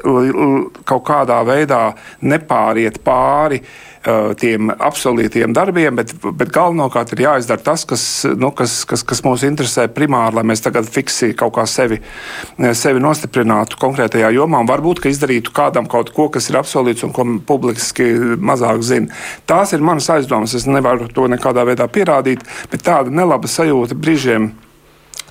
kaut 0.88 1.04
kādā 1.06 1.38
veidā 1.46 1.82
nepāriet 2.26 3.00
pāri 3.04 3.62
tiem 4.40 4.70
apsolītiem 4.72 5.52
darbiem, 5.56 5.96
bet, 5.98 6.12
bet 6.38 6.52
galvenokārt 6.54 7.12
ir 7.14 7.24
jāizdara 7.24 7.62
tas, 7.64 7.84
kas, 7.88 8.04
nu, 8.38 8.50
kas, 8.56 8.80
kas, 8.88 9.02
kas 9.06 9.22
mūs 9.26 9.44
interesē 9.48 9.88
primāri, 9.92 10.38
lai 10.38 10.44
mēs 10.48 10.62
tagad 10.64 10.88
fiksi 10.90 11.32
kaut 11.38 11.56
kā 11.58 11.66
sevi, 11.68 12.00
sevi 12.78 13.02
nostiprinātu 13.02 13.80
konkrētajā 13.80 14.30
jomā 14.36 14.62
un 14.62 14.70
varbūt 14.70 15.04
izdarītu 15.10 15.52
kādam 15.56 15.88
kaut 15.90 16.12
ko, 16.16 16.28
kas 16.32 16.50
ir 16.50 16.60
apsolīts 16.60 17.06
un 17.06 17.14
ko 17.16 17.26
publiski 17.48 18.06
mazāk 18.38 18.84
zina. 18.86 19.18
Tās 19.48 19.74
ir 19.74 19.84
manas 19.84 20.08
aizdomas. 20.12 20.54
Es 20.54 20.66
nevaru 20.68 21.08
to 21.12 21.26
nekādā 21.30 21.64
veidā 21.68 21.88
pierādīt, 21.90 22.44
bet 22.72 22.86
tāda 22.86 23.12
nelaba 23.14 23.50
sajūta 23.50 23.98
brīžiem 23.98 24.52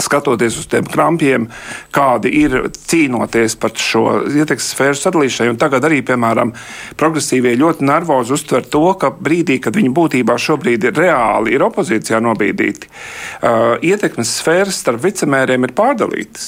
skatoties 0.04 0.60
uz 0.62 0.68
tiem 0.72 0.86
krampiem, 0.88 1.48
kādi 1.96 2.32
ir 2.42 2.58
cīnoties 2.78 3.58
par 3.62 3.74
šo 3.82 4.04
ietekmes 4.28 4.70
sfēru 4.74 5.00
sadalīšanu. 5.00 5.56
Un 5.56 5.62
tagad 5.62 5.88
arī, 5.88 6.04
piemēram, 6.06 6.54
progresīvie 7.00 7.56
ļoti 7.60 7.88
nervozi 7.88 8.36
uztver 8.38 8.68
to, 8.68 8.86
ka 9.00 9.12
brīdī, 9.14 9.60
kad 9.64 9.78
viņi 9.78 9.94
būtībā 9.98 10.38
šobrīd 10.42 10.90
ir 10.90 11.02
reāli 11.02 11.58
ir 11.58 11.66
opozīcijā 11.66 12.22
nobīdīti, 12.24 12.90
uh, 12.90 13.76
ietekmes 13.82 14.38
sfēras 14.42 14.82
starp 14.84 15.04
vicemēriem 15.08 15.68
ir 15.68 15.76
pārdalītas. 15.78 16.48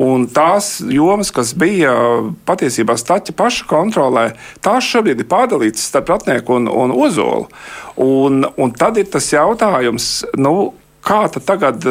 Un 0.00 0.26
tās 0.26 0.80
jomas, 0.90 1.30
kas 1.30 1.52
bija 1.54 1.92
patiesībā 2.48 2.96
staķa 2.98 3.34
paša 3.38 3.66
kontrolē, 3.70 4.24
tās 4.64 4.88
šobrīd 4.90 5.22
ir 5.22 5.28
pārdalītas 5.30 5.86
starp 5.86 6.10
ratnieku 6.10 6.56
un, 6.58 6.66
un 6.66 6.94
ozolu. 6.94 7.46
Un, 8.02 8.42
un 8.58 8.74
tad 8.74 8.98
ir 8.98 9.06
tas 9.12 9.28
jautājums, 9.30 10.24
nu, 10.34 10.72
Kā 11.04 11.20
tagad 11.28 11.84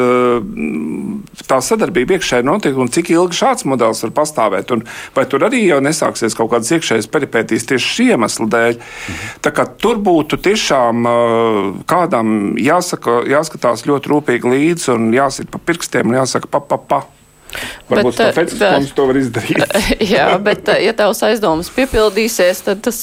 tā 1.44 1.58
sadarbība 1.62 2.16
iekšēji 2.16 2.46
notiek 2.46 2.78
un 2.80 2.90
cik 2.90 3.12
ilgi 3.14 3.38
šāds 3.38 3.66
modelis 3.70 4.02
var 4.06 4.14
pastāvēt? 4.16 4.72
Un 4.74 4.82
vai 5.14 5.26
tur 5.30 5.46
arī 5.46 5.62
jau 5.68 5.80
nesāksies 5.84 6.34
kaut 6.34 6.50
kādas 6.54 6.72
iekšējas 6.74 7.10
peripētīs 7.14 7.68
tieši 7.70 7.92
šī 7.94 8.08
iemesla 8.16 8.48
dēļ? 8.54 8.78
Mhm. 8.80 9.74
Tur 9.84 10.00
būtu 10.02 10.38
tiešām 10.42 11.06
kādam 11.90 12.54
jāsaka, 12.60 13.22
jāskatās 13.30 13.86
ļoti 13.88 14.10
rūpīgi 14.10 14.54
līdzi 14.54 14.94
un 14.96 15.12
jāsit 15.14 15.50
pa 15.52 15.62
pirkstiem 15.62 16.10
un 16.10 16.18
jāsaka 16.22 16.50
pa, 16.50 16.60
pa, 16.60 16.78
pa. 16.78 17.04
Varbūt 17.88 18.16
bet, 18.16 18.34
tāpēc 18.34 18.54
mums 18.58 18.92
to 18.96 19.06
var 19.08 19.18
izdarīt. 19.20 19.74
jā, 20.14 20.26
bet 20.42 20.68
ja 20.82 20.94
tavs 20.96 21.20
aizdomas 21.26 21.68
piepildīsies, 21.74 22.62
tad 22.66 22.80
tas 22.86 23.00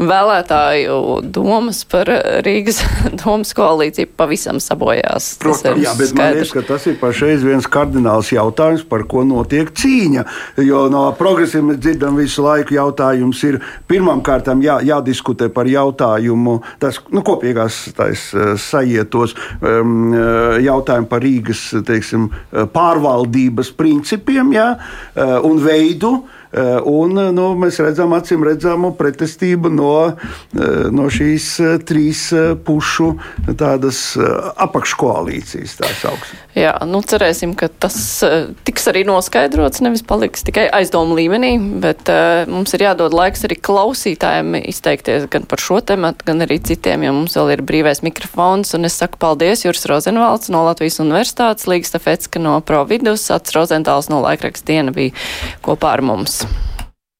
vēlētāju 0.00 1.20
domas 1.34 1.82
par 1.88 2.10
Rīgas 2.44 2.80
domas 3.22 3.52
koalīciju 3.56 4.10
pavisam 4.18 4.60
sabojās. 4.62 5.34
Protams, 5.42 5.84
jā, 5.84 5.94
bet 5.98 6.10
skaidrs. 6.10 6.18
man 6.18 6.38
liekas, 6.38 6.54
ka 6.56 6.64
tas 6.72 6.88
ir 6.90 6.98
pašreiz 7.02 7.44
viens 7.46 7.68
kardināls 7.68 8.32
jautājums, 8.34 8.86
par 8.88 9.04
ko 9.10 9.26
notiek 9.28 9.70
cīņa. 9.82 10.24
Jo 10.64 10.86
no 10.92 11.04
progresiem 11.18 11.70
mēs 11.70 11.82
dzirdam 11.82 12.18
visu 12.18 12.46
laiku 12.46 12.76
jautājums 12.78 13.44
ir 13.48 13.60
pirmām 13.90 14.24
kārtām 14.24 14.64
jā, 14.64 14.78
jādiskutē 14.88 15.50
par 15.54 15.70
jautājumu, 15.70 16.58
tas 16.82 16.98
nu, 17.12 17.22
kopīgās 17.26 17.84
tais, 17.96 18.26
eh, 18.34 18.54
sajietos 18.58 19.36
um, 19.60 20.12
jautājumu 20.62 21.10
par 21.10 21.22
Rīgas 21.22 21.68
teiksim, 21.86 22.30
pārvaldības 22.72 23.70
principu 23.76 23.91
principiem 23.92 24.54
jā, 24.56 24.68
eh, 25.14 25.38
un 25.44 25.60
veidu, 25.60 26.22
Eh, 26.22 26.41
un 26.52 27.16
nu, 27.34 27.46
mēs 27.56 27.78
redzam, 27.80 28.12
acīm 28.16 28.44
redzamu 28.44 28.92
pretestību 28.98 29.70
no, 29.72 29.94
eh, 30.12 30.88
no 30.92 31.08
šīs 31.12 31.48
eh, 31.62 31.78
trīs 31.80 32.28
pušu 32.66 33.12
apakškoalīcijas. 34.60 35.78
Jā, 36.52 36.74
nu 36.84 37.00
cerēsim, 37.00 37.54
ka 37.56 37.70
tas 37.70 37.96
tiks 38.66 38.84
arī 38.90 39.06
noskaidrots, 39.08 39.80
nevis 39.84 40.04
paliks 40.04 40.44
tikai 40.44 40.66
aizdomu 40.76 41.16
līmenī, 41.16 41.54
bet 41.80 42.10
uh, 42.12 42.44
mums 42.50 42.74
ir 42.76 42.84
jādod 42.84 43.14
laiks 43.16 43.46
arī 43.48 43.56
klausītājiem 43.56 44.58
izteikties 44.60 45.24
gan 45.32 45.46
par 45.48 45.62
šo 45.62 45.80
tematu, 45.80 46.26
gan 46.28 46.44
arī 46.44 46.58
citiem, 46.60 47.06
jo 47.06 47.14
mums 47.16 47.38
vēl 47.38 47.54
ir 47.54 47.64
brīvais 47.64 48.02
mikrofons. 48.04 48.74
Un 48.76 48.88
es 48.88 48.98
saku 49.00 49.20
paldies 49.22 49.64
Juris 49.64 49.88
Rozenvalds 49.88 50.52
no 50.52 50.64
Latvijas 50.68 51.00
Universitātes, 51.00 51.68
Līgas 51.70 51.96
Tafetska 51.96 52.42
no 52.42 52.58
Providus, 52.60 53.24
Ats 53.32 53.56
Rozentāls 53.56 54.12
no 54.12 54.20
Laikraksta 54.24 54.74
diena 54.74 54.92
bija 54.94 55.16
kopā 55.64 55.96
ar 55.96 56.04
mums. 56.04 56.41
Tschüss. 56.42 56.71